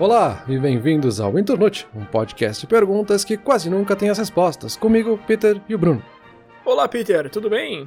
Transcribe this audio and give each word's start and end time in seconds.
Olá 0.00 0.46
e 0.48 0.58
bem-vindos 0.58 1.20
ao 1.20 1.38
Internute, 1.38 1.86
um 1.94 2.06
podcast 2.06 2.62
de 2.62 2.66
perguntas 2.66 3.22
que 3.22 3.36
quase 3.36 3.68
nunca 3.68 3.94
tem 3.94 4.08
as 4.08 4.16
respostas. 4.16 4.74
Comigo, 4.74 5.18
Peter 5.26 5.60
e 5.68 5.74
o 5.74 5.78
Bruno. 5.78 6.02
Olá, 6.64 6.88
Peter, 6.88 7.28
tudo 7.28 7.50
bem? 7.50 7.86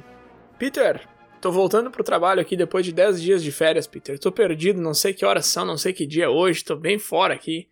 Peter, 0.56 1.08
tô 1.40 1.50
voltando 1.50 1.90
pro 1.90 2.04
trabalho 2.04 2.40
aqui 2.40 2.56
depois 2.56 2.86
de 2.86 2.92
10 2.92 3.20
dias 3.20 3.42
de 3.42 3.50
férias, 3.50 3.88
Peter. 3.88 4.16
Tô 4.16 4.30
perdido, 4.30 4.80
não 4.80 4.94
sei 4.94 5.12
que 5.12 5.24
horas 5.24 5.46
são, 5.46 5.64
não 5.64 5.76
sei 5.76 5.92
que 5.92 6.06
dia 6.06 6.26
é 6.26 6.28
hoje, 6.28 6.64
tô 6.64 6.76
bem 6.76 7.00
fora 7.00 7.34
aqui. 7.34 7.66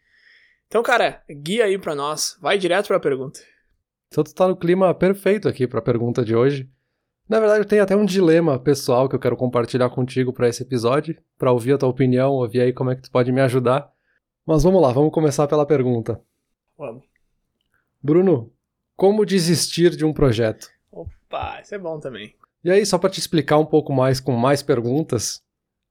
Então, 0.67 0.83
cara, 0.83 1.23
guia 1.31 1.67
aí 1.67 1.79
pra 1.79 1.95
nós, 1.95 2.37
vai 2.41 2.59
direto 2.59 2.89
pra 2.89 2.99
pergunta. 2.99 3.39
Então 4.09 4.25
tu 4.25 4.35
tá 4.35 4.49
no 4.49 4.57
clima 4.57 4.93
perfeito 4.93 5.49
aqui 5.49 5.69
pra 5.69 5.81
pergunta 5.81 6.25
de 6.25 6.35
hoje. 6.35 6.69
Na 7.29 7.39
verdade, 7.39 7.61
eu 7.61 7.65
tenho 7.65 7.85
até 7.85 7.95
um 7.95 8.05
dilema 8.05 8.59
pessoal 8.59 9.09
que 9.09 9.15
eu 9.15 9.21
quero 9.21 9.37
compartilhar 9.37 9.89
contigo 9.91 10.33
para 10.33 10.49
esse 10.49 10.65
episódio, 10.65 11.17
para 11.39 11.53
ouvir 11.53 11.75
a 11.75 11.79
tua 11.79 11.89
opinião, 11.89 12.33
ouvir 12.33 12.63
aí 12.63 12.73
como 12.73 12.91
é 12.91 12.97
que 12.97 13.03
tu 13.03 13.11
pode 13.13 13.31
me 13.31 13.41
ajudar. 13.41 13.92
Mas 14.47 14.63
vamos 14.63 14.83
lá, 14.83 14.93
vamos 14.93 15.13
começar 15.13 15.47
pela 15.47 15.65
pergunta. 15.65 16.21
Vamos. 16.77 17.05
Bruno, 18.03 18.53
como 18.97 19.25
desistir 19.25 19.91
de 19.97 20.05
um 20.05 20.13
projeto? 20.13 20.69
Opa, 20.91 21.61
isso 21.63 21.75
é 21.75 21.79
bom 21.79 22.01
também. 22.01 22.35
E 22.65 22.71
aí, 22.71 22.85
só 22.85 22.99
para 22.99 23.11
te 23.11 23.21
explicar 23.21 23.59
um 23.59 23.67
pouco 23.67 23.93
mais 23.93 24.21
com 24.21 24.33
mais 24.33 24.63
perguntas, 24.63 25.41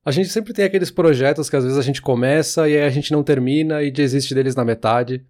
a 0.04 0.12
gente 0.12 0.30
sempre 0.30 0.54
tem 0.54 0.66
aqueles 0.66 0.92
projetos 0.92 1.50
que 1.50 1.56
às 1.56 1.64
vezes 1.64 1.78
a 1.78 1.82
gente 1.82 2.02
começa 2.02 2.68
e 2.68 2.76
aí 2.76 2.84
a 2.84 2.90
gente 2.90 3.12
não 3.12 3.24
termina 3.24 3.84
e 3.84 3.92
desiste 3.92 4.34
deles 4.34 4.56
na 4.56 4.66
metade. 4.66 5.26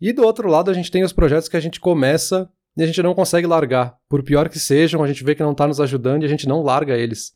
E 0.00 0.12
do 0.12 0.22
outro 0.22 0.48
lado, 0.48 0.70
a 0.70 0.74
gente 0.74 0.90
tem 0.90 1.02
os 1.02 1.12
projetos 1.12 1.48
que 1.48 1.56
a 1.56 1.60
gente 1.60 1.80
começa 1.80 2.50
e 2.76 2.82
a 2.82 2.86
gente 2.86 3.02
não 3.02 3.14
consegue 3.14 3.46
largar. 3.46 3.96
Por 4.08 4.22
pior 4.22 4.48
que 4.48 4.58
sejam, 4.58 5.02
a 5.02 5.06
gente 5.06 5.24
vê 5.24 5.34
que 5.34 5.42
não 5.42 5.52
está 5.52 5.66
nos 5.66 5.80
ajudando 5.80 6.22
e 6.22 6.26
a 6.26 6.28
gente 6.28 6.48
não 6.48 6.62
larga 6.62 6.96
eles. 6.96 7.32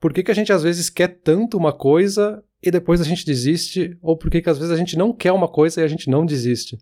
Por 0.00 0.12
que, 0.12 0.22
que 0.22 0.30
a 0.30 0.34
gente 0.34 0.52
às 0.52 0.62
vezes 0.62 0.90
quer 0.90 1.08
tanto 1.08 1.56
uma 1.56 1.72
coisa 1.72 2.42
e 2.62 2.70
depois 2.70 3.00
a 3.00 3.04
gente 3.04 3.26
desiste? 3.26 3.96
Ou 4.00 4.16
por 4.16 4.30
que, 4.30 4.42
às 4.48 4.58
vezes 4.58 4.72
a 4.72 4.76
gente 4.76 4.96
não 4.96 5.12
quer 5.12 5.32
uma 5.32 5.48
coisa 5.48 5.80
e 5.80 5.84
a 5.84 5.88
gente 5.88 6.08
não 6.08 6.24
desiste? 6.24 6.78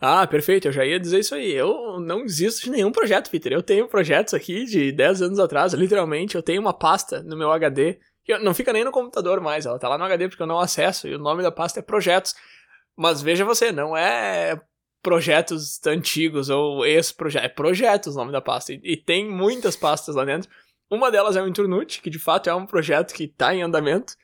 Ah, 0.00 0.26
perfeito, 0.26 0.68
eu 0.68 0.72
já 0.72 0.84
ia 0.84 1.00
dizer 1.00 1.20
isso 1.20 1.34
aí. 1.34 1.52
Eu 1.52 1.98
não 1.98 2.24
desisto 2.24 2.64
de 2.64 2.70
nenhum 2.70 2.92
projeto, 2.92 3.30
Peter. 3.30 3.52
Eu 3.52 3.62
tenho 3.62 3.88
projetos 3.88 4.34
aqui 4.34 4.64
de 4.64 4.92
10 4.92 5.22
anos 5.22 5.38
atrás, 5.38 5.72
literalmente. 5.72 6.34
Eu 6.34 6.42
tenho 6.42 6.60
uma 6.60 6.74
pasta 6.74 7.22
no 7.22 7.36
meu 7.36 7.50
HD, 7.50 7.98
que 8.24 8.36
não 8.38 8.52
fica 8.52 8.72
nem 8.72 8.84
no 8.84 8.90
computador 8.90 9.40
mais, 9.40 9.66
ela 9.66 9.78
tá 9.78 9.88
lá 9.88 9.96
no 9.96 10.04
HD 10.04 10.28
porque 10.28 10.42
eu 10.42 10.46
não 10.46 10.58
acesso, 10.58 11.06
e 11.08 11.14
o 11.14 11.18
nome 11.18 11.42
da 11.42 11.52
pasta 11.52 11.80
é 11.80 11.82
Projetos. 11.82 12.34
Mas 12.96 13.22
veja 13.22 13.44
você, 13.44 13.72
não 13.72 13.96
é 13.96 14.60
projetos 15.02 15.84
antigos 15.86 16.48
ou 16.48 16.84
ex-projetos, 16.86 17.50
é 17.50 17.52
projetos 17.52 18.14
o 18.14 18.18
nome 18.18 18.32
da 18.32 18.40
pasta. 18.40 18.72
E, 18.72 18.80
e, 18.82 18.96
tem 18.96 19.28
muitas 19.28 19.76
pastas 19.76 20.14
lá 20.14 20.24
dentro. 20.24 20.50
Uma 20.90 21.10
delas 21.10 21.36
é 21.36 21.42
o 21.42 21.48
Internute, 21.48 22.00
que 22.00 22.08
de 22.08 22.18
fato 22.18 22.48
é 22.48 22.54
um 22.54 22.66
projeto 22.66 23.12
que 23.12 23.24
está 23.24 23.54
em 23.54 23.62
andamento. 23.62 24.14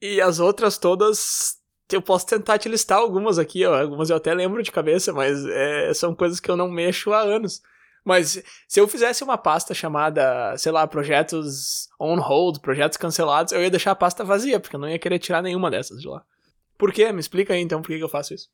E 0.00 0.20
as 0.20 0.38
outras 0.38 0.78
todas, 0.78 1.56
eu 1.90 2.00
posso 2.00 2.26
tentar 2.26 2.58
te 2.58 2.68
listar 2.68 2.98
algumas 2.98 3.38
aqui, 3.38 3.64
ó, 3.64 3.80
algumas 3.80 4.10
eu 4.10 4.16
até 4.16 4.32
lembro 4.32 4.62
de 4.62 4.70
cabeça, 4.70 5.12
mas 5.12 5.44
é, 5.46 5.92
são 5.94 6.14
coisas 6.14 6.38
que 6.38 6.50
eu 6.50 6.56
não 6.56 6.70
mexo 6.70 7.12
há 7.12 7.20
anos. 7.20 7.60
Mas 8.04 8.42
se 8.66 8.80
eu 8.80 8.88
fizesse 8.88 9.22
uma 9.22 9.36
pasta 9.36 9.74
chamada, 9.74 10.56
sei 10.56 10.72
lá, 10.72 10.86
projetos 10.86 11.88
on 12.00 12.18
hold, 12.20 12.58
projetos 12.60 12.96
cancelados, 12.96 13.52
eu 13.52 13.62
ia 13.62 13.70
deixar 13.70 13.90
a 13.90 13.96
pasta 13.96 14.24
vazia, 14.24 14.58
porque 14.58 14.76
eu 14.76 14.80
não 14.80 14.88
ia 14.88 14.98
querer 14.98 15.18
tirar 15.18 15.42
nenhuma 15.42 15.70
dessas 15.70 16.00
de 16.00 16.08
lá. 16.08 16.24
Por 16.78 16.92
quê? 16.92 17.12
Me 17.12 17.20
explica 17.20 17.52
aí 17.52 17.60
então 17.60 17.82
por 17.82 17.88
que 17.88 18.02
eu 18.02 18.08
faço 18.08 18.32
isso. 18.32 18.48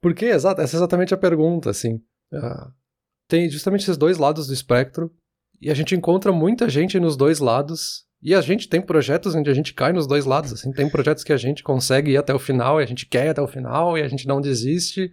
Porque, 0.00 0.26
exato, 0.26 0.60
essa 0.60 0.76
é 0.76 0.78
exatamente 0.78 1.14
a 1.14 1.16
pergunta, 1.16 1.70
assim. 1.70 2.02
Uh, 2.32 2.72
tem 3.26 3.48
justamente 3.48 3.82
esses 3.82 3.96
dois 3.96 4.18
lados 4.18 4.46
do 4.46 4.52
espectro, 4.52 5.10
e 5.60 5.70
a 5.70 5.74
gente 5.74 5.94
encontra 5.94 6.30
muita 6.32 6.68
gente 6.68 7.00
nos 7.00 7.16
dois 7.16 7.38
lados, 7.38 8.06
e 8.20 8.34
a 8.34 8.40
gente 8.40 8.68
tem 8.68 8.80
projetos 8.80 9.34
onde 9.34 9.48
a 9.48 9.54
gente 9.54 9.72
cai 9.72 9.92
nos 9.92 10.06
dois 10.06 10.24
lados, 10.24 10.52
assim. 10.52 10.72
Tem 10.72 10.88
projetos 10.88 11.22
que 11.22 11.32
a 11.32 11.36
gente 11.36 11.62
consegue 11.62 12.12
ir 12.12 12.16
até 12.16 12.34
o 12.34 12.38
final, 12.38 12.80
e 12.80 12.84
a 12.84 12.86
gente 12.86 13.06
quer 13.06 13.26
ir 13.26 13.28
até 13.30 13.40
o 13.40 13.46
final, 13.46 13.96
e 13.96 14.02
a 14.02 14.08
gente 14.08 14.26
não 14.26 14.40
desiste, 14.40 15.12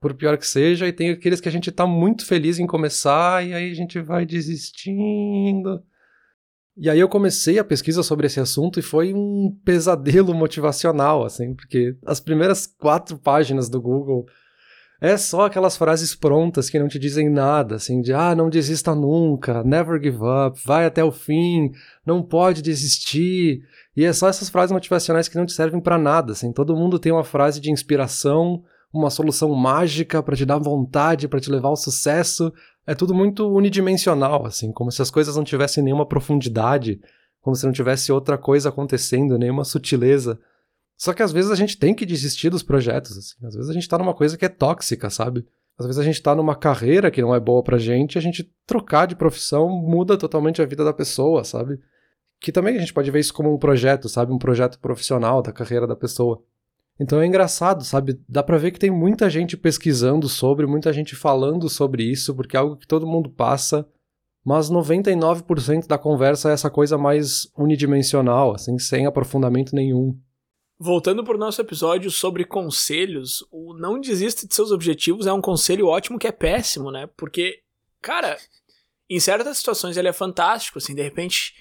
por 0.00 0.14
pior 0.14 0.36
que 0.38 0.46
seja, 0.46 0.86
e 0.86 0.92
tem 0.92 1.10
aqueles 1.10 1.40
que 1.40 1.48
a 1.48 1.52
gente 1.52 1.72
tá 1.72 1.86
muito 1.86 2.24
feliz 2.24 2.58
em 2.58 2.66
começar, 2.66 3.44
e 3.44 3.54
aí 3.54 3.70
a 3.70 3.74
gente 3.74 4.00
vai 4.00 4.24
desistindo. 4.24 5.82
E 6.76 6.90
aí 6.90 6.98
eu 6.98 7.08
comecei 7.08 7.58
a 7.58 7.64
pesquisa 7.64 8.02
sobre 8.02 8.26
esse 8.26 8.40
assunto 8.40 8.80
e 8.80 8.82
foi 8.82 9.14
um 9.14 9.56
pesadelo 9.64 10.34
motivacional, 10.34 11.24
assim, 11.24 11.54
porque 11.54 11.96
as 12.04 12.18
primeiras 12.18 12.66
quatro 12.66 13.16
páginas 13.16 13.68
do 13.68 13.80
Google 13.80 14.26
é 15.04 15.18
só 15.18 15.44
aquelas 15.44 15.76
frases 15.76 16.14
prontas 16.14 16.70
que 16.70 16.78
não 16.78 16.88
te 16.88 16.98
dizem 16.98 17.28
nada, 17.28 17.74
assim, 17.74 18.00
de 18.00 18.14
ah, 18.14 18.34
não 18.34 18.48
desista 18.48 18.94
nunca, 18.94 19.62
never 19.62 20.02
give 20.02 20.16
up, 20.16 20.58
vai 20.64 20.86
até 20.86 21.04
o 21.04 21.12
fim, 21.12 21.70
não 22.06 22.22
pode 22.22 22.62
desistir. 22.62 23.60
E 23.94 24.02
é 24.02 24.14
só 24.14 24.28
essas 24.28 24.48
frases 24.48 24.72
motivacionais 24.72 25.28
que 25.28 25.36
não 25.36 25.44
te 25.44 25.52
servem 25.52 25.78
para 25.78 25.98
nada, 25.98 26.32
assim. 26.32 26.50
Todo 26.54 26.74
mundo 26.74 26.98
tem 26.98 27.12
uma 27.12 27.22
frase 27.22 27.60
de 27.60 27.70
inspiração, 27.70 28.62
uma 28.90 29.10
solução 29.10 29.54
mágica 29.54 30.22
para 30.22 30.36
te 30.36 30.46
dar 30.46 30.56
vontade, 30.56 31.28
para 31.28 31.38
te 31.38 31.50
levar 31.50 31.68
ao 31.68 31.76
sucesso, 31.76 32.50
é 32.86 32.94
tudo 32.94 33.14
muito 33.14 33.46
unidimensional, 33.46 34.46
assim, 34.46 34.72
como 34.72 34.90
se 34.90 35.02
as 35.02 35.10
coisas 35.10 35.36
não 35.36 35.44
tivessem 35.44 35.84
nenhuma 35.84 36.06
profundidade, 36.06 36.98
como 37.42 37.54
se 37.54 37.66
não 37.66 37.72
tivesse 37.72 38.10
outra 38.10 38.38
coisa 38.38 38.70
acontecendo, 38.70 39.36
nenhuma 39.36 39.64
sutileza. 39.64 40.40
Só 40.96 41.12
que 41.12 41.22
às 41.22 41.32
vezes 41.32 41.50
a 41.50 41.56
gente 41.56 41.78
tem 41.78 41.94
que 41.94 42.06
desistir 42.06 42.50
dos 42.50 42.62
projetos, 42.62 43.16
assim. 43.16 43.46
Às 43.46 43.54
vezes 43.54 43.70
a 43.70 43.74
gente 43.74 43.88
tá 43.88 43.98
numa 43.98 44.14
coisa 44.14 44.36
que 44.36 44.44
é 44.44 44.48
tóxica, 44.48 45.10
sabe? 45.10 45.44
Às 45.78 45.86
vezes 45.86 46.00
a 46.00 46.04
gente 46.04 46.22
tá 46.22 46.34
numa 46.34 46.54
carreira 46.54 47.10
que 47.10 47.20
não 47.20 47.34
é 47.34 47.40
boa 47.40 47.62
pra 47.62 47.78
gente, 47.78 48.16
a 48.16 48.20
gente 48.20 48.48
trocar 48.66 49.06
de 49.06 49.16
profissão 49.16 49.68
muda 49.68 50.16
totalmente 50.16 50.62
a 50.62 50.66
vida 50.66 50.84
da 50.84 50.92
pessoa, 50.92 51.42
sabe? 51.42 51.80
Que 52.40 52.52
também 52.52 52.76
a 52.76 52.80
gente 52.80 52.92
pode 52.92 53.10
ver 53.10 53.18
isso 53.18 53.34
como 53.34 53.52
um 53.52 53.58
projeto, 53.58 54.08
sabe? 54.08 54.32
Um 54.32 54.38
projeto 54.38 54.78
profissional 54.78 55.42
da 55.42 55.52
carreira 55.52 55.86
da 55.86 55.96
pessoa. 55.96 56.42
Então 56.98 57.20
é 57.20 57.26
engraçado, 57.26 57.82
sabe? 57.84 58.20
Dá 58.28 58.42
pra 58.42 58.56
ver 58.56 58.70
que 58.70 58.78
tem 58.78 58.90
muita 58.90 59.28
gente 59.28 59.56
pesquisando 59.56 60.28
sobre, 60.28 60.64
muita 60.64 60.92
gente 60.92 61.16
falando 61.16 61.68
sobre 61.68 62.04
isso, 62.04 62.34
porque 62.36 62.56
é 62.56 62.60
algo 62.60 62.76
que 62.76 62.86
todo 62.86 63.06
mundo 63.06 63.28
passa, 63.28 63.84
mas 64.44 64.70
99% 64.70 65.88
da 65.88 65.98
conversa 65.98 66.50
é 66.50 66.52
essa 66.52 66.70
coisa 66.70 66.96
mais 66.96 67.48
unidimensional, 67.58 68.54
assim, 68.54 68.78
sem 68.78 69.06
aprofundamento 69.06 69.74
nenhum. 69.74 70.16
Voltando 70.78 71.22
para 71.22 71.36
o 71.36 71.38
nosso 71.38 71.60
episódio 71.60 72.10
sobre 72.10 72.44
conselhos, 72.44 73.46
o 73.50 73.74
não 73.74 74.00
desista 74.00 74.46
de 74.46 74.54
seus 74.54 74.72
objetivos 74.72 75.26
é 75.26 75.32
um 75.32 75.40
conselho 75.40 75.86
ótimo 75.86 76.18
que 76.18 76.26
é 76.26 76.32
péssimo, 76.32 76.90
né? 76.90 77.08
Porque, 77.16 77.60
cara, 78.02 78.36
em 79.08 79.20
certas 79.20 79.58
situações 79.58 79.96
ele 79.96 80.08
é 80.08 80.12
fantástico, 80.12 80.78
assim, 80.78 80.94
de 80.94 81.02
repente 81.02 81.54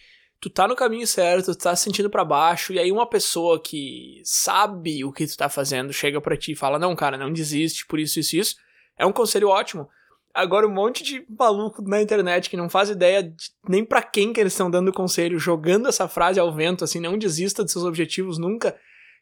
tu 0.43 0.49
tá 0.49 0.67
no 0.67 0.75
caminho 0.75 1.07
certo, 1.07 1.55
tu 1.55 1.57
tá 1.57 1.73
se 1.73 1.83
sentindo 1.83 2.09
para 2.09 2.25
baixo, 2.25 2.73
e 2.73 2.79
aí 2.79 2.91
uma 2.91 3.07
pessoa 3.07 3.61
que 3.61 4.21
sabe 4.25 5.05
o 5.05 5.11
que 5.11 5.25
tu 5.25 5.37
tá 5.37 5.47
fazendo 5.47 5.93
chega 5.93 6.19
para 6.19 6.35
ti 6.35 6.51
e 6.51 6.55
fala: 6.55 6.77
Não, 6.77 6.93
cara, 6.95 7.17
não 7.17 7.31
desiste 7.31 7.85
por 7.85 7.97
isso, 7.97 8.19
isso, 8.19 8.35
isso. 8.35 8.55
É 8.97 9.05
um 9.05 9.13
conselho 9.13 9.47
ótimo. 9.47 9.87
Agora, 10.33 10.67
um 10.67 10.73
monte 10.73 11.03
de 11.03 11.23
maluco 11.29 11.81
na 11.83 12.01
internet 12.01 12.49
que 12.49 12.57
não 12.57 12.67
faz 12.67 12.89
ideia 12.89 13.23
de, 13.23 13.35
nem 13.69 13.85
para 13.85 14.01
quem 14.01 14.33
que 14.33 14.41
eles 14.41 14.51
estão 14.51 14.69
dando 14.69 14.91
conselho, 14.91 15.39
jogando 15.39 15.87
essa 15.87 16.07
frase 16.09 16.39
ao 16.39 16.53
vento, 16.53 16.83
assim, 16.83 16.99
não 16.99 17.17
desista 17.17 17.63
de 17.63 17.71
seus 17.71 17.85
objetivos 17.85 18.37
nunca. 18.37 18.75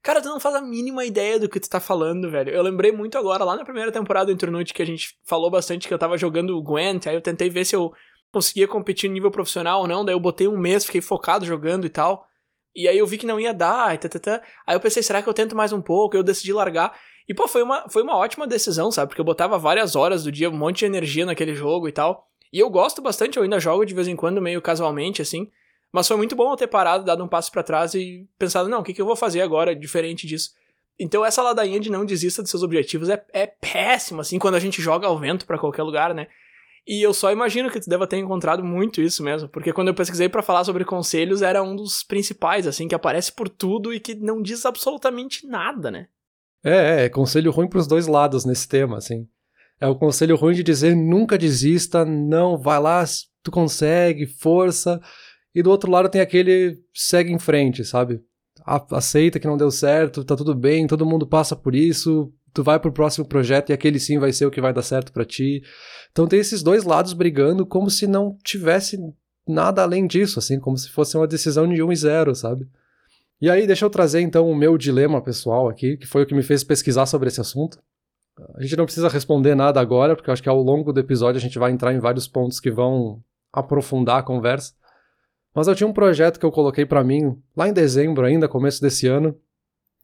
Cara, 0.03 0.19
tu 0.19 0.29
não 0.29 0.39
faz 0.39 0.55
a 0.55 0.61
mínima 0.61 1.05
ideia 1.05 1.39
do 1.39 1.47
que 1.47 1.59
tu 1.59 1.69
tá 1.69 1.79
falando, 1.79 2.29
velho. 2.29 2.49
Eu 2.51 2.63
lembrei 2.63 2.91
muito 2.91 3.17
agora, 3.17 3.43
lá 3.43 3.55
na 3.55 3.63
primeira 3.63 3.91
temporada 3.91 4.25
do 4.25 4.31
Internote, 4.31 4.73
que 4.73 4.81
a 4.81 4.85
gente 4.85 5.15
falou 5.23 5.49
bastante 5.51 5.87
que 5.87 5.93
eu 5.93 5.99
tava 5.99 6.17
jogando 6.17 6.57
o 6.57 6.61
Gwent, 6.61 7.05
aí 7.05 7.13
eu 7.13 7.21
tentei 7.21 7.49
ver 7.49 7.65
se 7.65 7.75
eu 7.75 7.93
conseguia 8.31 8.67
competir 8.67 9.07
no 9.07 9.13
nível 9.13 9.29
profissional 9.29 9.81
ou 9.81 9.87
não, 9.87 10.03
daí 10.03 10.15
eu 10.15 10.19
botei 10.19 10.47
um 10.47 10.57
mês, 10.57 10.85
fiquei 10.85 11.01
focado 11.01 11.45
jogando 11.45 11.85
e 11.85 11.89
tal. 11.89 12.25
E 12.75 12.87
aí 12.87 12.97
eu 12.97 13.05
vi 13.05 13.17
que 13.17 13.25
não 13.25 13.39
ia 13.39 13.53
dar, 13.53 13.97
tata. 13.99 14.41
aí 14.65 14.75
eu 14.75 14.79
pensei, 14.79 15.03
será 15.03 15.21
que 15.21 15.29
eu 15.29 15.33
tento 15.33 15.55
mais 15.55 15.71
um 15.73 15.81
pouco? 15.81 16.15
Eu 16.15 16.23
decidi 16.23 16.53
largar. 16.53 16.97
E 17.27 17.33
pô, 17.33 17.47
foi 17.47 17.61
uma, 17.61 17.87
foi 17.89 18.01
uma 18.01 18.15
ótima 18.15 18.47
decisão, 18.47 18.91
sabe? 18.91 19.09
Porque 19.09 19.21
eu 19.21 19.25
botava 19.25 19.57
várias 19.57 19.95
horas 19.95 20.23
do 20.23 20.31
dia, 20.31 20.49
um 20.49 20.57
monte 20.57 20.79
de 20.79 20.85
energia 20.85 21.25
naquele 21.25 21.53
jogo 21.53 21.87
e 21.87 21.91
tal. 21.91 22.27
E 22.51 22.59
eu 22.59 22.69
gosto 22.69 23.01
bastante, 23.01 23.37
eu 23.37 23.43
ainda 23.43 23.59
jogo 23.59 23.85
de 23.85 23.93
vez 23.93 24.07
em 24.07 24.15
quando, 24.15 24.41
meio 24.41 24.61
casualmente, 24.61 25.21
assim. 25.21 25.49
Mas 25.91 26.07
foi 26.07 26.15
muito 26.17 26.35
bom 26.35 26.51
eu 26.51 26.57
ter 26.57 26.67
parado, 26.67 27.03
dado 27.03 27.23
um 27.23 27.27
passo 27.27 27.51
para 27.51 27.63
trás 27.63 27.93
e 27.93 28.27
pensado, 28.39 28.69
não, 28.69 28.79
o 28.79 28.83
que, 28.83 28.93
que 28.93 29.01
eu 29.01 29.05
vou 29.05 29.15
fazer 29.15 29.41
agora 29.41 29.75
diferente 29.75 30.25
disso? 30.25 30.51
Então 30.99 31.25
essa 31.25 31.41
ladainha 31.41 31.79
de 31.79 31.91
não 31.91 32.05
desista 32.05 32.41
dos 32.41 32.51
seus 32.51 32.63
objetivos 32.63 33.09
é, 33.09 33.23
é 33.33 33.47
péssima, 33.47 34.21
assim, 34.21 34.39
quando 34.39 34.55
a 34.55 34.59
gente 34.59 34.81
joga 34.81 35.07
ao 35.07 35.19
vento 35.19 35.45
para 35.45 35.57
qualquer 35.57 35.83
lugar, 35.83 36.13
né? 36.13 36.27
E 36.87 37.01
eu 37.01 37.13
só 37.13 37.31
imagino 37.31 37.69
que 37.69 37.79
tu 37.79 37.89
deva 37.89 38.07
ter 38.07 38.17
encontrado 38.17 38.63
muito 38.63 39.01
isso 39.01 39.23
mesmo, 39.23 39.47
porque 39.49 39.71
quando 39.71 39.89
eu 39.89 39.93
pesquisei 39.93 40.27
para 40.27 40.41
falar 40.41 40.63
sobre 40.63 40.83
conselhos, 40.83 41.41
era 41.41 41.61
um 41.61 41.75
dos 41.75 42.03
principais, 42.03 42.65
assim, 42.65 42.87
que 42.87 42.95
aparece 42.95 43.31
por 43.31 43.47
tudo 43.47 43.93
e 43.93 43.99
que 43.99 44.15
não 44.15 44.41
diz 44.41 44.65
absolutamente 44.65 45.45
nada, 45.45 45.91
né? 45.91 46.07
É, 46.63 47.01
é, 47.01 47.05
é 47.05 47.09
conselho 47.09 47.51
ruim 47.51 47.67
pros 47.67 47.87
dois 47.87 48.07
lados 48.07 48.45
nesse 48.45 48.67
tema, 48.67 48.97
assim. 48.97 49.27
É 49.79 49.87
o 49.87 49.95
conselho 49.95 50.35
ruim 50.35 50.53
de 50.53 50.63
dizer 50.63 50.95
nunca 50.95 51.37
desista, 51.37 52.03
não, 52.05 52.57
vai 52.57 52.79
lá, 52.79 53.03
tu 53.43 53.51
consegue, 53.51 54.25
força. 54.25 54.99
E 55.53 55.61
do 55.61 55.69
outro 55.69 55.91
lado 55.91 56.09
tem 56.09 56.21
aquele 56.21 56.79
segue 56.93 57.31
em 57.31 57.39
frente, 57.39 57.83
sabe? 57.83 58.21
Aceita 58.91 59.39
que 59.39 59.47
não 59.47 59.57
deu 59.57 59.71
certo, 59.71 60.23
tá 60.23 60.35
tudo 60.35 60.53
bem, 60.53 60.87
todo 60.87 61.05
mundo 61.05 61.25
passa 61.25 61.55
por 61.55 61.75
isso, 61.75 62.31
tu 62.53 62.63
vai 62.63 62.79
pro 62.79 62.91
próximo 62.91 63.25
projeto 63.25 63.69
e 63.69 63.73
aquele 63.73 63.99
sim 63.99 64.19
vai 64.19 64.31
ser 64.31 64.45
o 64.45 64.51
que 64.51 64.61
vai 64.61 64.73
dar 64.73 64.83
certo 64.83 65.11
para 65.11 65.25
ti. 65.25 65.63
Então 66.11 66.27
tem 66.27 66.39
esses 66.39 66.61
dois 66.61 66.83
lados 66.83 67.13
brigando 67.13 67.65
como 67.65 67.89
se 67.89 68.07
não 68.07 68.37
tivesse 68.43 68.97
nada 69.47 69.81
além 69.81 70.05
disso, 70.07 70.39
assim, 70.39 70.59
como 70.59 70.77
se 70.77 70.89
fosse 70.89 71.17
uma 71.17 71.27
decisão 71.27 71.67
de 71.67 71.81
um 71.81 71.91
e 71.91 71.95
zero, 71.95 72.35
sabe? 72.35 72.67
E 73.41 73.49
aí, 73.49 73.65
deixa 73.65 73.83
eu 73.83 73.89
trazer 73.89 74.21
então 74.21 74.47
o 74.47 74.55
meu 74.55 74.77
dilema 74.77 75.19
pessoal 75.19 75.67
aqui, 75.67 75.97
que 75.97 76.05
foi 76.05 76.21
o 76.21 76.25
que 76.27 76.35
me 76.35 76.43
fez 76.43 76.63
pesquisar 76.63 77.07
sobre 77.07 77.27
esse 77.27 77.41
assunto. 77.41 77.79
A 78.55 78.61
gente 78.61 78.75
não 78.75 78.85
precisa 78.85 79.09
responder 79.09 79.55
nada 79.55 79.81
agora, 79.81 80.15
porque 80.15 80.29
eu 80.29 80.33
acho 80.33 80.43
que 80.43 80.49
ao 80.49 80.61
longo 80.61 80.93
do 80.93 80.99
episódio 80.99 81.39
a 81.39 81.41
gente 81.41 81.57
vai 81.57 81.71
entrar 81.71 81.91
em 81.91 81.99
vários 81.99 82.27
pontos 82.27 82.59
que 82.59 82.69
vão 82.69 83.19
aprofundar 83.51 84.19
a 84.19 84.23
conversa. 84.23 84.73
Mas 85.53 85.67
eu 85.67 85.75
tinha 85.75 85.87
um 85.87 85.93
projeto 85.93 86.39
que 86.39 86.45
eu 86.45 86.51
coloquei 86.51 86.85
para 86.85 87.03
mim 87.03 87.37
lá 87.55 87.67
em 87.67 87.73
dezembro 87.73 88.25
ainda, 88.25 88.47
começo 88.47 88.81
desse 88.81 89.07
ano, 89.07 89.37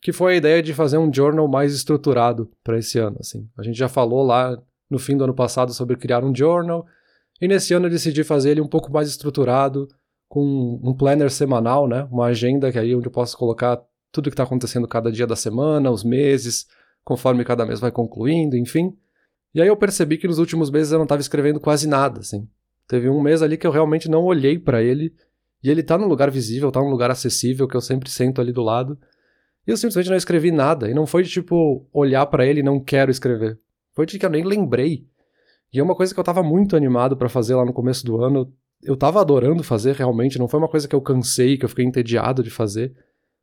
que 0.02 0.12
foi 0.12 0.34
a 0.34 0.38
ideia 0.38 0.62
de 0.62 0.74
fazer 0.74 0.98
um 0.98 1.12
journal 1.14 1.48
mais 1.48 1.74
estruturado 1.74 2.52
para 2.64 2.78
esse 2.78 3.00
ano, 3.00 3.18
assim. 3.20 3.50
A 3.58 3.64
gente 3.64 3.78
já 3.78 3.88
falou 3.88 4.24
lá 4.24 4.62
no 4.90 5.00
fim 5.00 5.18
do 5.18 5.24
ano 5.24 5.34
passado 5.34 5.74
sobre 5.74 5.96
criar 5.96 6.24
um 6.24 6.36
journal, 6.36 6.86
e 7.42 7.48
nesse 7.48 7.74
ano 7.74 7.86
eu 7.86 7.90
decidi 7.90 8.24
fazer 8.24 8.52
ele 8.52 8.62
um 8.62 8.68
pouco 8.68 8.92
mais 8.92 9.08
estruturado, 9.08 9.88
com 10.28 10.80
um 10.84 10.94
planner 10.94 11.32
semanal, 11.32 11.88
né? 11.88 12.08
Uma 12.12 12.26
agenda 12.26 12.72
que 12.72 12.78
aí 12.78 12.94
onde 12.94 13.08
eu 13.08 13.12
posso 13.12 13.38
colocar 13.38 13.82
tudo 14.12 14.30
que 14.30 14.34
está 14.34 14.44
acontecendo 14.44 14.88
cada 14.88 15.12
dia 15.12 15.26
da 15.26 15.36
semana, 15.36 15.90
os 15.90 16.04
meses, 16.04 16.68
conforme 17.04 17.46
cada 17.46 17.66
mês 17.66 17.80
vai 17.80 17.92
concluindo, 17.92 18.58
enfim. 18.58 18.94
E 19.54 19.62
aí 19.62 19.68
eu 19.68 19.78
percebi 19.78 20.18
que 20.18 20.28
nos 20.28 20.40
últimos 20.40 20.70
meses 20.70 20.92
eu 20.92 20.98
não 20.98 21.06
estava 21.06 21.22
escrevendo 21.22 21.60
quase 21.60 21.88
nada, 21.88 22.20
assim. 22.20 22.48
Teve 22.88 23.10
um 23.10 23.22
mês 23.22 23.42
ali 23.42 23.58
que 23.58 23.66
eu 23.66 23.72
realmente 23.72 24.10
não 24.10 24.24
olhei 24.24 24.60
para 24.60 24.84
ele, 24.84 25.14
e 25.64 25.70
ele 25.70 25.84
tá 25.84 25.98
num 25.98 26.08
lugar 26.08 26.30
visível, 26.32 26.72
tá 26.72 26.80
num 26.80 26.90
lugar 26.90 27.12
acessível, 27.12 27.68
que 27.68 27.76
eu 27.76 27.82
sempre 27.82 28.10
sento 28.10 28.40
ali 28.40 28.52
do 28.52 28.62
lado. 28.62 28.98
E 29.66 29.72
eu 29.72 29.78
simplesmente 29.78 30.10
não 30.10 30.18
escrevi 30.18 30.52
nada, 30.52 30.90
e 30.90 30.94
não 30.94 31.06
foi 31.06 31.24
de 31.24 31.30
tipo 31.30 31.86
olhar 31.92 32.26
para 32.28 32.46
ele 32.46 32.62
e 32.62 32.64
não 32.64 32.80
quero 32.80 33.12
escrever. 33.12 33.60
Foi 33.94 34.06
de 34.06 34.18
que 34.18 34.26
eu 34.26 34.30
nem 34.30 34.44
lembrei. 34.44 35.06
E 35.74 35.80
é 35.80 35.84
uma 35.84 35.96
coisa 35.96 36.14
que 36.14 36.20
eu 36.20 36.24
tava 36.24 36.42
muito 36.42 36.76
animado 36.76 37.18
para 37.18 37.28
fazer 37.28 37.56
lá 37.56 37.66
no 37.66 37.74
começo 37.74 38.06
do 38.06 38.24
ano, 38.24 38.52
eu 38.82 38.96
tava 38.96 39.20
adorando 39.20 39.64
fazer 39.64 39.96
realmente, 39.96 40.40
não 40.40 40.48
foi 40.48 40.60
uma 40.60 40.70
coisa 40.70 40.88
que 40.88 40.96
eu 40.96 41.02
cansei, 41.02 41.58
que 41.58 41.66
eu 41.66 41.70
fiquei 41.70 41.86
entediado 41.86 42.44
de 42.44 42.50
fazer. 42.50 42.96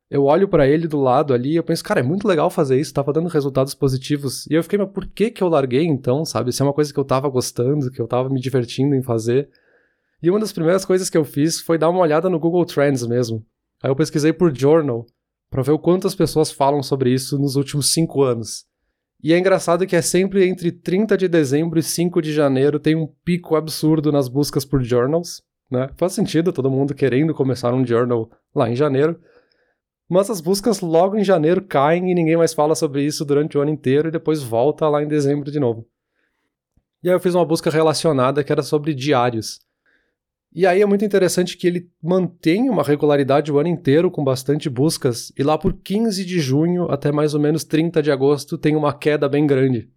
Eu 0.09 0.23
olho 0.23 0.47
para 0.47 0.67
ele 0.67 0.87
do 0.87 0.99
lado 0.99 1.33
ali 1.33 1.53
e 1.53 1.55
eu 1.55 1.63
penso, 1.63 1.83
cara, 1.83 1.99
é 1.99 2.03
muito 2.03 2.27
legal 2.27 2.49
fazer 2.49 2.79
isso, 2.79 2.93
tava 2.93 3.11
dando 3.11 3.27
resultados 3.27 3.73
positivos. 3.73 4.45
E 4.47 4.53
eu 4.53 4.63
fiquei, 4.63 4.77
mas 4.77 4.89
por 4.89 5.05
que 5.07 5.31
que 5.31 5.41
eu 5.43 5.49
larguei 5.49 5.83
então, 5.85 6.23
sabe? 6.23 6.51
Se 6.51 6.61
é 6.61 6.65
uma 6.65 6.73
coisa 6.73 6.93
que 6.93 6.99
eu 6.99 7.03
tava 7.03 7.27
gostando, 7.27 7.91
que 7.91 7.99
eu 7.99 8.07
tava 8.07 8.29
me 8.29 8.39
divertindo 8.39 8.95
em 8.95 9.01
fazer. 9.01 9.49
E 10.21 10.29
uma 10.29 10.39
das 10.39 10.53
primeiras 10.53 10.85
coisas 10.85 11.09
que 11.09 11.17
eu 11.17 11.25
fiz 11.25 11.59
foi 11.61 11.77
dar 11.77 11.89
uma 11.89 11.99
olhada 11.99 12.29
no 12.29 12.39
Google 12.39 12.65
Trends 12.65 13.05
mesmo. 13.05 13.45
Aí 13.83 13.89
eu 13.89 13.95
pesquisei 13.95 14.33
por 14.33 14.55
journal, 14.55 15.05
para 15.49 15.61
ver 15.61 15.71
o 15.71 15.79
quanto 15.79 16.07
as 16.07 16.15
pessoas 16.15 16.51
falam 16.51 16.81
sobre 16.81 17.13
isso 17.13 17.37
nos 17.37 17.55
últimos 17.55 17.91
cinco 17.91 18.23
anos. 18.23 18.65
E 19.23 19.33
é 19.33 19.39
engraçado 19.39 19.87
que 19.87 19.95
é 19.95 20.01
sempre 20.01 20.47
entre 20.47 20.71
30 20.71 21.17
de 21.17 21.27
dezembro 21.27 21.79
e 21.79 21.83
5 21.83 22.21
de 22.21 22.33
janeiro 22.33 22.79
tem 22.79 22.95
um 22.95 23.07
pico 23.23 23.55
absurdo 23.55 24.11
nas 24.11 24.27
buscas 24.27 24.63
por 24.63 24.83
journals, 24.83 25.41
né? 25.71 25.89
Faz 25.97 26.13
sentido 26.13 26.53
todo 26.53 26.69
mundo 26.69 26.93
querendo 26.93 27.33
começar 27.33 27.73
um 27.73 27.85
journal 27.85 28.29
lá 28.53 28.69
em 28.69 28.75
janeiro. 28.75 29.19
Mas 30.07 30.29
as 30.29 30.39
buscas 30.39 30.81
logo 30.81 31.17
em 31.17 31.23
janeiro 31.23 31.63
caem 31.63 32.11
e 32.11 32.13
ninguém 32.13 32.37
mais 32.37 32.53
fala 32.53 32.75
sobre 32.75 33.03
isso 33.03 33.25
durante 33.25 33.57
o 33.57 33.61
ano 33.61 33.71
inteiro 33.71 34.09
e 34.09 34.11
depois 34.11 34.43
volta 34.43 34.87
lá 34.87 35.01
em 35.01 35.07
dezembro 35.07 35.49
de 35.49 35.59
novo. 35.59 35.87
E 37.01 37.09
aí 37.09 37.15
eu 37.15 37.19
fiz 37.19 37.33
uma 37.33 37.45
busca 37.45 37.69
relacionada 37.71 38.43
que 38.43 38.51
era 38.51 38.61
sobre 38.61 38.93
diários. 38.93 39.59
E 40.55 40.65
aí 40.65 40.81
é 40.81 40.85
muito 40.85 41.03
interessante 41.03 41.57
que 41.57 41.67
ele 41.67 41.91
mantém 42.01 42.69
uma 42.69 42.81
regularidade 42.81 43.51
o 43.51 43.59
ano 43.59 43.67
inteiro 43.67 44.09
com 44.09 44.23
bastante 44.23 44.69
buscas, 44.69 45.29
e 45.37 45.43
lá 45.43 45.57
por 45.57 45.73
15 45.73 46.23
de 46.23 46.39
junho 46.39 46.89
até 46.89 47.11
mais 47.11 47.33
ou 47.33 47.41
menos 47.41 47.65
30 47.65 48.01
de 48.01 48.09
agosto 48.09 48.57
tem 48.57 48.73
uma 48.73 48.97
queda 48.97 49.27
bem 49.27 49.45
grande, 49.45 49.89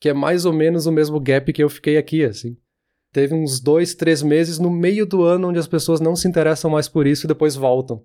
que 0.00 0.08
é 0.08 0.14
mais 0.14 0.46
ou 0.46 0.54
menos 0.54 0.86
o 0.86 0.92
mesmo 0.92 1.20
gap 1.20 1.52
que 1.52 1.62
eu 1.62 1.68
fiquei 1.68 1.98
aqui, 1.98 2.24
assim. 2.24 2.56
Teve 3.12 3.34
uns 3.34 3.60
dois, 3.60 3.94
três 3.94 4.22
meses 4.22 4.58
no 4.58 4.70
meio 4.70 5.04
do 5.04 5.22
ano 5.22 5.48
onde 5.48 5.58
as 5.58 5.66
pessoas 5.66 6.00
não 6.00 6.16
se 6.16 6.26
interessam 6.26 6.70
mais 6.70 6.88
por 6.88 7.06
isso 7.06 7.26
e 7.26 7.28
depois 7.28 7.54
voltam. 7.54 8.02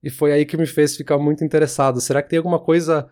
E 0.00 0.10
foi 0.10 0.32
aí 0.32 0.46
que 0.46 0.56
me 0.56 0.66
fez 0.66 0.96
ficar 0.96 1.18
muito 1.18 1.42
interessado. 1.42 2.00
Será 2.00 2.22
que 2.22 2.28
tem 2.28 2.36
alguma 2.36 2.60
coisa 2.60 3.08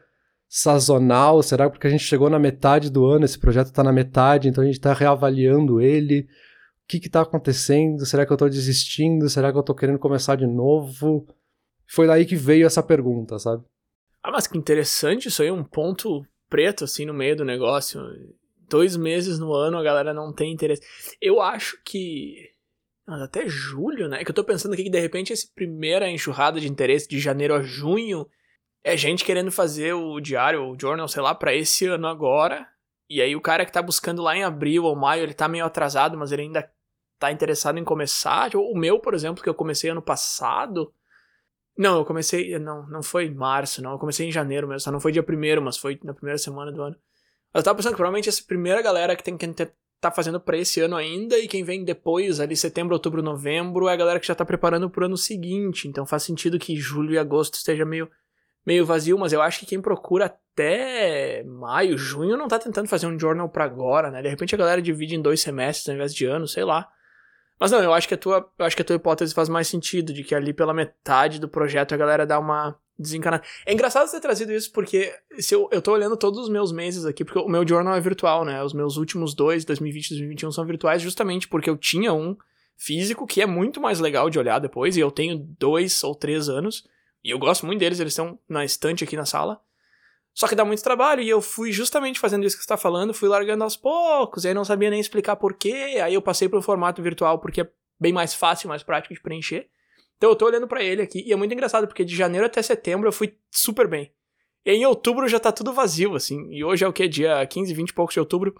sazonal? 0.49 1.43
Será 1.43 1.65
que 1.65 1.73
porque 1.73 1.87
a 1.89 1.91
gente 1.91 2.05
chegou 2.05 2.31
na 2.31 2.39
metade 2.39 2.91
do 2.91 3.07
ano, 3.07 3.25
esse 3.25 3.39
projeto 3.39 3.69
está 3.69 3.83
na 3.83 3.93
metade, 3.93 4.49
então 4.49 4.63
a 4.63 4.67
gente 4.67 4.77
está 4.77 4.93
reavaliando 4.93 5.81
ele? 5.81 6.29
Que 6.99 7.07
está 7.07 7.21
acontecendo? 7.21 8.05
Será 8.05 8.25
que 8.25 8.33
eu 8.33 8.35
estou 8.35 8.49
desistindo? 8.49 9.29
Será 9.29 9.53
que 9.53 9.59
eu 9.59 9.61
estou 9.61 9.75
querendo 9.75 9.99
começar 9.99 10.35
de 10.35 10.47
novo? 10.47 11.27
Foi 11.87 12.07
daí 12.07 12.25
que 12.25 12.37
veio 12.37 12.67
essa 12.67 12.83
pergunta, 12.83 13.39
sabe? 13.39 13.65
Ah, 14.23 14.31
mas 14.31 14.47
que 14.47 14.59
interessante, 14.59 15.29
isso 15.29 15.43
aí 15.43 15.49
é 15.49 15.53
um 15.53 15.65
ponto 15.65 16.25
preto, 16.49 16.85
assim, 16.85 17.05
no 17.05 17.15
meio 17.15 17.37
do 17.37 17.45
negócio. 17.45 18.01
Dois 18.69 18.97
meses 18.97 19.39
no 19.39 19.53
ano 19.53 19.79
a 19.79 19.83
galera 19.83 20.13
não 20.13 20.33
tem 20.33 20.53
interesse. 20.53 20.83
Eu 21.21 21.41
acho 21.41 21.81
que. 21.85 22.51
Mas 23.07 23.23
até 23.23 23.49
julho, 23.49 24.09
né? 24.09 24.21
É 24.21 24.25
que 24.25 24.31
eu 24.31 24.35
tô 24.35 24.45
pensando 24.45 24.73
aqui 24.75 24.85
que 24.85 24.91
de 24.91 25.01
repente 25.01 25.33
essa 25.33 25.47
primeira 25.55 26.09
enxurrada 26.09 26.61
de 26.61 26.69
interesse 26.69 27.09
de 27.09 27.19
janeiro 27.19 27.55
a 27.55 27.63
junho 27.63 28.27
é 28.85 28.97
gente 28.97 29.25
querendo 29.25 29.51
fazer 29.51 29.93
o 29.93 30.21
diário, 30.21 30.63
o 30.63 30.79
journal, 30.79 31.09
sei 31.09 31.23
lá, 31.23 31.35
para 31.35 31.55
esse 31.55 31.87
ano 31.87 32.07
agora. 32.07 32.67
E 33.09 33.21
aí 33.21 33.35
o 33.35 33.41
cara 33.41 33.67
que 33.67 33.73
tá 33.73 33.83
buscando 33.83 34.23
lá 34.23 34.37
em 34.37 34.45
abril 34.45 34.85
ou 34.85 34.95
maio, 34.95 35.23
ele 35.23 35.35
tá 35.35 35.49
meio 35.49 35.65
atrasado, 35.65 36.17
mas 36.17 36.31
ele 36.31 36.43
ainda 36.43 36.71
tá 37.21 37.31
interessado 37.31 37.79
em 37.79 37.85
começar. 37.85 38.51
Tipo, 38.51 38.63
o 38.63 38.77
meu, 38.77 38.99
por 38.99 39.15
exemplo, 39.15 39.43
que 39.43 39.49
eu 39.49 39.55
comecei 39.55 39.91
ano 39.91 40.03
passado. 40.03 40.93
Não, 41.79 41.99
eu 41.99 42.05
comecei. 42.05 42.59
Não, 42.59 42.89
não 42.89 43.03
foi 43.03 43.27
em 43.27 43.35
março, 43.35 43.83
não. 43.83 43.93
Eu 43.93 43.99
comecei 43.99 44.27
em 44.27 44.33
janeiro 44.33 44.67
mesmo. 44.67 44.81
Só 44.81 44.91
não 44.91 44.99
foi 44.99 45.13
dia 45.13 45.23
primeiro, 45.23 45.63
mas 45.63 45.77
foi 45.77 46.01
na 46.03 46.15
primeira 46.15 46.39
semana 46.39 46.73
do 46.73 46.83
ano. 46.83 46.97
Eu 47.55 47.63
tava 47.63 47.77
pensando 47.77 47.93
que 47.93 47.97
provavelmente 47.97 48.29
essa 48.29 48.43
primeira 48.45 48.81
galera 48.81 49.15
que 49.15 49.23
tem 49.23 49.37
que 49.37 49.47
tá 50.01 50.11
fazendo 50.11 50.41
para 50.41 50.57
esse 50.57 50.81
ano 50.81 50.97
ainda, 50.97 51.39
e 51.39 51.47
quem 51.47 51.63
vem 51.63 51.85
depois, 51.85 52.41
ali 52.41 52.57
setembro, 52.57 52.95
outubro, 52.95 53.23
novembro, 53.23 53.87
é 53.87 53.93
a 53.93 53.97
galera 53.97 54.19
que 54.19 54.27
já 54.27 54.35
tá 54.35 54.47
preparando 54.47 54.89
pro 54.89 55.05
ano 55.05 55.17
seguinte. 55.17 55.87
Então 55.87 56.07
faz 56.07 56.23
sentido 56.23 56.59
que 56.59 56.75
julho 56.75 57.13
e 57.13 57.19
agosto 57.19 57.55
esteja 57.55 57.85
meio, 57.85 58.11
meio 58.67 58.87
vazio, 58.87 59.19
mas 59.19 59.33
eu 59.33 59.43
acho 59.43 59.61
que 59.61 59.67
quem 59.67 59.81
procura 59.81 60.25
até 60.25 61.45
maio, 61.45 61.99
junho, 61.99 62.37
não 62.37 62.49
tá 62.49 62.59
tentando 62.59 62.89
fazer 62.89 63.07
um 63.07 63.19
journal 63.19 63.49
para 63.51 63.65
agora, 63.65 64.11
né? 64.11 64.23
De 64.23 64.29
repente 64.29 64.55
a 64.55 64.59
galera 64.59 64.81
divide 64.81 65.17
em 65.17 65.21
dois 65.21 65.43
semestres 65.43 65.87
ao 65.89 65.95
invés 65.95 66.15
de 66.15 66.25
ano, 66.25 66.49
sei 66.49 66.65
lá. 66.65 66.89
Mas 67.61 67.71
não, 67.71 67.83
eu 67.83 67.93
acho 67.93 68.09
que 68.09 68.15
a 68.15 68.17
tua, 68.17 68.51
eu 68.59 68.65
acho 68.65 68.75
que 68.75 68.81
a 68.81 68.85
tua 68.85 68.97
hipótese 68.97 69.35
faz 69.35 69.49
mais 69.49 69.69
sentido, 69.69 70.15
de 70.15 70.25
que 70.25 70.35
ali 70.35 70.55
pela 70.55 70.73
metade 70.73 71.39
do 71.39 71.47
projeto 71.47 71.93
a 71.95 71.97
galera 71.99 72.27
dá 72.27 72.39
uma 72.39 72.75
desencanada. 72.99 73.43
É 73.67 73.73
engraçado 73.73 74.07
você 74.07 74.17
ter 74.17 74.23
trazido 74.23 74.53
isso, 74.53 74.73
porque 74.73 75.13
se 75.39 75.55
eu, 75.55 75.69
eu 75.71 75.83
tô 75.83 75.93
olhando 75.93 76.17
todos 76.17 76.41
os 76.41 76.49
meus 76.49 76.73
meses 76.73 77.05
aqui, 77.05 77.23
porque 77.23 77.39
o 77.39 77.49
meu 77.49 77.67
journal 77.69 77.95
é 77.95 78.01
virtual, 78.01 78.47
né? 78.47 78.63
Os 78.63 78.73
meus 78.73 78.97
últimos 78.97 79.35
dois, 79.35 79.65
2020 79.67 80.07
e 80.07 80.11
2021, 80.11 80.53
são 80.53 80.65
virtuais 80.65 81.03
justamente 81.03 81.47
porque 81.49 81.69
eu 81.69 81.77
tinha 81.77 82.15
um 82.15 82.35
físico 82.79 83.27
que 83.27 83.43
é 83.43 83.47
muito 83.47 83.79
mais 83.79 84.01
legal 84.01 84.31
de 84.31 84.39
olhar 84.39 84.59
depois, 84.59 84.97
e 84.97 85.01
eu 85.01 85.11
tenho 85.11 85.37
dois 85.59 86.03
ou 86.03 86.15
três 86.15 86.49
anos, 86.49 86.87
e 87.23 87.31
eu 87.31 87.39
gosto 87.39 87.67
muito 87.67 87.81
deles, 87.81 88.01
eles 88.01 88.13
estão 88.13 88.39
na 88.49 88.65
estante 88.65 89.05
aqui 89.05 89.17
na 89.17 89.27
sala. 89.27 89.61
Só 90.35 90.47
que 90.47 90.55
dá 90.55 90.65
muito 90.65 90.83
trabalho, 90.83 91.23
e 91.23 91.29
eu 91.29 91.41
fui 91.41 91.73
justamente 91.73 92.21
fazendo 92.21 92.45
isso 92.45 92.57
que 92.57 92.63
você 92.63 92.67
está 92.67 92.77
falando, 92.77 93.13
fui 93.13 93.29
largando 93.29 93.65
aos 93.65 93.77
poucos, 93.77 94.45
e 94.45 94.49
aí 94.49 94.55
não 94.55 94.65
sabia 94.65 94.91
nem 94.91 95.01
explicar 95.01 95.37
porquê, 95.37 96.01
aí 96.03 96.15
eu 96.15 96.23
passei 96.23 96.49
para 96.49 96.59
o 96.59 96.63
formato 96.63 97.03
virtual 97.03 97.39
porque 97.39 97.63
é 97.63 97.71
bem 97.99 98.13
mais 98.13 98.33
fácil, 98.33 98.69
mais 98.69 98.83
prático 98.83 99.13
de 99.13 99.21
preencher. 99.21 99.69
Então 100.17 100.31
eu 100.31 100.37
tô 100.37 100.47
olhando 100.47 100.69
para 100.69 100.83
ele 100.83 101.03
aqui, 101.03 101.23
e 101.27 101.33
é 101.33 101.37
muito 101.37 101.53
engraçado, 101.53 101.87
porque 101.87 102.05
de 102.05 102.15
janeiro 102.15 102.47
até 102.47 102.63
setembro 102.63 103.09
eu 103.09 103.13
fui 103.13 103.37
super 103.51 103.89
bem. 103.89 104.13
E 104.65 104.71
em 104.73 104.87
outubro 104.87 105.27
já 105.29 105.41
tá 105.41 105.51
tudo 105.51 105.73
vazio, 105.73 106.15
assim, 106.15 106.49
e 106.53 106.63
hoje 106.63 106.85
é 106.85 106.89
o 106.89 106.93
que? 106.93 107.09
Dia 107.09 107.45
15, 107.47 107.75
20 107.75 107.89
e 107.89 107.95
poucos 107.95 108.15
de 108.15 108.21
outubro, 108.21 108.55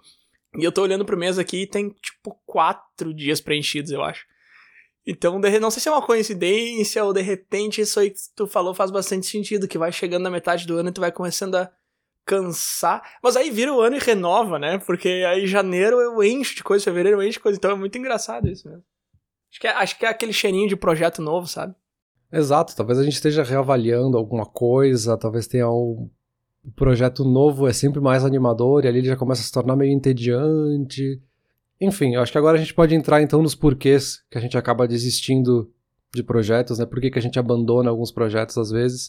e 0.57 0.63
eu 0.63 0.71
tô 0.71 0.81
olhando 0.81 1.05
pro 1.05 1.17
mês 1.17 1.39
aqui 1.39 1.61
e 1.61 1.67
tem, 1.67 1.89
tipo, 2.01 2.37
quatro 2.45 3.13
dias 3.13 3.39
preenchidos, 3.39 3.91
eu 3.91 4.03
acho. 4.03 4.25
Então, 5.05 5.39
não 5.39 5.71
sei 5.71 5.81
se 5.81 5.89
é 5.89 5.91
uma 5.91 6.05
coincidência 6.05 7.03
ou 7.03 7.11
de 7.11 7.21
repente 7.21 7.81
isso 7.81 7.99
aí 7.99 8.11
que 8.11 8.19
tu 8.35 8.45
falou 8.45 8.73
faz 8.73 8.91
bastante 8.91 9.25
sentido, 9.25 9.67
que 9.67 9.77
vai 9.77 9.91
chegando 9.91 10.23
na 10.23 10.29
metade 10.29 10.67
do 10.67 10.77
ano 10.77 10.89
e 10.89 10.91
tu 10.91 11.01
vai 11.01 11.11
começando 11.11 11.55
a 11.55 11.71
cansar. 12.25 13.01
Mas 13.23 13.35
aí 13.35 13.49
vira 13.49 13.73
o 13.73 13.81
ano 13.81 13.95
e 13.95 13.99
renova, 13.99 14.59
né? 14.59 14.77
Porque 14.77 15.09
aí 15.27 15.47
janeiro 15.47 15.99
eu 15.99 16.23
encho 16.23 16.55
de 16.55 16.63
coisa, 16.63 16.83
fevereiro 16.83 17.17
eu 17.17 17.23
encho 17.23 17.39
de 17.39 17.39
coisa. 17.39 17.57
Então 17.57 17.71
é 17.71 17.75
muito 17.75 17.97
engraçado 17.97 18.47
isso 18.47 18.67
mesmo. 18.67 18.83
Acho 19.49 19.59
que 19.59 19.67
é, 19.67 19.71
acho 19.71 19.99
que 19.99 20.05
é 20.05 20.09
aquele 20.09 20.31
cheirinho 20.31 20.69
de 20.69 20.75
projeto 20.75 21.21
novo, 21.21 21.47
sabe? 21.47 21.75
Exato, 22.31 22.75
talvez 22.75 22.97
a 22.97 23.03
gente 23.03 23.15
esteja 23.15 23.43
reavaliando 23.43 24.17
alguma 24.17 24.45
coisa, 24.45 25.17
talvez 25.17 25.47
tenha 25.47 25.69
um 25.69 26.09
projeto 26.75 27.25
novo, 27.25 27.67
é 27.67 27.73
sempre 27.73 27.99
mais 27.99 28.23
animador, 28.23 28.85
e 28.85 28.87
ali 28.87 28.99
ele 28.99 29.07
já 29.07 29.17
começa 29.17 29.41
a 29.41 29.43
se 29.43 29.51
tornar 29.51 29.75
meio 29.75 29.91
entediante. 29.91 31.21
Enfim, 31.81 32.13
eu 32.13 32.21
acho 32.21 32.31
que 32.31 32.37
agora 32.37 32.57
a 32.57 32.59
gente 32.59 32.75
pode 32.75 32.93
entrar 32.93 33.23
então 33.23 33.41
nos 33.41 33.55
porquês 33.55 34.21
que 34.29 34.37
a 34.37 34.41
gente 34.41 34.55
acaba 34.55 34.87
desistindo 34.87 35.67
de 36.13 36.21
projetos, 36.21 36.77
né? 36.77 36.85
Por 36.85 37.01
que, 37.01 37.09
que 37.09 37.17
a 37.17 37.21
gente 37.21 37.39
abandona 37.39 37.89
alguns 37.89 38.11
projetos 38.11 38.55
às 38.57 38.69
vezes. 38.69 39.07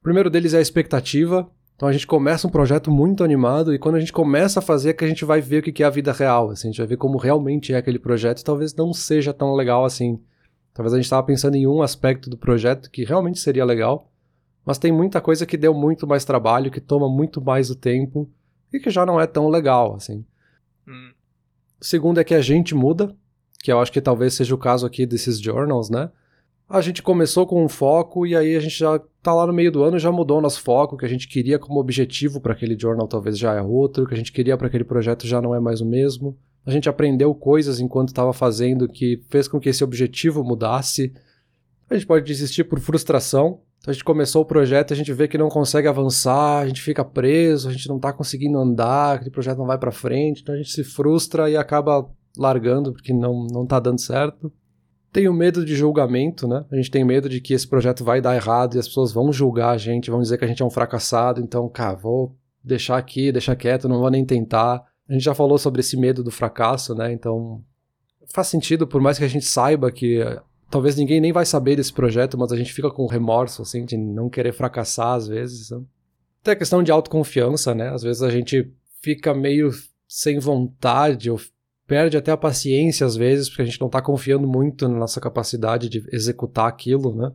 O 0.00 0.02
primeiro 0.02 0.28
deles 0.28 0.52
é 0.52 0.58
a 0.58 0.62
expectativa. 0.62 1.48
Então 1.76 1.88
a 1.88 1.92
gente 1.92 2.08
começa 2.08 2.44
um 2.44 2.50
projeto 2.50 2.90
muito 2.90 3.22
animado 3.22 3.72
e 3.72 3.78
quando 3.78 3.94
a 3.94 4.00
gente 4.00 4.12
começa 4.12 4.58
a 4.58 4.62
fazer 4.62 4.90
é 4.90 4.92
que 4.92 5.04
a 5.04 5.08
gente 5.08 5.24
vai 5.24 5.40
ver 5.40 5.60
o 5.60 5.62
que 5.62 5.80
é 5.80 5.86
a 5.86 5.90
vida 5.90 6.10
real, 6.10 6.50
assim, 6.50 6.66
a 6.66 6.70
gente 6.72 6.78
vai 6.78 6.88
ver 6.88 6.96
como 6.96 7.16
realmente 7.16 7.72
é 7.72 7.76
aquele 7.76 8.00
projeto 8.00 8.40
e 8.40 8.44
talvez 8.44 8.74
não 8.74 8.92
seja 8.92 9.32
tão 9.32 9.54
legal 9.54 9.84
assim. 9.84 10.20
Talvez 10.74 10.92
a 10.92 10.96
gente 10.96 11.04
estava 11.04 11.22
pensando 11.22 11.54
em 11.54 11.68
um 11.68 11.80
aspecto 11.80 12.28
do 12.28 12.36
projeto 12.36 12.90
que 12.90 13.04
realmente 13.04 13.38
seria 13.38 13.64
legal, 13.64 14.10
mas 14.66 14.76
tem 14.76 14.90
muita 14.90 15.20
coisa 15.20 15.46
que 15.46 15.56
deu 15.56 15.72
muito 15.72 16.04
mais 16.04 16.24
trabalho, 16.24 16.68
que 16.68 16.80
toma 16.80 17.08
muito 17.08 17.40
mais 17.40 17.70
o 17.70 17.76
tempo 17.76 18.28
e 18.72 18.80
que 18.80 18.90
já 18.90 19.06
não 19.06 19.20
é 19.20 19.26
tão 19.28 19.48
legal, 19.48 19.94
assim. 19.94 20.24
Segundo 21.80 22.20
é 22.20 22.24
que 22.24 22.34
a 22.34 22.40
gente 22.40 22.74
muda, 22.74 23.14
que 23.62 23.72
eu 23.72 23.80
acho 23.80 23.92
que 23.92 24.00
talvez 24.00 24.34
seja 24.34 24.54
o 24.54 24.58
caso 24.58 24.86
aqui 24.86 25.06
desses 25.06 25.40
journals, 25.40 25.90
né? 25.90 26.10
a 26.68 26.82
gente 26.82 27.02
começou 27.02 27.46
com 27.46 27.64
um 27.64 27.68
foco 27.68 28.26
e 28.26 28.36
aí 28.36 28.54
a 28.54 28.60
gente 28.60 28.78
já 28.78 29.00
tá 29.22 29.34
lá 29.34 29.46
no 29.46 29.52
meio 29.54 29.72
do 29.72 29.82
ano 29.82 29.98
já 29.98 30.12
mudou 30.12 30.40
nosso 30.40 30.60
foco, 30.60 30.98
que 30.98 31.06
a 31.06 31.08
gente 31.08 31.26
queria 31.26 31.58
como 31.58 31.80
objetivo 31.80 32.40
para 32.40 32.52
aquele 32.52 32.78
journal 32.78 33.08
talvez 33.08 33.38
já 33.38 33.54
é 33.54 33.62
outro, 33.62 34.06
que 34.06 34.12
a 34.12 34.16
gente 34.16 34.32
queria 34.32 34.56
para 34.56 34.66
aquele 34.66 34.84
projeto 34.84 35.26
já 35.26 35.40
não 35.40 35.54
é 35.54 35.60
mais 35.60 35.80
o 35.80 35.86
mesmo. 35.86 36.36
A 36.66 36.70
gente 36.70 36.88
aprendeu 36.88 37.34
coisas 37.34 37.80
enquanto 37.80 38.08
estava 38.08 38.34
fazendo 38.34 38.86
que 38.86 39.22
fez 39.30 39.48
com 39.48 39.58
que 39.58 39.70
esse 39.70 39.82
objetivo 39.82 40.44
mudasse. 40.44 41.14
A 41.88 41.94
gente 41.94 42.06
pode 42.06 42.26
desistir 42.26 42.64
por 42.64 42.78
frustração. 42.78 43.62
Então 43.88 43.92
a 43.92 43.94
gente 43.94 44.04
começou 44.04 44.42
o 44.42 44.44
projeto, 44.44 44.92
a 44.92 44.96
gente 44.96 45.14
vê 45.14 45.26
que 45.26 45.38
não 45.38 45.48
consegue 45.48 45.88
avançar, 45.88 46.58
a 46.58 46.66
gente 46.66 46.82
fica 46.82 47.02
preso, 47.02 47.70
a 47.70 47.72
gente 47.72 47.88
não 47.88 47.96
está 47.96 48.12
conseguindo 48.12 48.58
andar, 48.58 49.14
aquele 49.14 49.30
projeto 49.30 49.56
não 49.56 49.64
vai 49.64 49.78
para 49.78 49.90
frente, 49.90 50.42
então 50.42 50.54
a 50.54 50.58
gente 50.58 50.70
se 50.70 50.84
frustra 50.84 51.48
e 51.48 51.56
acaba 51.56 52.06
largando 52.36 52.92
porque 52.92 53.14
não 53.14 53.46
não 53.50 53.64
tá 53.64 53.80
dando 53.80 53.98
certo. 53.98 54.52
Tenho 55.10 55.32
medo 55.32 55.64
de 55.64 55.74
julgamento, 55.74 56.46
né? 56.46 56.66
A 56.70 56.76
gente 56.76 56.90
tem 56.90 57.02
medo 57.02 57.30
de 57.30 57.40
que 57.40 57.54
esse 57.54 57.66
projeto 57.66 58.04
vai 58.04 58.20
dar 58.20 58.36
errado 58.36 58.76
e 58.76 58.78
as 58.78 58.86
pessoas 58.86 59.10
vão 59.10 59.32
julgar 59.32 59.70
a 59.70 59.78
gente, 59.78 60.10
vão 60.10 60.20
dizer 60.20 60.36
que 60.36 60.44
a 60.44 60.48
gente 60.48 60.62
é 60.62 60.66
um 60.66 60.70
fracassado, 60.70 61.40
então, 61.40 61.66
cara, 61.66 61.96
vou 61.96 62.36
deixar 62.62 62.98
aqui, 62.98 63.32
deixar 63.32 63.56
quieto, 63.56 63.88
não 63.88 64.00
vou 64.00 64.10
nem 64.10 64.22
tentar. 64.22 64.84
A 65.08 65.12
gente 65.14 65.24
já 65.24 65.34
falou 65.34 65.56
sobre 65.56 65.80
esse 65.80 65.96
medo 65.96 66.22
do 66.22 66.30
fracasso, 66.30 66.94
né? 66.94 67.10
Então 67.10 67.64
faz 68.34 68.48
sentido, 68.48 68.86
por 68.86 69.00
mais 69.00 69.16
que 69.16 69.24
a 69.24 69.28
gente 69.28 69.46
saiba 69.46 69.90
que 69.90 70.20
talvez 70.70 70.96
ninguém 70.96 71.20
nem 71.20 71.32
vai 71.32 71.44
saber 71.44 71.76
desse 71.76 71.92
projeto, 71.92 72.38
mas 72.38 72.52
a 72.52 72.56
gente 72.56 72.72
fica 72.72 72.90
com 72.90 73.06
remorso, 73.06 73.62
assim, 73.62 73.84
de 73.84 73.96
não 73.96 74.28
querer 74.28 74.52
fracassar 74.52 75.14
às 75.14 75.26
vezes. 75.26 75.70
Né? 75.70 75.80
Tem 76.42 76.52
a 76.52 76.56
questão 76.56 76.82
de 76.82 76.92
autoconfiança, 76.92 77.74
né? 77.74 77.90
Às 77.90 78.02
vezes 78.02 78.22
a 78.22 78.30
gente 78.30 78.72
fica 79.02 79.34
meio 79.34 79.70
sem 80.06 80.38
vontade 80.38 81.30
ou 81.30 81.40
perde 81.86 82.16
até 82.16 82.30
a 82.30 82.36
paciência 82.36 83.06
às 83.06 83.16
vezes, 83.16 83.48
porque 83.48 83.62
a 83.62 83.64
gente 83.64 83.80
não 83.80 83.88
está 83.88 84.00
confiando 84.00 84.46
muito 84.46 84.88
na 84.88 84.98
nossa 84.98 85.20
capacidade 85.20 85.88
de 85.88 86.04
executar 86.12 86.68
aquilo, 86.68 87.14
né? 87.14 87.32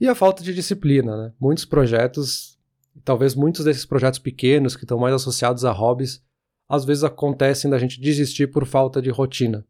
E 0.00 0.08
a 0.08 0.14
falta 0.14 0.42
de 0.42 0.52
disciplina, 0.52 1.16
né? 1.16 1.32
Muitos 1.40 1.64
projetos, 1.64 2.58
talvez 3.04 3.34
muitos 3.34 3.64
desses 3.64 3.86
projetos 3.86 4.18
pequenos 4.18 4.74
que 4.74 4.84
estão 4.84 4.98
mais 4.98 5.14
associados 5.14 5.64
a 5.64 5.70
hobbies, 5.70 6.22
às 6.68 6.84
vezes 6.84 7.04
acontecem 7.04 7.70
da 7.70 7.78
gente 7.78 8.00
desistir 8.00 8.48
por 8.48 8.66
falta 8.66 9.00
de 9.00 9.10
rotina. 9.10 9.64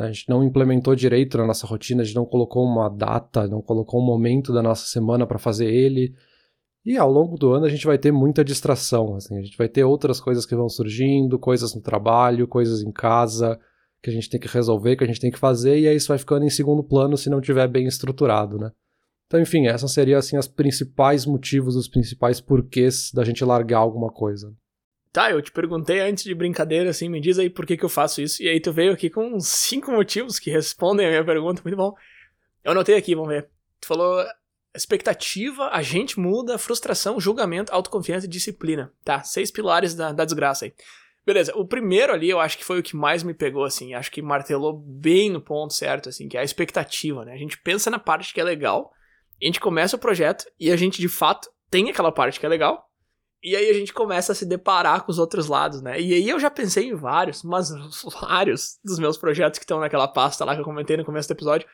Né? 0.00 0.06
A 0.06 0.12
gente 0.12 0.28
não 0.28 0.42
implementou 0.42 0.96
direito 0.96 1.36
na 1.36 1.46
nossa 1.46 1.66
rotina, 1.66 2.00
a 2.00 2.04
gente 2.04 2.16
não 2.16 2.24
colocou 2.24 2.64
uma 2.64 2.88
data, 2.88 3.46
não 3.46 3.60
colocou 3.60 4.00
um 4.00 4.04
momento 4.04 4.50
da 4.52 4.62
nossa 4.62 4.86
semana 4.86 5.26
para 5.26 5.38
fazer 5.38 5.70
ele. 5.70 6.14
E 6.84 6.96
ao 6.96 7.12
longo 7.12 7.36
do 7.36 7.52
ano 7.52 7.66
a 7.66 7.68
gente 7.68 7.86
vai 7.86 7.98
ter 7.98 8.10
muita 8.10 8.42
distração, 8.42 9.14
assim, 9.14 9.36
a 9.36 9.42
gente 9.42 9.58
vai 9.58 9.68
ter 9.68 9.84
outras 9.84 10.18
coisas 10.18 10.46
que 10.46 10.56
vão 10.56 10.70
surgindo, 10.70 11.38
coisas 11.38 11.74
no 11.74 11.82
trabalho, 11.82 12.48
coisas 12.48 12.80
em 12.80 12.90
casa 12.90 13.60
que 14.02 14.08
a 14.08 14.12
gente 14.12 14.30
tem 14.30 14.40
que 14.40 14.48
resolver, 14.48 14.96
que 14.96 15.04
a 15.04 15.06
gente 15.06 15.20
tem 15.20 15.30
que 15.30 15.38
fazer, 15.38 15.78
e 15.78 15.86
aí 15.86 15.94
isso 15.94 16.08
vai 16.08 16.16
ficando 16.16 16.46
em 16.46 16.48
segundo 16.48 16.82
plano 16.82 17.18
se 17.18 17.28
não 17.28 17.38
tiver 17.38 17.68
bem 17.68 17.86
estruturado, 17.86 18.56
né? 18.56 18.70
Então, 19.26 19.38
enfim, 19.38 19.66
essas 19.66 19.92
seriam 19.92 20.18
assim 20.18 20.38
as 20.38 20.48
principais 20.48 21.26
motivos, 21.26 21.76
os 21.76 21.86
principais 21.86 22.40
porquês 22.40 23.12
da 23.12 23.22
gente 23.24 23.44
largar 23.44 23.80
alguma 23.80 24.10
coisa. 24.10 24.50
Tá, 25.12 25.30
eu 25.30 25.42
te 25.42 25.50
perguntei 25.50 26.00
antes 26.00 26.22
de 26.22 26.34
brincadeira, 26.34 26.90
assim, 26.90 27.08
me 27.08 27.20
diz 27.20 27.38
aí 27.38 27.50
por 27.50 27.66
que, 27.66 27.76
que 27.76 27.84
eu 27.84 27.88
faço 27.88 28.22
isso. 28.22 28.42
E 28.42 28.48
aí 28.48 28.60
tu 28.60 28.72
veio 28.72 28.92
aqui 28.92 29.10
com 29.10 29.40
cinco 29.40 29.90
motivos 29.90 30.38
que 30.38 30.50
respondem 30.50 31.06
a 31.06 31.10
minha 31.10 31.24
pergunta, 31.24 31.62
muito 31.64 31.76
bom. 31.76 31.94
Eu 32.62 32.72
anotei 32.72 32.96
aqui, 32.96 33.14
vamos 33.14 33.30
ver. 33.30 33.48
Tu 33.80 33.88
falou 33.88 34.24
expectativa, 34.74 35.68
a 35.72 35.82
gente 35.82 36.20
muda, 36.20 36.58
frustração, 36.58 37.18
julgamento, 37.18 37.72
autoconfiança 37.72 38.26
e 38.26 38.28
disciplina. 38.28 38.92
Tá, 39.04 39.22
seis 39.24 39.50
pilares 39.50 39.94
da, 39.94 40.12
da 40.12 40.24
desgraça 40.24 40.66
aí. 40.66 40.74
Beleza, 41.26 41.52
o 41.56 41.66
primeiro 41.66 42.12
ali 42.12 42.30
eu 42.30 42.40
acho 42.40 42.56
que 42.56 42.64
foi 42.64 42.78
o 42.78 42.82
que 42.82 42.96
mais 42.96 43.22
me 43.22 43.34
pegou, 43.34 43.64
assim, 43.64 43.94
acho 43.94 44.10
que 44.10 44.22
martelou 44.22 44.72
bem 44.72 45.28
no 45.28 45.40
ponto 45.40 45.74
certo, 45.74 46.08
assim, 46.08 46.28
que 46.28 46.36
é 46.36 46.40
a 46.40 46.44
expectativa, 46.44 47.24
né? 47.24 47.32
A 47.32 47.36
gente 47.36 47.58
pensa 47.58 47.90
na 47.90 47.98
parte 47.98 48.32
que 48.32 48.40
é 48.40 48.44
legal, 48.44 48.92
a 49.40 49.44
gente 49.44 49.60
começa 49.60 49.96
o 49.96 49.98
projeto 49.98 50.46
e 50.58 50.72
a 50.72 50.76
gente 50.76 51.00
de 51.00 51.08
fato 51.08 51.50
tem 51.70 51.90
aquela 51.90 52.10
parte 52.10 52.40
que 52.40 52.46
é 52.46 52.48
legal, 52.48 52.89
e 53.42 53.56
aí 53.56 53.70
a 53.70 53.72
gente 53.72 53.92
começa 53.92 54.32
a 54.32 54.34
se 54.34 54.44
deparar 54.44 55.02
com 55.04 55.10
os 55.10 55.18
outros 55.18 55.46
lados, 55.46 55.80
né? 55.80 56.00
E 56.00 56.12
aí 56.12 56.28
eu 56.28 56.38
já 56.38 56.50
pensei 56.50 56.88
em 56.88 56.94
vários, 56.94 57.42
mas 57.42 57.70
vários 58.20 58.78
dos 58.84 58.98
meus 58.98 59.16
projetos 59.16 59.58
que 59.58 59.64
estão 59.64 59.80
naquela 59.80 60.08
pasta 60.08 60.44
lá 60.44 60.54
que 60.54 60.60
eu 60.60 60.64
comentei 60.64 60.96
no 60.96 61.04
começo 61.04 61.28
do 61.28 61.32
episódio. 61.32 61.66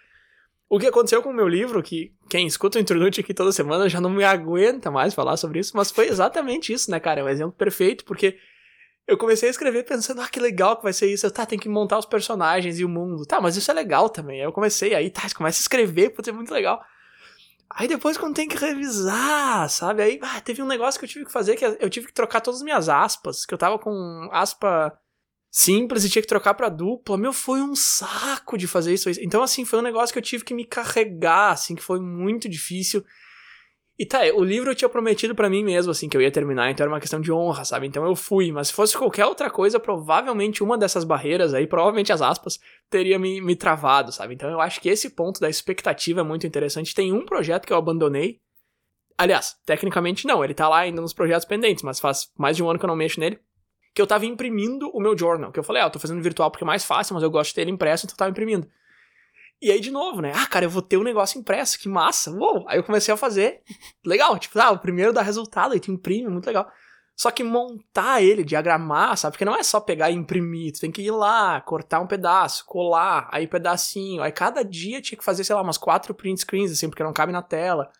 O 0.69 0.79
que 0.79 0.87
aconteceu 0.87 1.23
com 1.23 1.31
o 1.31 1.35
meu 1.35 1.47
livro, 1.47 1.83
que 1.83 2.13
quem 2.29 2.47
escuta 2.47 2.79
o 2.79 2.81
Introdute 2.81 3.21
aqui 3.21 3.33
toda 3.33 3.53
semana 3.53 3.89
já 3.89 4.01
não 4.01 4.11
me 4.11 4.25
aguenta 4.25 4.91
mais 4.91 5.15
falar 5.15 5.37
sobre 5.37 5.61
isso, 5.61 5.77
mas 5.77 5.91
foi 5.91 6.09
exatamente 6.09 6.73
isso, 6.73 6.91
né, 6.91 6.99
cara? 6.99 7.21
É 7.21 7.25
um 7.25 7.29
exemplo 7.29 7.53
perfeito, 7.53 8.05
porque 8.05 8.37
eu 9.07 9.17
comecei 9.17 9.49
a 9.49 9.51
escrever 9.51 9.85
pensando, 9.85 10.21
ah, 10.21 10.29
que 10.29 10.41
legal 10.41 10.77
que 10.77 10.83
vai 10.83 10.93
ser 10.93 11.07
isso. 11.07 11.25
Eu, 11.25 11.31
tá, 11.31 11.47
tem 11.47 11.59
que 11.59 11.69
montar 11.69 11.99
os 11.99 12.07
personagens 12.07 12.81
e 12.81 12.85
o 12.85 12.89
mundo. 12.89 13.25
Tá, 13.25 13.41
mas 13.41 13.57
isso 13.57 13.71
é 13.71 13.75
legal 13.75 14.09
também. 14.09 14.41
Aí 14.41 14.47
eu 14.47 14.53
comecei, 14.53 14.95
aí, 14.95 15.09
tá, 15.09 15.23
começa 15.35 15.61
a 15.61 15.63
escrever, 15.63 16.11
pode 16.11 16.27
ser 16.27 16.33
muito 16.33 16.53
legal. 16.53 16.83
Aí 17.71 17.89
depois 17.89 18.17
quando 18.17 18.35
tem 18.35 18.49
que 18.49 18.57
revisar, 18.57 19.69
sabe? 19.69 20.03
Aí 20.03 20.19
ah, 20.23 20.41
teve 20.41 20.63
um 20.63 20.67
negócio 20.67 20.99
que 20.99 21.05
eu 21.05 21.09
tive 21.09 21.25
que 21.25 21.33
fazer, 21.33 21.57
que 21.57 21.65
eu 21.65 21.91
tive 21.91 22.07
que 22.07 22.13
trocar 22.13 22.41
todas 22.41 22.61
as 22.61 22.65
minhas 22.65 22.89
aspas, 22.89 23.45
que 23.45 23.53
eu 23.53 23.59
tava 23.59 23.79
com 23.79 24.29
aspa 24.33 24.97
simples 25.51 26.05
e 26.05 26.11
tinha 26.11 26.23
que 26.23 26.29
trocar 26.29 26.55
para 26.55 26.69
dupla. 26.69 27.17
Meu, 27.17 27.33
foi 27.33 27.63
um 27.63 27.75
saco 27.75 28.59
de 28.59 28.67
fazer 28.67 28.93
isso. 28.93 29.09
Então, 29.21 29.43
assim, 29.43 29.65
foi 29.65 29.79
um 29.79 29.83
negócio 29.83 30.13
que 30.13 30.19
eu 30.19 30.23
tive 30.23 30.45
que 30.45 30.55
me 30.55 30.65
carregar, 30.65 31.53
assim, 31.53 31.75
que 31.75 31.83
foi 31.83 31.99
muito 31.99 32.49
difícil. 32.49 33.05
E 33.99 34.05
tá, 34.05 34.21
o 34.35 34.45
livro 34.45 34.71
eu 34.71 34.75
tinha 34.75 34.91
prometido 34.91 35.35
para 35.35 35.49
mim 35.49 35.65
mesmo, 35.65 35.91
assim, 35.91 36.07
que 36.07 36.15
eu 36.15 36.21
ia 36.21 36.31
terminar, 36.31 36.71
então 36.71 36.85
era 36.85 36.93
uma 36.93 37.01
questão 37.01 37.19
de 37.19 37.33
honra, 37.33 37.65
sabe? 37.65 37.87
Então 37.87 38.05
eu 38.05 38.15
fui, 38.15 38.53
mas 38.53 38.69
se 38.69 38.75
fosse 38.75 38.97
qualquer 38.97 39.25
outra 39.25 39.49
coisa, 39.49 39.81
provavelmente 39.81 40.63
uma 40.63 40.77
dessas 40.77 41.03
barreiras 41.03 41.55
aí, 41.55 41.67
provavelmente 41.67 42.13
as 42.13 42.21
aspas, 42.21 42.61
teria 42.91 43.19
me, 43.19 43.41
me 43.41 43.57
travado, 43.57 44.13
sabe? 44.13 44.35
Então 44.35 44.51
eu 44.51 44.61
acho 44.61 44.83
que 44.83 44.91
esse 44.91 45.09
ponto 45.09 45.41
da 45.41 45.49
expectativa 45.49 46.21
é 46.21 46.23
muito 46.23 46.47
interessante. 46.47 46.95
Tem 46.95 47.11
um 47.11 47.25
projeto 47.25 47.67
que 47.67 47.73
eu 47.73 47.77
abandonei. 47.79 48.39
Aliás, 49.17 49.57
tecnicamente 49.65 50.27
não, 50.27 50.45
ele 50.45 50.53
tá 50.53 50.69
lá 50.69 50.81
ainda 50.81 51.01
nos 51.01 51.15
projetos 51.15 51.47
pendentes, 51.47 51.83
mas 51.83 51.99
faz 51.99 52.31
mais 52.39 52.55
de 52.55 52.63
um 52.63 52.69
ano 52.69 52.79
que 52.79 52.85
eu 52.85 52.89
não 52.89 52.97
mexo 52.97 53.19
nele. 53.19 53.41
Que 53.95 54.03
eu 54.03 54.07
tava 54.07 54.27
imprimindo 54.27 54.91
o 54.93 55.01
meu 55.01 55.17
journal, 55.17 55.51
que 55.51 55.59
eu 55.59 55.65
falei, 55.65 55.81
ah, 55.81 55.87
eu 55.87 55.91
tô 55.91 55.99
fazendo 55.99 56.23
virtual 56.23 56.51
porque 56.51 56.65
é 56.65 56.67
mais 56.67 56.85
fácil, 56.85 57.15
mas 57.15 57.23
eu 57.23 57.31
gosto 57.31 57.49
de 57.49 57.55
ter 57.55 57.61
ele 57.63 57.71
impresso, 57.71 58.05
então 58.05 58.13
eu 58.13 58.19
tava 58.19 58.31
imprimindo. 58.31 58.69
E 59.61 59.71
aí, 59.71 59.81
de 59.81 59.91
novo, 59.91 60.21
né? 60.21 60.33
Ah, 60.35 60.47
cara, 60.47 60.67
eu 60.67 60.71
vou 60.71 60.83
ter 60.83 60.99
um 60.99 61.03
negócio 61.03 61.39
impresso, 61.39 61.79
que 61.79 61.89
massa. 61.89 62.31
Uou! 62.31 62.65
Aí 62.69 62.79
eu 62.79 62.85
comecei 62.85 63.13
a 63.13 63.17
fazer. 63.17 63.63
Legal, 64.05 64.39
tipo, 64.39 64.59
ah, 64.61 64.71
o 64.71 64.79
primeiro 64.79 65.13
dá 65.13 65.23
resultado, 65.23 65.73
aí 65.73 65.81
tu 65.81 65.91
imprime, 65.91 66.29
muito 66.29 66.47
legal. 66.47 66.71
Só 67.17 67.31
que 67.31 67.43
montar 67.43 68.23
ele, 68.23 68.45
diagramar, 68.45 69.17
sabe? 69.17 69.33
Porque 69.33 69.45
não 69.45 69.57
é 69.57 69.63
só 69.63 69.81
pegar 69.81 70.11
e 70.11 70.15
imprimir, 70.15 70.75
tu 70.75 70.81
tem 70.81 70.93
que 70.93 71.01
ir 71.01 71.11
lá, 71.11 71.63
cortar 71.63 72.01
um 72.01 72.07
pedaço, 72.07 72.67
colar, 72.67 73.27
aí 73.33 73.47
pedacinho. 73.47 74.23
Aí 74.23 74.31
cada 74.31 74.63
dia 74.63 75.01
tinha 75.01 75.17
que 75.17 75.25
fazer, 75.25 75.43
sei 75.43 75.57
lá, 75.57 75.63
umas 75.63 75.79
quatro 75.79 76.13
print 76.13 76.41
screens, 76.41 76.71
assim, 76.71 76.91
porque 76.91 77.03
não 77.03 77.15
cabe 77.15 77.33
na 77.33 77.41
tela. 77.41 77.91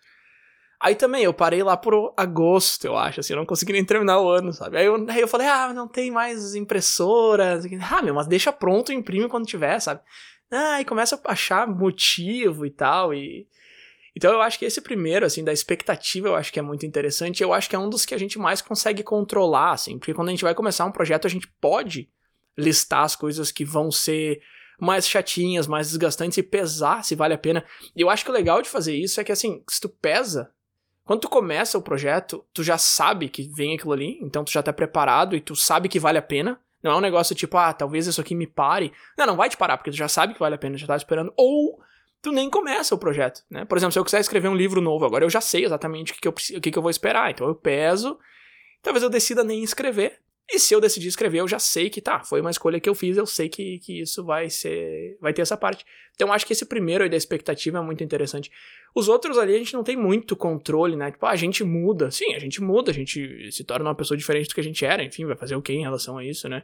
Aí 0.79 0.95
também, 0.95 1.25
eu 1.25 1.33
parei 1.33 1.63
lá 1.63 1.75
por 1.75 2.13
agosto, 2.19 2.85
eu 2.85 2.99
acho, 2.99 3.21
assim, 3.21 3.33
eu 3.33 3.39
não 3.39 3.47
consegui 3.47 3.73
nem 3.73 3.83
terminar 3.83 4.21
o 4.21 4.29
ano, 4.29 4.53
sabe? 4.53 4.77
Aí 4.77 4.85
eu, 4.85 4.95
aí 5.09 5.21
eu 5.23 5.29
falei, 5.29 5.47
ah, 5.47 5.73
não 5.73 5.89
tem 5.89 6.11
mais 6.11 6.55
impressora. 6.55 7.59
Ah, 7.91 8.03
meu, 8.03 8.15
mas 8.15 8.27
deixa 8.27 8.53
pronto, 8.53 8.93
imprime 8.93 9.29
quando 9.31 9.47
tiver, 9.47 9.81
sabe? 9.81 10.03
Ah, 10.51 10.81
e 10.81 10.85
começa 10.85 11.21
a 11.25 11.33
achar 11.33 11.67
motivo 11.67 12.65
e 12.65 12.71
tal, 12.71 13.13
e... 13.13 13.47
Então 14.15 14.33
eu 14.33 14.41
acho 14.41 14.59
que 14.59 14.65
esse 14.65 14.81
primeiro, 14.81 15.27
assim, 15.27 15.45
da 15.45 15.53
expectativa, 15.53 16.29
eu 16.29 16.35
acho 16.35 16.51
que 16.51 16.59
é 16.59 16.63
muito 16.63 16.87
interessante. 16.87 17.43
Eu 17.43 17.53
acho 17.53 17.69
que 17.69 17.77
é 17.77 17.79
um 17.79 17.91
dos 17.91 18.07
que 18.07 18.15
a 18.15 18.19
gente 18.19 18.39
mais 18.39 18.63
consegue 18.63 19.03
controlar, 19.03 19.73
assim, 19.73 19.99
porque 19.99 20.15
quando 20.15 20.29
a 20.29 20.31
gente 20.31 20.45
vai 20.45 20.55
começar 20.55 20.87
um 20.87 20.93
projeto, 20.93 21.27
a 21.27 21.31
gente 21.31 21.47
pode 21.61 22.09
listar 22.57 23.05
as 23.05 23.15
coisas 23.15 23.53
que 23.53 23.63
vão 23.63 23.93
ser 23.93 24.41
mais 24.81 25.07
chatinhas, 25.07 25.67
mais 25.67 25.89
desgastantes 25.89 26.39
e 26.39 26.43
pesar 26.43 27.05
se 27.05 27.15
vale 27.15 27.35
a 27.35 27.39
pena. 27.39 27.63
E 27.95 28.01
eu 28.01 28.09
acho 28.09 28.25
que 28.25 28.31
o 28.31 28.35
legal 28.35 28.63
de 28.63 28.71
fazer 28.71 28.97
isso 28.97 29.21
é 29.21 29.25
que, 29.25 29.33
assim, 29.33 29.63
se 29.69 29.81
tu 29.81 29.89
pesa, 29.91 30.51
quando 31.05 31.21
tu 31.21 31.29
começa 31.29 31.79
o 31.79 31.83
projeto, 31.83 32.45
tu 32.53 32.63
já 32.63 32.79
sabe 32.79 33.29
que 33.29 33.49
vem 33.55 33.75
aquilo 33.75 33.93
ali, 33.93 34.19
então 34.23 34.45
tu 34.45 34.51
já 34.51 34.63
tá 34.63 34.73
preparado 34.73 35.37
e 35.37 35.41
tu 35.41 35.55
sabe 35.55 35.89
que 35.89 36.01
vale 36.01 36.19
a 36.19 36.23
pena. 36.23 36.59
Não 36.83 36.93
é 36.93 36.97
um 36.97 37.01
negócio 37.01 37.35
tipo, 37.35 37.57
ah, 37.57 37.73
talvez 37.73 38.07
isso 38.07 38.21
aqui 38.21 38.35
me 38.35 38.47
pare. 38.47 38.93
Não, 39.17 39.27
não 39.27 39.37
vai 39.37 39.49
te 39.49 39.57
parar, 39.57 39.77
porque 39.77 39.91
tu 39.91 39.97
já 39.97 40.09
sabe 40.09 40.35
que 40.35 40.41
vale 40.41 40.55
a 40.55 40.59
pena, 40.59 40.77
já 40.77 40.87
tá 40.87 40.97
esperando. 40.97 41.33
Ou 41.37 41.81
tu 42.23 42.33
nem 42.33 42.51
começa 42.51 42.95
o 42.95 42.99
projeto, 42.99 43.43
né? 43.51 43.65
Por 43.65 43.77
exemplo, 43.79 43.93
se 43.93 43.99
eu 43.99 44.05
quiser 44.05 44.21
escrever 44.21 44.49
um 44.49 44.55
livro 44.55 44.81
novo 44.81 45.05
agora, 45.05 45.25
eu 45.25 45.31
já 45.31 45.41
sei 45.41 45.65
exatamente 45.65 46.13
o 46.13 46.15
que, 46.15 46.21
que, 46.21 46.29
eu, 46.29 46.33
o 46.33 46.61
que, 46.61 46.71
que 46.71 46.79
eu 46.79 46.83
vou 46.83 46.91
esperar. 46.91 47.31
Então 47.31 47.47
eu 47.47 47.55
peso, 47.55 48.19
talvez 48.83 49.03
eu 49.03 49.11
decida 49.11 49.43
nem 49.43 49.63
escrever. 49.63 50.21
E 50.49 50.61
se 50.61 50.73
eu 50.73 50.81
decidir 50.81 51.09
escrever, 51.09 51.41
eu 51.41 51.49
já 51.49 51.59
sei 51.59 51.91
que 51.91 52.01
tá, 52.01 52.23
foi 52.23 52.41
uma 52.41 52.51
escolha 52.51 52.79
que 52.79 52.89
eu 52.89 52.95
fiz, 52.95 53.17
eu 53.17 53.27
sei 53.27 53.49
que, 53.49 53.81
que 53.81 54.01
isso 54.01 54.25
vai 54.25 54.49
ser. 54.49 55.17
vai 55.21 55.33
ter 55.33 55.43
essa 55.43 55.57
parte. 55.57 55.85
Então 56.15 56.33
acho 56.33 56.47
que 56.47 56.53
esse 56.53 56.65
primeiro 56.65 57.03
aí 57.03 57.11
da 57.11 57.17
expectativa 57.17 57.79
é 57.79 57.81
muito 57.81 58.05
interessante. 58.05 58.51
Os 58.95 59.09
outros 59.09 59.39
ali 59.39 59.55
a 59.55 59.59
gente 59.59 59.75
não 59.75 59.83
tem 59.83 59.97
muito 59.97 60.37
controle, 60.37 60.95
né? 60.95 61.11
Tipo, 61.11 61.27
ah, 61.27 61.31
a 61.31 61.37
gente 61.37 61.65
muda. 61.65 62.11
Sim, 62.13 62.35
a 62.35 62.39
gente 62.39 62.63
muda, 62.63 62.93
a 62.93 62.95
gente 62.95 63.51
se 63.51 63.65
torna 63.65 63.87
uma 63.87 63.95
pessoa 63.95 64.17
diferente 64.17 64.49
do 64.49 64.55
que 64.55 64.61
a 64.61 64.65
gente 64.65 64.85
era, 64.85 65.03
enfim, 65.03 65.27
vai 65.27 65.37
fazer 65.37 65.57
o 65.57 65.63
que 65.63 65.73
em 65.73 65.83
relação 65.83 66.17
a 66.17 66.25
isso, 66.25 66.49
né? 66.49 66.63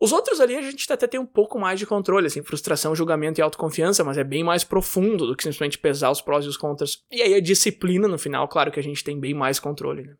Os 0.00 0.10
outros 0.10 0.40
ali 0.40 0.56
a 0.56 0.62
gente 0.62 0.92
até 0.92 1.06
tem 1.06 1.20
um 1.20 1.24
pouco 1.24 1.60
mais 1.60 1.78
de 1.78 1.86
controle, 1.86 2.26
assim, 2.26 2.42
frustração, 2.42 2.92
julgamento 2.92 3.40
e 3.40 3.42
autoconfiança, 3.42 4.02
mas 4.02 4.18
é 4.18 4.24
bem 4.24 4.42
mais 4.42 4.64
profundo 4.64 5.28
do 5.28 5.36
que 5.36 5.44
simplesmente 5.44 5.78
pesar 5.78 6.10
os 6.10 6.20
prós 6.20 6.44
e 6.44 6.48
os 6.48 6.56
contras. 6.56 7.04
E 7.08 7.22
aí 7.22 7.32
a 7.34 7.40
disciplina 7.40 8.08
no 8.08 8.18
final, 8.18 8.48
claro 8.48 8.72
que 8.72 8.80
a 8.80 8.82
gente 8.82 9.04
tem 9.04 9.20
bem 9.20 9.32
mais 9.32 9.60
controle, 9.60 10.02
né? 10.02 10.16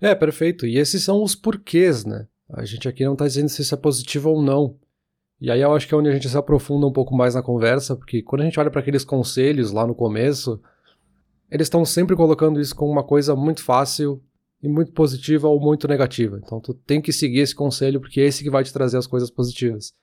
É, 0.00 0.14
perfeito. 0.14 0.66
E 0.66 0.78
esses 0.78 1.02
são 1.02 1.22
os 1.22 1.34
porquês, 1.34 2.04
né? 2.04 2.26
A 2.48 2.64
gente 2.64 2.88
aqui 2.88 3.04
não 3.04 3.12
está 3.12 3.26
dizendo 3.26 3.48
se 3.48 3.62
isso 3.62 3.74
é 3.74 3.78
positivo 3.78 4.30
ou 4.30 4.42
não. 4.42 4.76
E 5.40 5.50
aí 5.50 5.60
eu 5.60 5.72
acho 5.72 5.86
que 5.86 5.94
é 5.94 5.96
onde 5.96 6.08
a 6.08 6.12
gente 6.12 6.28
se 6.28 6.36
aprofunda 6.36 6.86
um 6.86 6.92
pouco 6.92 7.14
mais 7.14 7.34
na 7.34 7.42
conversa, 7.42 7.96
porque 7.96 8.22
quando 8.22 8.42
a 8.42 8.44
gente 8.44 8.58
olha 8.58 8.70
para 8.70 8.80
aqueles 8.80 9.04
conselhos 9.04 9.72
lá 9.72 9.86
no 9.86 9.94
começo, 9.94 10.60
eles 11.50 11.66
estão 11.66 11.84
sempre 11.84 12.14
colocando 12.14 12.60
isso 12.60 12.74
como 12.74 12.92
uma 12.92 13.04
coisa 13.04 13.34
muito 13.34 13.62
fácil 13.62 14.22
e 14.62 14.68
muito 14.68 14.92
positiva 14.92 15.48
ou 15.48 15.58
muito 15.58 15.88
negativa. 15.88 16.38
Então 16.42 16.60
tu 16.60 16.74
tem 16.74 17.00
que 17.00 17.12
seguir 17.12 17.40
esse 17.40 17.54
conselho 17.54 18.00
porque 18.00 18.20
é 18.20 18.24
esse 18.24 18.42
que 18.42 18.50
vai 18.50 18.62
te 18.62 18.72
trazer 18.72 18.98
as 18.98 19.06
coisas 19.06 19.30
positivas. 19.30 19.94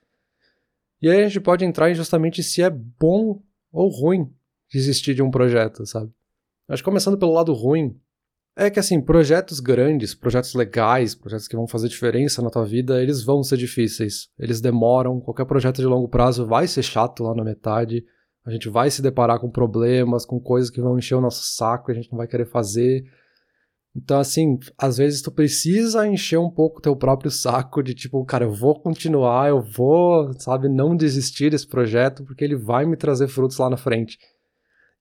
E 1.00 1.08
aí 1.08 1.22
a 1.22 1.28
gente 1.28 1.40
pode 1.40 1.64
entrar 1.64 1.90
em 1.90 1.94
justamente 1.94 2.42
se 2.42 2.60
é 2.60 2.70
bom 2.70 3.40
ou 3.70 3.88
ruim 3.88 4.28
desistir 4.72 5.14
de 5.14 5.22
um 5.22 5.30
projeto, 5.30 5.86
sabe? 5.86 6.10
Acho 6.68 6.82
que 6.82 6.88
começando 6.88 7.16
pelo 7.16 7.32
lado 7.32 7.52
ruim, 7.52 7.96
é 8.66 8.70
que 8.70 8.80
assim, 8.80 9.00
projetos 9.00 9.60
grandes, 9.60 10.14
projetos 10.14 10.52
legais, 10.52 11.14
projetos 11.14 11.46
que 11.46 11.54
vão 11.54 11.68
fazer 11.68 11.88
diferença 11.88 12.42
na 12.42 12.50
tua 12.50 12.64
vida, 12.64 13.00
eles 13.00 13.22
vão 13.22 13.42
ser 13.42 13.56
difíceis. 13.56 14.28
Eles 14.36 14.60
demoram, 14.60 15.20
qualquer 15.20 15.44
projeto 15.44 15.76
de 15.76 15.86
longo 15.86 16.08
prazo 16.08 16.44
vai 16.44 16.66
ser 16.66 16.82
chato 16.82 17.22
lá 17.22 17.34
na 17.34 17.44
metade. 17.44 18.04
A 18.44 18.50
gente 18.50 18.68
vai 18.68 18.90
se 18.90 19.00
deparar 19.00 19.38
com 19.38 19.48
problemas, 19.48 20.26
com 20.26 20.40
coisas 20.40 20.70
que 20.70 20.80
vão 20.80 20.98
encher 20.98 21.14
o 21.14 21.20
nosso 21.20 21.42
saco, 21.54 21.90
e 21.90 21.92
a 21.92 21.94
gente 21.94 22.10
não 22.10 22.18
vai 22.18 22.26
querer 22.26 22.46
fazer. 22.46 23.04
Então, 23.94 24.18
assim, 24.18 24.58
às 24.76 24.96
vezes 24.96 25.22
tu 25.22 25.30
precisa 25.30 26.06
encher 26.06 26.38
um 26.38 26.50
pouco 26.50 26.80
teu 26.80 26.96
próprio 26.96 27.30
saco 27.30 27.82
de 27.82 27.94
tipo, 27.94 28.24
cara, 28.24 28.44
eu 28.44 28.52
vou 28.52 28.80
continuar, 28.80 29.48
eu 29.48 29.60
vou, 29.60 30.32
sabe, 30.38 30.68
não 30.68 30.96
desistir 30.96 31.50
desse 31.50 31.66
projeto 31.66 32.24
porque 32.24 32.44
ele 32.44 32.56
vai 32.56 32.84
me 32.86 32.96
trazer 32.96 33.28
frutos 33.28 33.58
lá 33.58 33.70
na 33.70 33.76
frente. 33.76 34.18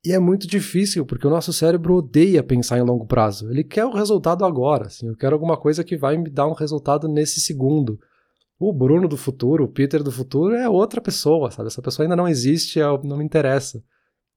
E 0.08 0.14
é 0.14 0.20
muito 0.20 0.48
difícil, 0.48 1.06
porque 1.06 1.28
o 1.28 1.30
nosso 1.30 1.52
cérebro 1.52 1.96
odeia 1.96 2.42
pensar 2.42 2.78
em 2.78 2.82
longo 2.82 3.06
prazo. 3.06 3.52
Ele 3.52 3.62
quer 3.62 3.84
o 3.84 3.92
resultado 3.92 4.46
agora, 4.46 4.88
assim, 4.88 5.06
eu 5.06 5.18
quero 5.18 5.36
alguma 5.36 5.58
coisa 5.58 5.84
que 5.84 5.98
vai 5.98 6.18
me 6.18 6.30
dar 6.30 6.48
um 6.48 6.54
resultado 6.54 7.10
nesse 7.10 7.42
segundo. 7.42 8.00
O 8.58 8.72
Bruno 8.72 9.06
do 9.10 9.18
futuro, 9.18 9.66
o 9.66 9.68
Peter 9.68 10.02
do 10.02 10.10
futuro 10.10 10.56
é 10.56 10.70
outra 10.70 11.02
pessoa, 11.02 11.52
sabe? 11.52 11.68
Essa 11.68 11.82
pessoa 11.82 12.06
ainda 12.06 12.16
não 12.16 12.26
existe, 12.26 12.80
é 12.80 12.86
não 13.04 13.18
me 13.18 13.26
interessa. 13.26 13.84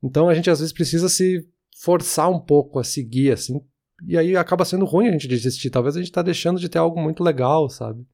Então 0.03 0.29
a 0.29 0.35
gente 0.35 0.51
às 0.51 0.59
vezes 0.59 0.73
precisa 0.73 1.09
se 1.09 1.49
forçar 1.81 2.29
um 2.29 2.41
pouco 2.41 2.81
a 2.81 2.83
seguir, 2.83 3.31
assim, 3.31 3.61
e 4.09 4.19
aí 4.19 4.35
acaba 4.35 4.65
sendo 4.65 4.85
ruim 4.85 5.07
a 5.07 5.13
gente 5.13 5.29
desistir. 5.29 5.71
Talvez 5.71 5.97
a 5.97 6.01
gente 6.01 6.11
tá 6.11 6.21
deixando 6.21 6.59
de 6.59 6.69
ter 6.69 6.79
algo 6.79 7.01
muito 7.01 7.23
legal, 7.23 7.69
sabe? 7.69 8.05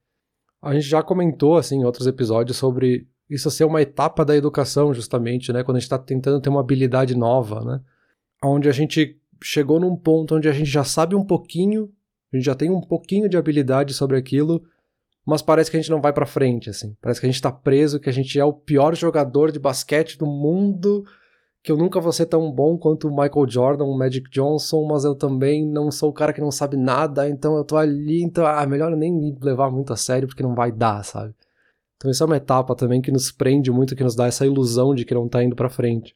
A 0.60 0.74
gente 0.74 0.86
já 0.86 1.02
comentou, 1.02 1.56
assim, 1.56 1.76
em 1.76 1.84
outros 1.84 2.06
episódios 2.06 2.58
sobre 2.58 3.08
isso 3.28 3.50
ser 3.50 3.64
uma 3.64 3.82
etapa 3.82 4.24
da 4.24 4.36
educação, 4.36 4.94
justamente, 4.94 5.52
né? 5.52 5.62
Quando 5.64 5.76
a 5.76 5.80
gente 5.80 5.86
está 5.86 5.98
tentando 5.98 6.40
ter 6.40 6.48
uma 6.48 6.60
habilidade 6.60 7.16
nova, 7.16 7.64
né? 7.64 7.80
Onde 8.42 8.68
a 8.68 8.72
gente 8.72 9.18
chegou 9.42 9.80
num 9.80 9.96
ponto 9.96 10.36
onde 10.36 10.48
a 10.48 10.52
gente 10.52 10.70
já 10.70 10.84
sabe 10.84 11.14
um 11.14 11.24
pouquinho, 11.24 11.90
a 12.32 12.36
gente 12.36 12.46
já 12.46 12.54
tem 12.54 12.70
um 12.70 12.80
pouquinho 12.80 13.28
de 13.28 13.36
habilidade 13.36 13.94
sobre 13.94 14.16
aquilo, 14.16 14.62
mas 15.26 15.42
parece 15.42 15.70
que 15.70 15.76
a 15.76 15.80
gente 15.80 15.90
não 15.90 16.00
vai 16.00 16.12
para 16.12 16.24
frente, 16.24 16.70
assim. 16.70 16.96
Parece 17.00 17.20
que 17.20 17.26
a 17.26 17.30
gente 17.30 17.42
tá 17.42 17.50
preso, 17.50 17.98
que 17.98 18.08
a 18.08 18.12
gente 18.12 18.38
é 18.38 18.44
o 18.44 18.52
pior 18.52 18.94
jogador 18.94 19.50
de 19.50 19.58
basquete 19.58 20.16
do 20.16 20.26
mundo, 20.26 21.04
que 21.64 21.72
eu 21.72 21.76
nunca 21.76 22.00
vou 22.00 22.12
ser 22.12 22.26
tão 22.26 22.52
bom 22.52 22.78
quanto 22.78 23.08
o 23.08 23.10
Michael 23.10 23.48
Jordan, 23.48 23.84
o 23.84 23.98
Magic 23.98 24.30
Johnson, 24.30 24.86
mas 24.86 25.04
eu 25.04 25.16
também 25.16 25.66
não 25.66 25.90
sou 25.90 26.10
o 26.10 26.12
cara 26.12 26.32
que 26.32 26.40
não 26.40 26.52
sabe 26.52 26.76
nada, 26.76 27.28
então 27.28 27.56
eu 27.56 27.64
tô 27.64 27.76
ali, 27.76 28.22
então, 28.22 28.46
ah, 28.46 28.64
melhor 28.66 28.94
nem 28.96 29.12
me 29.12 29.36
levar 29.42 29.68
muito 29.68 29.92
a 29.92 29.96
sério 29.96 30.28
porque 30.28 30.44
não 30.44 30.54
vai 30.54 30.70
dar, 30.70 31.04
sabe? 31.04 31.34
Então 31.96 32.10
isso 32.10 32.22
é 32.22 32.26
uma 32.26 32.36
etapa 32.36 32.74
também 32.74 33.00
que 33.00 33.10
nos 33.10 33.30
prende 33.30 33.70
muito, 33.70 33.96
que 33.96 34.04
nos 34.04 34.14
dá 34.14 34.26
essa 34.26 34.46
ilusão 34.46 34.94
de 34.94 35.04
que 35.04 35.14
não 35.14 35.26
está 35.26 35.42
indo 35.42 35.56
para 35.56 35.70
frente. 35.70 36.14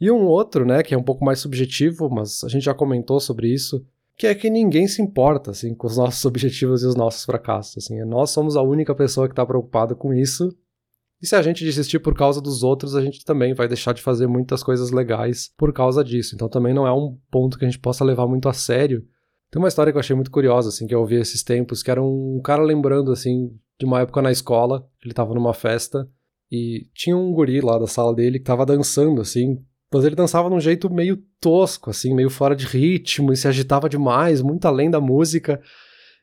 E 0.00 0.10
um 0.10 0.26
outro, 0.26 0.64
né, 0.64 0.82
que 0.82 0.94
é 0.94 0.98
um 0.98 1.02
pouco 1.02 1.24
mais 1.24 1.40
subjetivo, 1.40 2.08
mas 2.08 2.44
a 2.44 2.48
gente 2.48 2.64
já 2.64 2.74
comentou 2.74 3.18
sobre 3.18 3.52
isso, 3.52 3.84
que 4.16 4.26
é 4.26 4.34
que 4.34 4.48
ninguém 4.48 4.86
se 4.86 5.02
importa, 5.02 5.50
assim, 5.50 5.74
com 5.74 5.86
os 5.86 5.96
nossos 5.96 6.24
objetivos 6.26 6.82
e 6.82 6.86
os 6.86 6.94
nossos 6.94 7.24
fracassos, 7.24 7.84
assim. 7.84 8.02
Nós 8.04 8.30
somos 8.30 8.56
a 8.56 8.62
única 8.62 8.94
pessoa 8.94 9.28
que 9.28 9.32
está 9.32 9.44
preocupada 9.44 9.94
com 9.94 10.12
isso. 10.14 10.56
E 11.20 11.26
se 11.26 11.34
a 11.34 11.42
gente 11.42 11.64
desistir 11.64 11.98
por 11.98 12.14
causa 12.14 12.40
dos 12.40 12.62
outros, 12.62 12.94
a 12.94 13.02
gente 13.02 13.24
também 13.24 13.54
vai 13.54 13.66
deixar 13.66 13.92
de 13.92 14.00
fazer 14.00 14.28
muitas 14.28 14.62
coisas 14.62 14.92
legais 14.92 15.52
por 15.56 15.72
causa 15.72 16.04
disso. 16.04 16.34
Então 16.34 16.48
também 16.48 16.72
não 16.72 16.86
é 16.86 16.92
um 16.92 17.18
ponto 17.28 17.58
que 17.58 17.64
a 17.64 17.68
gente 17.68 17.80
possa 17.80 18.04
levar 18.04 18.26
muito 18.28 18.48
a 18.48 18.52
sério. 18.52 19.04
Tem 19.50 19.60
uma 19.60 19.68
história 19.68 19.92
que 19.92 19.96
eu 19.96 20.00
achei 20.00 20.14
muito 20.14 20.30
curiosa, 20.30 20.68
assim, 20.68 20.86
que 20.86 20.94
eu 20.94 21.00
ouvi 21.00 21.16
esses 21.16 21.42
tempos, 21.42 21.82
que 21.82 21.90
era 21.90 22.02
um 22.02 22.40
cara 22.44 22.62
lembrando, 22.62 23.10
assim, 23.10 23.50
de 23.78 23.86
uma 23.86 24.00
época 24.00 24.20
na 24.20 24.32
escola, 24.32 24.88
ele 25.04 25.14
tava 25.14 25.34
numa 25.34 25.54
festa 25.54 26.08
e 26.50 26.88
tinha 26.94 27.16
um 27.16 27.32
guri 27.32 27.60
lá 27.60 27.78
da 27.78 27.86
sala 27.86 28.14
dele 28.14 28.38
que 28.38 28.44
tava 28.44 28.66
dançando, 28.66 29.20
assim, 29.20 29.62
mas 29.92 30.04
ele 30.04 30.16
dançava 30.16 30.48
de 30.48 30.54
um 30.54 30.60
jeito 30.60 30.90
meio 30.90 31.16
tosco, 31.40 31.90
assim, 31.90 32.14
meio 32.14 32.28
fora 32.28 32.56
de 32.56 32.66
ritmo 32.66 33.32
e 33.32 33.36
se 33.36 33.46
agitava 33.46 33.88
demais, 33.88 34.42
muito 34.42 34.66
além 34.66 34.90
da 34.90 35.00
música. 35.00 35.60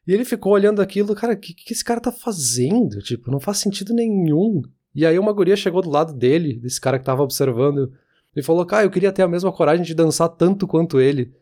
E 0.07 0.13
ele 0.13 0.25
ficou 0.25 0.53
olhando 0.53 0.81
aquilo, 0.81 1.15
cara, 1.15 1.33
o 1.33 1.37
que, 1.37 1.53
que 1.53 1.73
esse 1.73 1.83
cara 1.83 1.99
tá 1.99 2.11
fazendo? 2.11 2.99
Tipo, 2.99 3.31
não 3.31 3.39
faz 3.39 3.57
sentido 3.57 3.93
nenhum. 3.93 4.61
E 4.93 5.05
aí 5.05 5.17
uma 5.17 5.33
guria 5.33 5.55
chegou 5.55 5.81
do 5.81 5.89
lado 5.89 6.13
dele, 6.13 6.59
desse 6.59 6.79
cara 6.79 6.99
que 6.99 7.05
tava 7.05 7.23
observando, 7.23 7.91
e 8.35 8.43
falou, 8.43 8.65
cara, 8.65 8.85
eu 8.85 8.91
queria 8.91 9.11
ter 9.11 9.23
a 9.23 9.27
mesma 9.27 9.51
coragem 9.51 9.83
de 9.83 9.95
dançar 9.95 10.29
tanto 10.29 10.67
quanto 10.67 10.99
ele. 10.99 11.33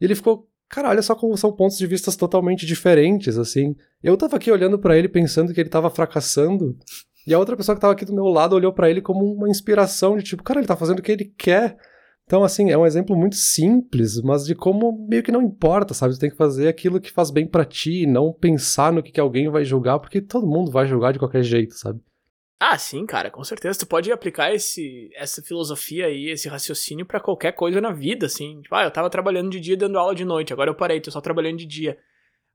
E 0.00 0.04
ele 0.04 0.14
ficou, 0.14 0.48
Cara, 0.72 0.88
olha 0.88 1.02
só 1.02 1.14
como 1.14 1.36
são 1.36 1.52
pontos 1.52 1.76
de 1.76 1.86
vista 1.86 2.10
totalmente 2.16 2.64
diferentes, 2.64 3.36
assim. 3.36 3.76
Eu 4.02 4.16
tava 4.16 4.36
aqui 4.36 4.50
olhando 4.50 4.78
para 4.78 4.96
ele 4.96 5.06
pensando 5.06 5.52
que 5.52 5.60
ele 5.60 5.68
tava 5.68 5.90
fracassando, 5.90 6.74
e 7.26 7.34
a 7.34 7.38
outra 7.38 7.54
pessoa 7.54 7.76
que 7.76 7.80
tava 7.82 7.92
aqui 7.92 8.06
do 8.06 8.14
meu 8.14 8.24
lado 8.24 8.56
olhou 8.56 8.72
para 8.72 8.88
ele 8.88 9.02
como 9.02 9.22
uma 9.22 9.50
inspiração 9.50 10.16
de 10.16 10.24
tipo, 10.24 10.42
cara, 10.42 10.60
ele 10.60 10.66
tá 10.66 10.74
fazendo 10.74 11.00
o 11.00 11.02
que 11.02 11.12
ele 11.12 11.26
quer. 11.36 11.76
Então, 12.24 12.42
assim, 12.42 12.70
é 12.70 12.78
um 12.78 12.86
exemplo 12.86 13.14
muito 13.14 13.36
simples, 13.36 14.22
mas 14.22 14.46
de 14.46 14.54
como 14.54 15.06
meio 15.06 15.22
que 15.22 15.30
não 15.30 15.42
importa, 15.42 15.92
sabe? 15.92 16.14
Você 16.14 16.20
tem 16.20 16.30
que 16.30 16.36
fazer 16.36 16.68
aquilo 16.68 17.02
que 17.02 17.12
faz 17.12 17.30
bem 17.30 17.46
para 17.46 17.66
ti, 17.66 18.06
não 18.06 18.32
pensar 18.32 18.90
no 18.94 19.02
que, 19.02 19.12
que 19.12 19.20
alguém 19.20 19.50
vai 19.50 19.66
julgar, 19.66 19.98
porque 19.98 20.22
todo 20.22 20.46
mundo 20.46 20.70
vai 20.70 20.86
julgar 20.86 21.12
de 21.12 21.18
qualquer 21.18 21.42
jeito, 21.42 21.74
sabe? 21.74 22.00
Ah, 22.64 22.78
sim, 22.78 23.04
cara, 23.04 23.28
com 23.28 23.42
certeza. 23.42 23.80
Tu 23.80 23.86
pode 23.88 24.12
aplicar 24.12 24.54
esse, 24.54 25.10
essa 25.16 25.42
filosofia 25.42 26.06
aí, 26.06 26.30
esse 26.30 26.48
raciocínio 26.48 27.04
para 27.04 27.18
qualquer 27.18 27.50
coisa 27.50 27.80
na 27.80 27.90
vida, 27.90 28.26
assim. 28.26 28.62
Tipo, 28.62 28.76
ah, 28.76 28.84
eu 28.84 28.90
tava 28.92 29.10
trabalhando 29.10 29.50
de 29.50 29.58
dia 29.58 29.76
dando 29.76 29.98
aula 29.98 30.14
de 30.14 30.24
noite, 30.24 30.52
agora 30.52 30.70
eu 30.70 30.74
parei, 30.76 31.00
tô 31.00 31.10
só 31.10 31.20
trabalhando 31.20 31.58
de 31.58 31.66
dia. 31.66 31.98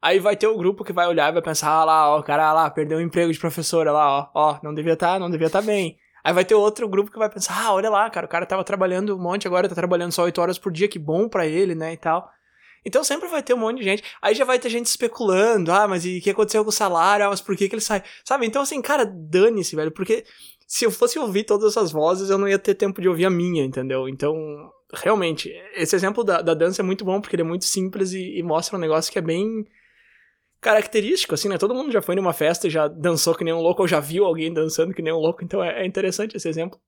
Aí 0.01 0.17
vai 0.17 0.37
ter 0.37 0.47
o 0.47 0.57
grupo 0.57 0.85
que 0.85 0.93
vai 0.93 1.07
olhar 1.07 1.29
e 1.29 1.33
vai 1.33 1.41
pensar, 1.41 1.71
ah 1.71 1.83
lá, 1.83 2.15
ó, 2.15 2.19
o 2.19 2.23
cara 2.23 2.53
lá, 2.53 2.69
perdeu 2.69 2.99
o 2.99 3.01
emprego 3.01 3.33
de 3.33 3.37
professora 3.39 3.91
lá, 3.91 4.07
ó, 4.09 4.29
ó, 4.33 4.59
não 4.63 4.73
devia 4.73 4.93
estar, 4.93 5.15
tá, 5.15 5.19
não 5.19 5.29
devia 5.29 5.47
estar 5.47 5.59
tá 5.59 5.65
bem. 5.67 5.97
Aí 6.23 6.33
vai 6.33 6.45
ter 6.45 6.55
outro 6.55 6.87
grupo 6.87 7.11
que 7.11 7.19
vai 7.19 7.29
pensar, 7.29 7.65
ah, 7.65 7.73
olha 7.73 7.89
lá, 7.89 8.09
cara, 8.09 8.25
o 8.27 8.29
cara 8.29 8.45
tava 8.45 8.63
trabalhando 8.63 9.13
um 9.13 9.19
monte, 9.19 9.45
agora 9.45 9.67
tá 9.67 9.75
trabalhando 9.75 10.13
só 10.13 10.23
8 10.23 10.39
horas 10.41 10.57
por 10.57 10.71
dia, 10.71 10.87
que 10.87 10.99
bom 10.99 11.27
para 11.27 11.45
ele, 11.45 11.75
né, 11.75 11.91
e 11.91 11.97
tal. 11.97 12.31
Então 12.87 13.03
sempre 13.03 13.27
vai 13.27 13.43
ter 13.43 13.53
um 13.53 13.57
monte 13.57 13.79
de 13.79 13.83
gente. 13.83 14.03
Aí 14.21 14.33
já 14.33 14.45
vai 14.45 14.57
ter 14.57 14.69
gente 14.69 14.85
especulando. 14.85 15.73
Ah, 15.73 15.89
mas 15.89 16.05
e 16.05 16.19
o 16.19 16.21
que 16.21 16.29
aconteceu 16.29 16.63
com 16.63 16.69
o 16.69 16.73
salário? 16.73 17.25
Ah, 17.25 17.29
mas 17.29 17.41
por 17.41 17.53
que, 17.53 17.67
que 17.67 17.75
ele 17.75 17.81
sai? 17.81 18.01
Sabe? 18.23 18.45
Então, 18.45 18.61
assim, 18.61 18.81
cara, 18.81 19.03
dane-se, 19.05 19.75
velho. 19.75 19.91
Porque 19.91 20.23
se 20.65 20.85
eu 20.85 20.91
fosse 20.91 21.19
ouvir 21.19 21.43
todas 21.43 21.73
essas 21.73 21.91
vozes, 21.91 22.29
eu 22.29 22.37
não 22.37 22.47
ia 22.47 22.57
ter 22.57 22.75
tempo 22.75 23.01
de 23.01 23.09
ouvir 23.09 23.25
a 23.25 23.29
minha, 23.29 23.65
entendeu? 23.65 24.07
Então, 24.07 24.33
realmente, 24.93 25.51
esse 25.75 25.97
exemplo 25.97 26.23
da, 26.23 26.41
da 26.41 26.53
dança 26.53 26.81
é 26.81 26.85
muito 26.85 27.03
bom 27.03 27.19
porque 27.19 27.35
ele 27.35 27.41
é 27.43 27.45
muito 27.45 27.65
simples 27.65 28.13
e, 28.13 28.37
e 28.37 28.41
mostra 28.41 28.77
um 28.77 28.81
negócio 28.81 29.11
que 29.11 29.19
é 29.19 29.21
bem 29.21 29.65
característico, 30.61 31.33
assim, 31.33 31.49
né? 31.49 31.57
Todo 31.57 31.75
mundo 31.75 31.91
já 31.91 32.01
foi 32.01 32.15
numa 32.15 32.31
festa 32.31 32.67
e 32.67 32.69
já 32.69 32.87
dançou 32.87 33.35
que 33.35 33.43
nem 33.43 33.53
um 33.53 33.59
louco, 33.61 33.81
ou 33.81 33.87
já 33.87 33.99
viu 33.99 34.23
alguém 34.23 34.53
dançando 34.53 34.93
que 34.93 35.01
nem 35.01 35.11
um 35.11 35.19
louco, 35.19 35.43
então 35.43 35.61
é, 35.61 35.83
é 35.83 35.85
interessante 35.85 36.37
esse 36.37 36.47
exemplo. 36.47 36.79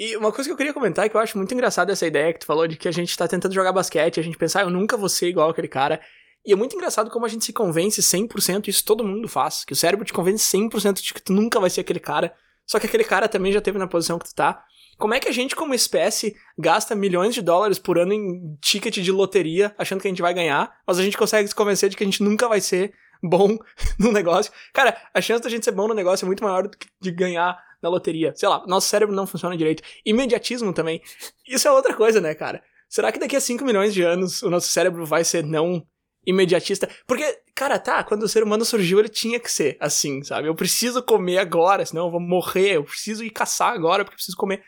E 0.00 0.16
uma 0.16 0.32
coisa 0.32 0.48
que 0.48 0.52
eu 0.52 0.56
queria 0.56 0.72
comentar 0.72 1.04
é 1.04 1.10
que 1.10 1.14
eu 1.14 1.20
acho 1.20 1.36
muito 1.36 1.52
engraçado 1.52 1.90
essa 1.90 2.06
ideia 2.06 2.32
que 2.32 2.38
tu 2.38 2.46
falou 2.46 2.66
de 2.66 2.74
que 2.74 2.88
a 2.88 2.90
gente 2.90 3.14
tá 3.14 3.28
tentando 3.28 3.52
jogar 3.52 3.70
basquete, 3.70 4.18
a 4.18 4.22
gente 4.22 4.38
pensar, 4.38 4.60
ah, 4.60 4.62
eu 4.62 4.70
nunca 4.70 4.96
vou 4.96 5.10
ser 5.10 5.28
igual 5.28 5.50
aquele 5.50 5.68
cara. 5.68 6.00
E 6.42 6.54
é 6.54 6.56
muito 6.56 6.74
engraçado 6.74 7.10
como 7.10 7.26
a 7.26 7.28
gente 7.28 7.44
se 7.44 7.52
convence 7.52 8.00
100%, 8.00 8.68
isso 8.68 8.82
todo 8.82 9.04
mundo 9.04 9.28
faz, 9.28 9.62
que 9.62 9.74
o 9.74 9.76
cérebro 9.76 10.06
te 10.06 10.14
convence 10.14 10.56
100% 10.56 11.02
de 11.02 11.12
que 11.12 11.20
tu 11.20 11.34
nunca 11.34 11.60
vai 11.60 11.68
ser 11.68 11.82
aquele 11.82 12.00
cara, 12.00 12.32
só 12.66 12.80
que 12.80 12.86
aquele 12.86 13.04
cara 13.04 13.28
também 13.28 13.52
já 13.52 13.60
teve 13.60 13.76
na 13.76 13.86
posição 13.86 14.18
que 14.18 14.24
tu 14.24 14.34
tá. 14.34 14.64
Como 14.96 15.12
é 15.12 15.20
que 15.20 15.28
a 15.28 15.32
gente, 15.32 15.54
como 15.54 15.74
espécie, 15.74 16.34
gasta 16.58 16.94
milhões 16.94 17.34
de 17.34 17.42
dólares 17.42 17.78
por 17.78 17.98
ano 17.98 18.14
em 18.14 18.56
ticket 18.62 19.00
de 19.00 19.12
loteria, 19.12 19.74
achando 19.76 20.00
que 20.00 20.08
a 20.08 20.10
gente 20.10 20.22
vai 20.22 20.32
ganhar, 20.32 20.72
mas 20.86 20.98
a 20.98 21.02
gente 21.02 21.18
consegue 21.18 21.46
se 21.46 21.54
convencer 21.54 21.90
de 21.90 21.96
que 21.98 22.04
a 22.04 22.06
gente 22.06 22.22
nunca 22.22 22.48
vai 22.48 22.62
ser 22.62 22.94
bom 23.22 23.58
no 24.00 24.10
negócio? 24.10 24.50
Cara, 24.72 24.96
a 25.12 25.20
chance 25.20 25.42
da 25.42 25.50
gente 25.50 25.66
ser 25.66 25.72
bom 25.72 25.86
no 25.86 25.94
negócio 25.94 26.24
é 26.24 26.26
muito 26.26 26.42
maior 26.42 26.62
do 26.62 26.70
que 26.70 26.88
de 27.02 27.10
ganhar 27.10 27.58
na 27.82 27.88
loteria. 27.88 28.32
Sei 28.34 28.48
lá, 28.48 28.64
nosso 28.66 28.88
cérebro 28.88 29.14
não 29.14 29.26
funciona 29.26 29.56
direito. 29.56 29.82
Imediatismo 30.04 30.72
também. 30.72 31.00
Isso 31.48 31.66
é 31.66 31.70
outra 31.70 31.94
coisa, 31.94 32.20
né, 32.20 32.34
cara? 32.34 32.62
Será 32.88 33.12
que 33.12 33.18
daqui 33.18 33.36
a 33.36 33.40
5 33.40 33.64
milhões 33.64 33.94
de 33.94 34.02
anos 34.02 34.42
o 34.42 34.50
nosso 34.50 34.68
cérebro 34.68 35.06
vai 35.06 35.24
ser 35.24 35.44
não 35.44 35.86
imediatista? 36.26 36.88
Porque, 37.06 37.24
cara, 37.54 37.78
tá, 37.78 38.02
quando 38.02 38.24
o 38.24 38.28
ser 38.28 38.42
humano 38.42 38.64
surgiu, 38.64 38.98
ele 38.98 39.08
tinha 39.08 39.38
que 39.38 39.50
ser 39.50 39.76
assim, 39.80 40.22
sabe? 40.22 40.48
Eu 40.48 40.54
preciso 40.54 41.02
comer 41.02 41.38
agora, 41.38 41.86
senão 41.86 42.06
eu 42.06 42.10
vou 42.10 42.20
morrer. 42.20 42.76
Eu 42.76 42.84
preciso 42.84 43.24
ir 43.24 43.30
caçar 43.30 43.72
agora 43.72 44.04
porque 44.04 44.14
eu 44.14 44.18
preciso 44.18 44.36
comer. 44.36 44.62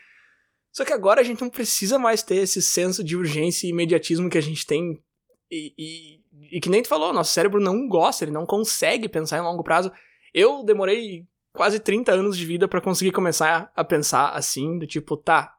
Só 0.71 0.83
que 0.83 0.93
agora 0.93 1.21
a 1.21 1.23
gente 1.23 1.41
não 1.41 1.49
precisa 1.49 1.99
mais 1.99 2.23
ter 2.23 2.37
esse 2.37 2.61
senso 2.61 3.03
de 3.03 3.15
urgência 3.15 3.67
e 3.67 3.69
imediatismo 3.69 4.29
que 4.29 4.37
a 4.37 4.41
gente 4.41 4.65
tem. 4.65 4.99
E, 5.51 5.73
e, 5.77 6.57
e 6.57 6.59
que 6.59 6.69
nem 6.69 6.81
tu 6.81 6.87
falou, 6.87 7.13
nosso 7.13 7.31
cérebro 7.31 7.59
não 7.59 7.87
gosta, 7.87 8.23
ele 8.23 8.31
não 8.31 8.45
consegue 8.45 9.07
pensar 9.07 9.37
em 9.37 9.43
longo 9.43 9.63
prazo. 9.63 9.91
Eu 10.33 10.63
demorei 10.63 11.27
quase 11.53 11.79
30 11.79 12.11
anos 12.11 12.37
de 12.37 12.45
vida 12.45 12.67
para 12.67 12.81
conseguir 12.81 13.11
começar 13.11 13.71
a 13.75 13.83
pensar 13.83 14.29
assim, 14.29 14.77
do 14.77 14.87
tipo, 14.87 15.15
tá, 15.15 15.55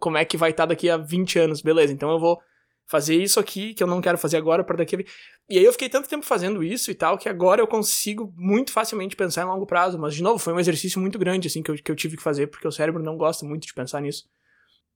como 0.00 0.18
é 0.18 0.24
que 0.24 0.36
vai 0.36 0.50
estar 0.50 0.64
tá 0.64 0.70
daqui 0.70 0.90
a 0.90 0.96
20 0.96 1.38
anos? 1.38 1.62
Beleza, 1.62 1.92
então 1.92 2.10
eu 2.10 2.18
vou 2.18 2.38
fazer 2.86 3.16
isso 3.16 3.38
aqui 3.38 3.74
que 3.74 3.82
eu 3.82 3.86
não 3.86 4.00
quero 4.00 4.18
fazer 4.18 4.38
agora 4.38 4.64
para 4.64 4.78
daqui 4.78 4.96
a... 4.96 4.98
E 5.48 5.58
aí 5.58 5.64
eu 5.64 5.72
fiquei 5.72 5.88
tanto 5.88 6.08
tempo 6.08 6.24
fazendo 6.24 6.64
isso 6.64 6.90
e 6.90 6.94
tal, 6.94 7.18
que 7.18 7.28
agora 7.28 7.60
eu 7.60 7.66
consigo 7.66 8.32
muito 8.36 8.72
facilmente 8.72 9.14
pensar 9.14 9.42
em 9.42 9.46
longo 9.46 9.66
prazo. 9.66 9.98
Mas, 9.98 10.14
de 10.14 10.22
novo, 10.22 10.38
foi 10.38 10.52
um 10.52 10.60
exercício 10.60 11.00
muito 11.00 11.18
grande, 11.18 11.48
assim, 11.48 11.62
que 11.62 11.70
eu, 11.70 11.74
que 11.74 11.90
eu 11.90 11.96
tive 11.96 12.16
que 12.16 12.22
fazer, 12.22 12.46
porque 12.46 12.66
o 12.66 12.72
cérebro 12.72 13.02
não 13.02 13.16
gosta 13.16 13.44
muito 13.46 13.66
de 13.66 13.74
pensar 13.74 14.00
nisso. 14.00 14.28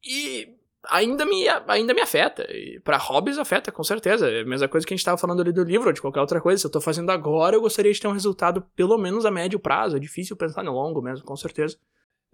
E 0.04 0.56
ainda 0.88 1.24
me, 1.24 1.46
ainda 1.68 1.94
me 1.94 2.00
afeta. 2.00 2.44
E 2.50 2.80
pra 2.80 2.96
hobbies 2.96 3.38
afeta, 3.38 3.70
com 3.70 3.82
certeza. 3.82 4.28
É 4.28 4.42
a 4.42 4.44
mesma 4.44 4.68
coisa 4.68 4.86
que 4.86 4.92
a 4.92 4.96
gente 4.96 5.04
tava 5.04 5.18
falando 5.18 5.40
ali 5.40 5.52
do 5.52 5.62
livro 5.62 5.88
ou 5.88 5.92
de 5.92 6.00
qualquer 6.00 6.20
outra 6.20 6.40
coisa. 6.40 6.60
Se 6.60 6.66
eu 6.66 6.70
tô 6.70 6.80
fazendo 6.80 7.10
agora, 7.10 7.56
eu 7.56 7.60
gostaria 7.60 7.92
de 7.92 8.00
ter 8.00 8.08
um 8.08 8.12
resultado 8.12 8.64
pelo 8.74 8.98
menos 8.98 9.24
a 9.24 9.30
médio 9.30 9.58
prazo. 9.58 9.96
É 9.96 10.00
difícil 10.00 10.36
pensar 10.36 10.62
no 10.62 10.72
longo 10.72 11.00
mesmo, 11.00 11.24
com 11.24 11.36
certeza. 11.36 11.76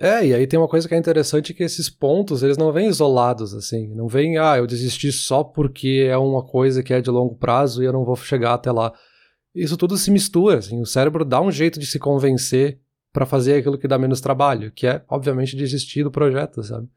É, 0.01 0.25
e 0.25 0.33
aí 0.33 0.47
tem 0.47 0.59
uma 0.59 0.69
coisa 0.69 0.87
que 0.87 0.95
é 0.95 0.99
interessante 0.99 1.53
que 1.53 1.65
esses 1.65 1.91
pontos, 1.91 2.45
eles 2.45 2.57
não 2.57 2.73
vêm 2.73 2.89
isolados, 2.89 3.53
assim. 3.53 3.93
Não 3.95 4.07
vem, 4.07 4.39
ah, 4.39 4.57
eu 4.57 4.67
desisti 4.67 5.11
só 5.11 5.43
porque 5.43 6.07
é 6.09 6.17
uma 6.17 6.45
coisa 6.45 6.85
que 6.85 6.95
é 6.95 7.01
de 7.01 7.11
longo 7.11 7.35
prazo 7.35 7.83
e 7.83 7.87
eu 7.87 7.93
não 7.93 8.05
vou 8.05 8.15
chegar 8.15 8.55
até 8.55 8.71
lá. 8.71 8.93
Isso 9.53 9.77
tudo 9.77 9.97
se 9.97 10.11
mistura, 10.13 10.59
assim. 10.59 10.81
O 10.81 10.87
cérebro 10.87 11.25
dá 11.25 11.41
um 11.41 11.51
jeito 11.51 11.81
de 11.81 11.87
se 11.87 11.99
convencer 11.99 12.79
para 13.13 13.27
fazer 13.27 13.57
aquilo 13.57 13.77
que 13.77 13.89
dá 13.89 13.99
menos 13.99 14.21
trabalho, 14.21 14.71
que 14.71 14.87
é, 14.87 15.03
obviamente, 15.09 15.57
desistir 15.57 16.05
do 16.05 16.13
projeto, 16.13 16.63
sabe? 16.63 16.89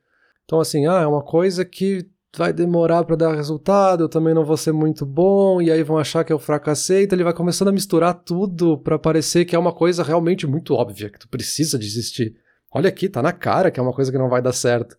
Então, 0.45 0.59
assim, 0.59 0.85
ah, 0.87 1.01
é 1.01 1.07
uma 1.07 1.23
coisa 1.23 1.63
que 1.63 2.09
vai 2.37 2.53
demorar 2.53 3.03
para 3.03 3.15
dar 3.15 3.35
resultado, 3.35 4.03
eu 4.03 4.09
também 4.09 4.33
não 4.33 4.45
vou 4.45 4.55
ser 4.55 4.71
muito 4.71 5.05
bom, 5.05 5.61
e 5.61 5.69
aí 5.69 5.83
vão 5.83 5.97
achar 5.97 6.23
que 6.23 6.31
eu 6.31 6.39
fracassei, 6.39 7.03
então 7.03 7.15
ele 7.15 7.25
vai 7.25 7.33
começando 7.33 7.67
a 7.67 7.73
misturar 7.73 8.13
tudo 8.13 8.77
para 8.77 8.97
parecer 8.97 9.43
que 9.43 9.55
é 9.55 9.59
uma 9.59 9.73
coisa 9.73 10.01
realmente 10.01 10.47
muito 10.47 10.73
óbvia, 10.73 11.09
que 11.09 11.19
tu 11.19 11.27
precisa 11.27 11.77
desistir. 11.77 12.35
Olha 12.73 12.87
aqui, 12.87 13.09
tá 13.09 13.21
na 13.21 13.33
cara 13.33 13.69
que 13.69 13.79
é 13.79 13.83
uma 13.83 13.93
coisa 13.93 14.11
que 14.11 14.17
não 14.17 14.29
vai 14.29 14.41
dar 14.41 14.53
certo. 14.53 14.97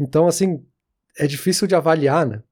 Então, 0.00 0.26
assim, 0.26 0.64
é 1.18 1.26
difícil 1.26 1.66
de 1.66 1.74
avaliar, 1.74 2.26
né? 2.26 2.42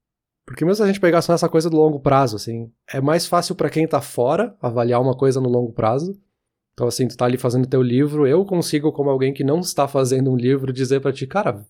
Porque 0.45 0.65
mesmo 0.65 0.77
se 0.77 0.83
a 0.83 0.87
gente 0.87 1.01
pegar 1.01 1.23
só 1.23 1.33
essa 1.33 1.49
coisa 1.49 1.71
do 1.71 1.77
longo 1.77 2.01
prazo, 2.01 2.37
assim, 2.37 2.71
é 2.93 3.01
mais 3.01 3.27
fácil 3.27 3.55
para 3.55 3.71
quem 3.71 3.87
tá 3.87 4.01
fora 4.01 4.55
avaliar 4.61 5.01
uma 5.01 5.17
coisa 5.17 5.41
no 5.41 5.49
longo 5.49 5.73
prazo. 5.73 6.21
Então, 6.75 6.87
assim, 6.87 7.09
tu 7.09 7.17
tá 7.17 7.25
ali 7.25 7.39
fazendo 7.39 7.67
teu 7.67 7.83
livro, 7.83 8.27
eu 8.27 8.45
consigo, 8.45 8.93
como 8.93 9.11
alguém 9.11 9.33
que 9.33 9.45
não 9.45 9.61
está 9.61 9.87
fazendo 9.89 10.31
um 10.31 10.37
livro, 10.37 10.73
dizer 10.73 11.01
para 11.01 11.13
ti, 11.13 11.27
cara, 11.27 11.65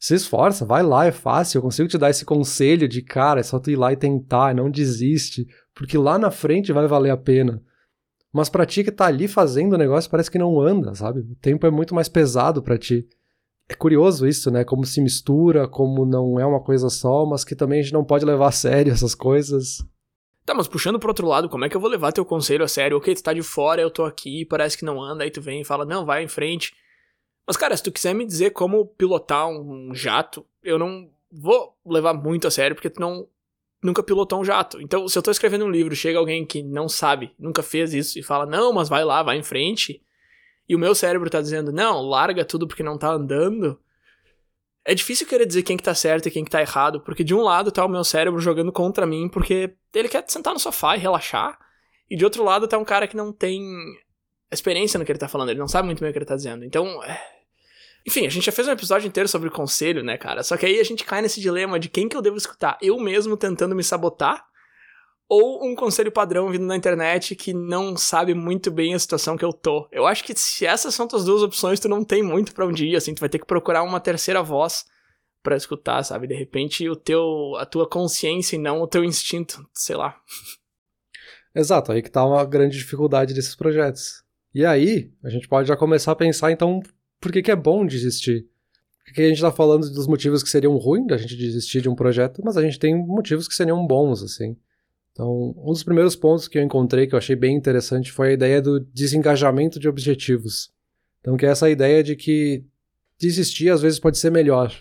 se 0.00 0.14
esforça, 0.14 0.64
vai 0.64 0.82
lá, 0.82 1.04
é 1.04 1.12
fácil, 1.12 1.58
eu 1.58 1.62
consigo 1.62 1.86
te 1.86 1.98
dar 1.98 2.08
esse 2.08 2.24
conselho 2.24 2.88
de, 2.88 3.02
cara, 3.02 3.40
é 3.40 3.42
só 3.42 3.58
tu 3.58 3.70
ir 3.70 3.76
lá 3.76 3.92
e 3.92 3.96
tentar, 3.96 4.54
não 4.54 4.70
desiste, 4.70 5.46
porque 5.74 5.98
lá 5.98 6.18
na 6.18 6.30
frente 6.30 6.72
vai 6.72 6.86
valer 6.86 7.10
a 7.10 7.18
pena. 7.18 7.62
Mas 8.32 8.48
pra 8.48 8.64
ti 8.64 8.82
que 8.82 8.90
tá 8.90 9.04
ali 9.04 9.28
fazendo 9.28 9.74
o 9.74 9.78
negócio, 9.78 10.10
parece 10.10 10.30
que 10.30 10.38
não 10.38 10.58
anda, 10.58 10.94
sabe? 10.94 11.20
O 11.20 11.36
tempo 11.36 11.66
é 11.66 11.70
muito 11.70 11.94
mais 11.94 12.08
pesado 12.08 12.62
para 12.62 12.78
ti. 12.78 13.06
É 13.68 13.74
curioso 13.74 14.26
isso, 14.26 14.50
né? 14.50 14.64
Como 14.64 14.86
se 14.86 15.02
mistura, 15.02 15.68
como 15.68 16.06
não 16.06 16.40
é 16.40 16.46
uma 16.46 16.62
coisa 16.62 16.88
só, 16.88 17.26
mas 17.26 17.44
que 17.44 17.54
também 17.54 17.80
a 17.80 17.82
gente 17.82 17.92
não 17.92 18.04
pode 18.04 18.24
levar 18.24 18.48
a 18.48 18.52
sério 18.52 18.92
essas 18.92 19.14
coisas. 19.14 19.84
Tá, 20.46 20.54
mas 20.54 20.66
puxando 20.66 20.98
pro 20.98 21.10
outro 21.10 21.28
lado, 21.28 21.48
como 21.50 21.66
é 21.66 21.68
que 21.68 21.76
eu 21.76 21.80
vou 21.80 21.90
levar 21.90 22.10
teu 22.12 22.24
conselho 22.24 22.64
a 22.64 22.68
sério? 22.68 22.96
Ok, 22.96 23.14
tu 23.14 23.22
tá 23.22 23.34
de 23.34 23.42
fora, 23.42 23.82
eu 23.82 23.90
tô 23.90 24.04
aqui, 24.04 24.46
parece 24.46 24.78
que 24.78 24.84
não 24.84 25.02
anda, 25.02 25.24
aí 25.24 25.30
tu 25.30 25.42
vem 25.42 25.60
e 25.60 25.64
fala, 25.64 25.84
não, 25.84 26.06
vai 26.06 26.24
em 26.24 26.28
frente. 26.28 26.72
Mas, 27.50 27.56
cara, 27.56 27.76
se 27.76 27.82
tu 27.82 27.90
quiser 27.90 28.14
me 28.14 28.24
dizer 28.24 28.50
como 28.50 28.86
pilotar 28.86 29.48
um 29.48 29.92
jato, 29.92 30.46
eu 30.62 30.78
não 30.78 31.10
vou 31.32 31.76
levar 31.84 32.14
muito 32.14 32.46
a 32.46 32.50
sério, 32.50 32.76
porque 32.76 32.88
tu 32.88 33.00
não 33.00 33.26
nunca 33.82 34.04
pilotou 34.04 34.40
um 34.40 34.44
jato. 34.44 34.80
Então, 34.80 35.08
se 35.08 35.18
eu 35.18 35.22
tô 35.22 35.32
escrevendo 35.32 35.64
um 35.64 35.68
livro, 35.68 35.96
chega 35.96 36.16
alguém 36.16 36.46
que 36.46 36.62
não 36.62 36.88
sabe, 36.88 37.34
nunca 37.36 37.60
fez 37.60 37.92
isso 37.92 38.20
e 38.20 38.22
fala: 38.22 38.46
"Não, 38.46 38.72
mas 38.72 38.88
vai 38.88 39.04
lá, 39.04 39.20
vai 39.24 39.36
em 39.36 39.42
frente". 39.42 40.00
E 40.68 40.76
o 40.76 40.78
meu 40.78 40.94
cérebro 40.94 41.28
tá 41.28 41.40
dizendo: 41.40 41.72
"Não, 41.72 42.00
larga 42.02 42.44
tudo 42.44 42.68
porque 42.68 42.84
não 42.84 42.96
tá 42.96 43.10
andando". 43.10 43.80
É 44.84 44.94
difícil 44.94 45.26
querer 45.26 45.44
dizer 45.44 45.64
quem 45.64 45.76
que 45.76 45.82
tá 45.82 45.92
certo 45.92 46.28
e 46.28 46.30
quem 46.30 46.44
que 46.44 46.52
tá 46.52 46.60
errado, 46.60 47.00
porque 47.00 47.24
de 47.24 47.34
um 47.34 47.42
lado 47.42 47.72
tá 47.72 47.84
o 47.84 47.88
meu 47.88 48.04
cérebro 48.04 48.38
jogando 48.38 48.70
contra 48.70 49.04
mim 49.04 49.28
porque 49.28 49.74
ele 49.92 50.08
quer 50.08 50.24
sentar 50.28 50.54
no 50.54 50.60
sofá 50.60 50.94
e 50.94 51.00
relaxar, 51.00 51.58
e 52.08 52.14
de 52.14 52.24
outro 52.24 52.44
lado 52.44 52.68
tá 52.68 52.78
um 52.78 52.84
cara 52.84 53.08
que 53.08 53.16
não 53.16 53.32
tem 53.32 53.60
experiência 54.52 54.98
no 54.98 55.04
que 55.04 55.10
ele 55.10 55.18
tá 55.18 55.28
falando, 55.28 55.50
ele 55.50 55.58
não 55.58 55.66
sabe 55.66 55.86
muito 55.86 56.00
bem 56.00 56.10
o 56.10 56.12
que 56.12 56.18
ele 56.18 56.24
tá 56.24 56.36
dizendo. 56.36 56.64
Então, 56.64 57.02
é 57.02 57.39
enfim, 58.06 58.26
a 58.26 58.30
gente 58.30 58.46
já 58.46 58.52
fez 58.52 58.66
um 58.66 58.72
episódio 58.72 59.06
inteiro 59.06 59.28
sobre 59.28 59.50
conselho, 59.50 60.02
né, 60.02 60.16
cara? 60.16 60.42
Só 60.42 60.56
que 60.56 60.66
aí 60.66 60.78
a 60.78 60.84
gente 60.84 61.04
cai 61.04 61.20
nesse 61.20 61.40
dilema 61.40 61.78
de 61.78 61.88
quem 61.88 62.08
que 62.08 62.16
eu 62.16 62.22
devo 62.22 62.36
escutar? 62.36 62.78
Eu 62.80 62.98
mesmo 62.98 63.36
tentando 63.36 63.74
me 63.74 63.84
sabotar? 63.84 64.44
Ou 65.28 65.64
um 65.64 65.76
conselho 65.76 66.10
padrão 66.10 66.50
vindo 66.50 66.64
na 66.66 66.74
internet 66.74 67.36
que 67.36 67.54
não 67.54 67.96
sabe 67.96 68.34
muito 68.34 68.68
bem 68.68 68.94
a 68.94 68.98
situação 68.98 69.36
que 69.36 69.44
eu 69.44 69.52
tô? 69.52 69.88
Eu 69.92 70.06
acho 70.06 70.24
que 70.24 70.34
se 70.34 70.66
essas 70.66 70.92
são 70.92 71.06
tuas 71.06 71.24
duas 71.24 71.42
opções, 71.42 71.78
tu 71.78 71.88
não 71.88 72.02
tem 72.02 72.20
muito 72.20 72.52
para 72.52 72.66
onde 72.66 72.86
ir, 72.86 72.96
assim, 72.96 73.14
tu 73.14 73.20
vai 73.20 73.28
ter 73.28 73.38
que 73.38 73.46
procurar 73.46 73.84
uma 73.84 74.00
terceira 74.00 74.42
voz 74.42 74.86
para 75.42 75.56
escutar, 75.56 76.02
sabe? 76.02 76.26
De 76.26 76.34
repente 76.34 76.88
o 76.88 76.96
teu 76.96 77.54
a 77.58 77.64
tua 77.64 77.88
consciência 77.88 78.56
e 78.56 78.58
não 78.58 78.82
o 78.82 78.88
teu 78.88 79.04
instinto, 79.04 79.64
sei 79.72 79.94
lá. 79.94 80.16
Exato, 81.54 81.92
aí 81.92 82.02
que 82.02 82.10
tá 82.10 82.24
uma 82.24 82.44
grande 82.44 82.78
dificuldade 82.78 83.34
desses 83.34 83.54
projetos. 83.54 84.24
E 84.52 84.64
aí, 84.64 85.12
a 85.22 85.28
gente 85.28 85.46
pode 85.46 85.68
já 85.68 85.76
começar 85.76 86.12
a 86.12 86.16
pensar 86.16 86.50
então 86.50 86.82
por 87.20 87.30
que, 87.30 87.42
que 87.42 87.50
é 87.50 87.56
bom 87.56 87.84
desistir. 87.84 88.48
Porque 89.04 89.22
a 89.22 89.28
gente 89.28 89.36
está 89.36 89.52
falando 89.52 89.90
dos 89.90 90.06
motivos 90.06 90.42
que 90.42 90.48
seriam 90.48 90.76
ruins 90.76 91.06
da 91.06 91.16
gente 91.16 91.36
desistir 91.36 91.80
de 91.80 91.88
um 91.88 91.94
projeto, 91.94 92.40
mas 92.44 92.56
a 92.56 92.62
gente 92.62 92.78
tem 92.78 92.96
motivos 92.96 93.46
que 93.46 93.54
seriam 93.54 93.86
bons, 93.86 94.22
assim. 94.22 94.56
Então, 95.12 95.52
um 95.58 95.72
dos 95.72 95.82
primeiros 95.82 96.14
pontos 96.14 96.46
que 96.46 96.56
eu 96.56 96.62
encontrei 96.62 97.06
que 97.06 97.14
eu 97.14 97.18
achei 97.18 97.34
bem 97.34 97.56
interessante 97.56 98.12
foi 98.12 98.28
a 98.28 98.32
ideia 98.32 98.62
do 98.62 98.80
desengajamento 98.80 99.80
de 99.80 99.88
objetivos. 99.88 100.72
Então, 101.20 101.36
que 101.36 101.44
é 101.44 101.50
essa 101.50 101.68
ideia 101.68 102.02
de 102.02 102.14
que 102.14 102.64
desistir 103.18 103.68
às 103.68 103.82
vezes 103.82 103.98
pode 103.98 104.16
ser 104.16 104.30
melhor, 104.30 104.72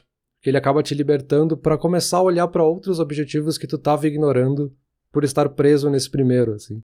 que 0.42 0.50
ele 0.50 0.58
acaba 0.58 0.84
te 0.84 0.94
libertando 0.94 1.58
para 1.58 1.78
começar 1.78 2.18
a 2.18 2.24
olhar 2.24 2.48
para 2.48 2.64
outros 2.64 3.00
objetivos 3.00 3.58
que 3.58 3.68
tu 3.68 3.76
estava 3.76 4.08
ignorando 4.08 4.74
por 5.12 5.24
estar 5.24 5.50
preso 5.50 5.90
nesse 5.90 6.10
primeiro, 6.10 6.54
assim. 6.54 6.82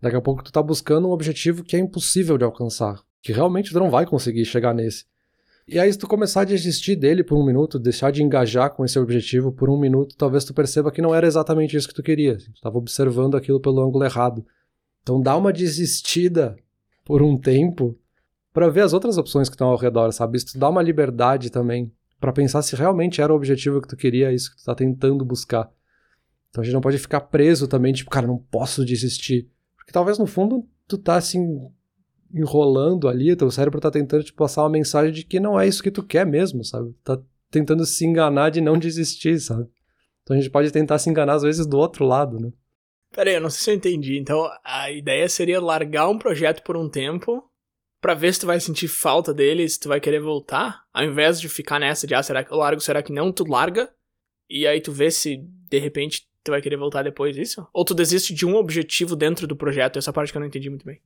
Daqui 0.00 0.16
a 0.16 0.22
pouco 0.22 0.42
tu 0.44 0.52
tá 0.52 0.62
buscando 0.62 1.08
um 1.08 1.12
objetivo 1.12 1.64
que 1.64 1.76
é 1.76 1.78
impossível 1.78 2.38
de 2.38 2.44
alcançar 2.44 3.02
que 3.22 3.32
realmente 3.32 3.72
tu 3.72 3.78
não 3.78 3.90
vai 3.90 4.04
conseguir 4.04 4.44
chegar 4.44 4.74
nesse. 4.74 5.04
E 5.66 5.78
aí, 5.78 5.92
se 5.92 5.98
tu 5.98 6.08
começar 6.08 6.40
a 6.40 6.44
desistir 6.44 6.96
dele 6.96 7.22
por 7.22 7.38
um 7.38 7.46
minuto, 7.46 7.78
deixar 7.78 8.10
de 8.10 8.22
engajar 8.22 8.70
com 8.70 8.84
esse 8.84 8.98
objetivo 8.98 9.52
por 9.52 9.70
um 9.70 9.78
minuto, 9.78 10.16
talvez 10.16 10.44
tu 10.44 10.52
perceba 10.52 10.90
que 10.90 11.00
não 11.00 11.14
era 11.14 11.26
exatamente 11.26 11.76
isso 11.76 11.86
que 11.86 11.94
tu 11.94 12.02
queria. 12.02 12.36
Tu 12.36 12.50
estava 12.52 12.76
observando 12.76 13.36
aquilo 13.36 13.60
pelo 13.60 13.80
ângulo 13.80 14.04
errado. 14.04 14.44
Então 15.02 15.20
dá 15.20 15.36
uma 15.36 15.52
desistida 15.52 16.56
por 17.04 17.22
um 17.22 17.38
tempo 17.38 17.96
para 18.52 18.68
ver 18.68 18.82
as 18.82 18.92
outras 18.92 19.16
opções 19.16 19.48
que 19.48 19.54
estão 19.54 19.68
ao 19.68 19.76
redor, 19.76 20.12
sabe? 20.12 20.36
Isso 20.36 20.58
dá 20.58 20.68
uma 20.68 20.82
liberdade 20.82 21.48
também 21.48 21.92
para 22.20 22.32
pensar 22.32 22.62
se 22.62 22.76
realmente 22.76 23.20
era 23.20 23.32
o 23.32 23.36
objetivo 23.36 23.80
que 23.80 23.88
tu 23.88 23.96
queria, 23.96 24.32
isso 24.32 24.50
que 24.50 24.58
tu 24.58 24.64
tá 24.64 24.74
tentando 24.74 25.24
buscar. 25.24 25.70
Então 26.50 26.60
a 26.60 26.64
gente 26.64 26.74
não 26.74 26.80
pode 26.80 26.98
ficar 26.98 27.20
preso 27.22 27.66
também, 27.66 27.92
tipo, 27.92 28.10
cara, 28.10 28.26
não 28.26 28.38
posso 28.38 28.84
desistir. 28.84 29.48
Porque 29.76 29.92
talvez 29.92 30.18
no 30.18 30.26
fundo 30.26 30.66
tu 30.86 30.98
tá 30.98 31.16
assim 31.16 31.70
enrolando 32.32 33.08
ali, 33.08 33.34
teu 33.36 33.50
cérebro 33.50 33.80
tá 33.80 33.90
tentando 33.90 34.24
te 34.24 34.32
passar 34.32 34.62
uma 34.62 34.70
mensagem 34.70 35.12
de 35.12 35.24
que 35.24 35.38
não 35.38 35.58
é 35.58 35.66
isso 35.66 35.82
que 35.82 35.90
tu 35.90 36.02
quer 36.02 36.26
mesmo, 36.26 36.64
sabe? 36.64 36.94
Tá 37.04 37.18
tentando 37.50 37.84
se 37.84 38.04
enganar 38.04 38.50
de 38.50 38.60
não 38.60 38.78
desistir, 38.78 39.38
sabe? 39.38 39.68
Então 40.22 40.36
a 40.36 40.40
gente 40.40 40.50
pode 40.50 40.70
tentar 40.70 40.98
se 40.98 41.10
enganar 41.10 41.34
às 41.34 41.42
vezes 41.42 41.66
do 41.66 41.78
outro 41.78 42.04
lado, 42.04 42.38
né? 42.38 42.52
Peraí, 43.14 43.34
eu 43.34 43.40
não 43.40 43.50
sei 43.50 43.60
se 43.60 43.70
eu 43.70 43.74
entendi. 43.74 44.18
Então 44.18 44.48
a 44.64 44.90
ideia 44.90 45.28
seria 45.28 45.60
largar 45.60 46.08
um 46.08 46.18
projeto 46.18 46.62
por 46.62 46.76
um 46.76 46.88
tempo 46.88 47.44
para 48.00 48.14
ver 48.14 48.32
se 48.32 48.40
tu 48.40 48.46
vai 48.46 48.58
sentir 48.58 48.88
falta 48.88 49.32
dele, 49.32 49.68
se 49.68 49.78
tu 49.78 49.88
vai 49.88 50.00
querer 50.00 50.20
voltar, 50.20 50.82
ao 50.92 51.04
invés 51.04 51.40
de 51.40 51.48
ficar 51.48 51.78
nessa 51.78 52.06
de 52.06 52.14
ah, 52.14 52.22
será 52.22 52.42
que 52.42 52.52
eu 52.52 52.56
largo, 52.56 52.80
será 52.80 53.02
que 53.02 53.12
não, 53.12 53.30
tu 53.30 53.44
larga 53.44 53.90
e 54.50 54.66
aí 54.66 54.80
tu 54.80 54.90
vê 54.90 55.10
se 55.10 55.36
de 55.36 55.78
repente 55.78 56.26
tu 56.42 56.50
vai 56.50 56.60
querer 56.60 56.76
voltar 56.76 57.02
depois 57.02 57.36
disso? 57.36 57.66
Ou 57.72 57.84
tu 57.84 57.94
desiste 57.94 58.34
de 58.34 58.44
um 58.44 58.56
objetivo 58.56 59.14
dentro 59.14 59.46
do 59.46 59.54
projeto? 59.54 59.98
Essa 59.98 60.12
parte 60.12 60.32
que 60.32 60.38
eu 60.38 60.40
não 60.40 60.48
entendi 60.48 60.68
muito 60.68 60.84
bem. 60.84 61.00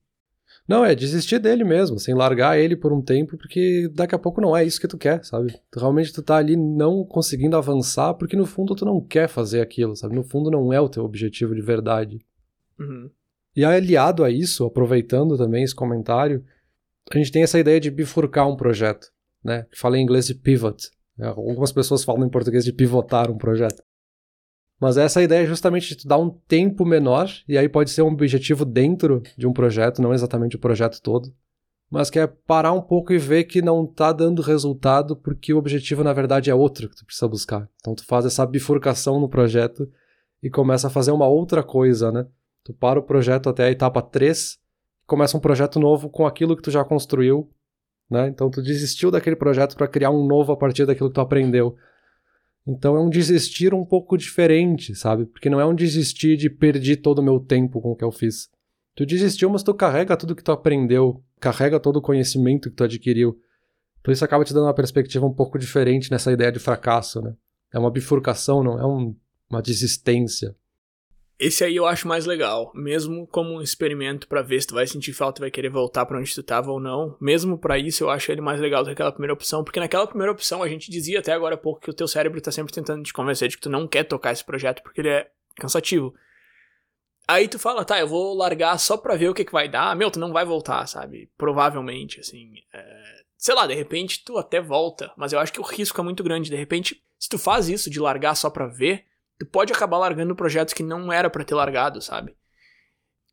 Não, 0.69 0.85
é 0.85 0.95
desistir 0.95 1.39
dele 1.39 1.63
mesmo, 1.63 1.99
sem 1.99 2.15
largar 2.15 2.59
ele 2.59 2.75
por 2.75 2.93
um 2.93 3.01
tempo, 3.01 3.37
porque 3.37 3.89
daqui 3.95 4.15
a 4.15 4.19
pouco 4.19 4.41
não 4.41 4.57
é 4.57 4.65
isso 4.65 4.81
que 4.81 4.89
tu 4.89 4.99
quer, 4.99 5.25
sabe? 5.25 5.55
Tu, 5.71 5.79
realmente 5.79 6.13
tu 6.13 6.23
tá 6.23 6.37
ali 6.37 6.57
não 6.57 7.05
conseguindo 7.05 7.57
avançar, 7.57 8.15
porque 8.15 8.37
no 8.37 8.45
fundo 8.45 8.75
tu 8.75 8.85
não 8.85 9.01
quer 9.01 9.29
fazer 9.29 9.61
aquilo, 9.61 9.95
sabe? 9.95 10.17
No 10.17 10.25
fundo 10.25 10.51
não 10.51 10.73
é 10.73 10.81
o 10.81 10.89
teu 10.89 11.05
objetivo 11.05 11.55
de 11.55 11.63
verdade. 11.63 12.19
Uhum. 12.79 13.09
E 13.55 13.65
aliado 13.65 14.25
a 14.25 14.31
isso, 14.31 14.65
aproveitando 14.65 15.39
também 15.39 15.63
esse 15.63 15.75
comentário, 15.75 16.45
a 17.11 17.17
gente 17.17 17.31
tem 17.31 17.45
essa 17.45 17.59
ideia 17.59 17.79
de 17.79 17.91
bifurcar 17.91 18.49
um 18.49 18.57
projeto, 18.57 19.13
né? 19.45 19.67
Que 19.71 19.79
fala 19.79 19.97
em 19.97 20.03
inglês 20.03 20.27
de 20.27 20.35
pivot. 20.35 20.91
Algumas 21.19 21.73
pessoas 21.73 22.05
falam 22.05 22.27
em 22.27 22.31
português 22.31 22.65
de 22.65 22.73
pivotar 22.73 23.31
um 23.31 23.39
projeto. 23.39 23.83
Mas 24.81 24.97
essa 24.97 25.23
ideia 25.23 25.45
é 25.45 25.47
justamente 25.47 25.97
de 25.97 26.07
dar 26.07 26.19
um 26.19 26.31
tempo 26.31 26.85
menor, 26.85 27.31
e 27.49 27.57
aí 27.57 27.69
pode 27.69 27.91
ser 27.91 28.03
um 28.03 28.13
objetivo 28.13 28.65
dentro 28.65 29.23
de 29.37 29.47
um 29.47 29.53
projeto, 29.53 30.03
não 30.03 30.13
exatamente 30.13 30.57
o 30.57 30.61
projeto 30.61 31.01
todo, 31.01 31.33
mas 31.91 32.11
que 32.11 32.19
é 32.19 32.27
parar 32.27 32.73
um 32.73 32.83
pouco 32.83 33.13
e 33.13 33.19
ver 33.19 33.45
que 33.45 33.63
não 33.63 33.87
tá 33.87 34.13
dando 34.13 34.43
resultado 34.43 35.17
porque 35.17 35.55
o 35.55 35.59
objetivo 35.59 36.03
na 36.03 36.13
verdade 36.13 36.51
é 36.51 36.55
outro 36.55 36.89
que 36.89 36.97
tu 36.97 37.07
precisa 37.07 37.29
buscar. 37.29 37.69
Então 37.81 37.95
tu 37.95 38.05
faz 38.05 38.27
essa 38.27 38.45
bifurcação 38.45 39.21
no 39.21 39.29
projeto 39.29 39.89
e 40.43 40.51
começa 40.51 40.89
a 40.89 40.91
fazer 40.91 41.13
uma 41.13 41.27
outra 41.27 41.63
coisa, 41.63 42.11
né? 42.11 42.27
Tu 42.65 42.75
para 42.75 42.99
o 42.99 43.03
projeto 43.03 43.49
até 43.49 43.65
a 43.65 43.71
etapa 43.71 44.03
3, 44.03 44.59
começa 45.07 45.37
um 45.37 45.41
projeto 45.41 45.79
novo 45.79 46.11
com 46.11 46.27
aquilo 46.27 46.57
que 46.57 46.63
tu 46.63 46.71
já 46.71 46.85
construiu, 46.85 47.49
né? 48.11 48.29
Então 48.29 48.51
tu 48.51 48.61
desistiu 48.61 49.11
daquele 49.11 49.37
projeto 49.37 49.77
para 49.77 49.87
criar 49.87 50.11
um 50.11 50.27
novo 50.27 50.53
a 50.53 50.57
partir 50.57 50.85
daquilo 50.85 51.09
que 51.09 51.15
tu 51.15 51.21
aprendeu. 51.21 51.77
Então 52.67 52.97
é 52.97 53.01
um 53.01 53.09
desistir 53.09 53.73
um 53.73 53.85
pouco 53.85 54.17
diferente, 54.17 54.95
sabe? 54.95 55.25
Porque 55.27 55.49
não 55.49 55.61
é 55.61 55.65
um 55.65 55.75
desistir 55.75 56.37
de 56.37 56.51
perder 56.51 56.97
todo 56.97 57.21
o 57.21 57.23
meu 57.23 57.39
tempo 57.39 57.81
com 57.81 57.93
o 57.93 57.97
que 57.97 58.05
eu 58.05 58.11
fiz. 58.11 58.49
Tu 58.97 59.07
desistiu, 59.07 59.49
mas 59.51 59.63
tu 59.63 59.73
carrega 59.73 60.17
tudo 60.17 60.35
que 60.35 60.43
tu 60.43 60.51
aprendeu, 60.51 61.23
carrega 61.39 61.79
todo 61.79 61.97
o 61.97 62.03
conhecimento 62.03 62.69
que 62.69 62.77
tu 62.77 62.85
adquiriu. 62.85 63.39
Então 64.01 64.13
isso 64.13 64.25
acaba 64.25 64.45
te 64.45 64.53
dando 64.53 64.65
uma 64.65 64.75
perspectiva 64.75 65.27
um 65.27 65.35
pouco 65.35 65.59
diferente 65.59 66.11
nessa 66.11 66.33
ideia 66.33 66.51
de 66.51 66.59
fracasso, 66.59 67.21
né? 67.21 67.35
É 67.73 67.79
uma 67.79 67.91
bifurcação, 67.91 68.63
não 68.65 68.81
é 68.81 68.87
um, 68.87 69.15
uma 69.51 69.61
desistência. 69.61 70.57
Esse 71.39 71.65
aí 71.65 71.77
eu 71.77 71.85
acho 71.85 72.09
mais 72.09 72.25
legal, 72.25 72.73
mesmo 72.75 73.27
como 73.27 73.53
um 73.53 73.61
experimento 73.61 74.27
para 74.27 74.41
ver 74.41 74.59
se 74.61 74.69
tu 74.69 74.75
vai 74.75 74.87
sentir 74.87 75.13
falta 75.13 75.39
e 75.39 75.43
vai 75.43 75.51
querer 75.51 75.69
voltar 75.69 76.07
para 76.07 76.19
onde 76.19 76.35
tu 76.35 76.43
tava 76.43 76.71
ou 76.71 76.81
não. 76.81 77.15
Mesmo 77.21 77.59
para 77.59 77.79
isso 77.79 78.05
eu 78.05 78.11
acho 78.11 78.33
ele 78.33 78.41
mais 78.41 78.59
legal 78.59 78.83
do 78.83 78.87
que 78.87 78.93
aquela 78.93 79.13
primeira 79.13 79.35
opção, 79.35 79.63
porque 79.63 79.79
naquela 79.79 80.07
primeira 80.07 80.33
opção 80.33 80.63
a 80.63 80.69
gente 80.69 80.91
dizia 80.91 81.19
até 81.19 81.33
agora 81.33 81.55
há 81.55 81.59
pouco 81.59 81.81
que 81.81 81.91
o 81.91 81.95
teu 81.95 82.09
cérebro 82.09 82.41
tá 82.41 82.51
sempre 82.51 82.73
tentando 82.73 83.03
te 83.03 83.13
convencer 83.13 83.49
de 83.49 83.57
que 83.57 83.63
tu 83.63 83.69
não 83.69 83.87
quer 83.87 84.05
tocar 84.05 84.33
esse 84.33 84.43
projeto 84.43 84.83
porque 84.83 85.03
ele 85.03 85.11
é 85.11 85.31
cansativo. 85.57 86.15
Aí 87.29 87.49
tu 87.49 87.59
fala, 87.59 87.85
tá, 87.85 87.99
eu 87.99 88.07
vou 88.07 88.35
largar 88.35 88.79
só 88.79 88.97
pra 88.97 89.17
ver 89.17 89.29
o 89.29 89.35
que, 89.35 89.45
que 89.45 89.53
vai 89.53 89.69
dar. 89.69 89.95
Meu, 89.97 90.11
tu 90.11 90.19
não 90.19 90.33
vai 90.33 90.45
voltar, 90.45 90.87
sabe? 90.87 91.29
Provavelmente, 91.37 92.21
assim. 92.21 92.55
É... 92.73 93.17
Sei 93.37 93.55
lá, 93.55 93.67
de 93.67 93.75
repente 93.75 94.25
tu 94.25 94.39
até 94.39 94.61
volta, 94.61 95.13
mas 95.17 95.33
eu 95.33 95.39
acho 95.39 95.53
que 95.53 95.61
o 95.61 95.65
risco 95.65 96.01
é 96.01 96.05
muito 96.05 96.23
grande. 96.23 96.49
De 96.49 96.57
repente, 96.57 97.03
se 97.19 97.29
tu 97.29 97.37
faz 97.37 97.69
isso 97.69 97.91
de 97.91 98.01
largar 98.01 98.35
só 98.37 98.49
pra 98.49 98.69
ver, 98.69 99.05
tu 99.39 99.47
pode 99.47 99.73
acabar 99.73 99.99
largando 99.99 100.35
projetos 100.35 100.75
que 100.75 100.83
não 100.83 101.13
era 101.13 101.29
para 101.31 101.45
ter 101.45 101.55
largado, 101.55 102.01
sabe? 102.01 102.37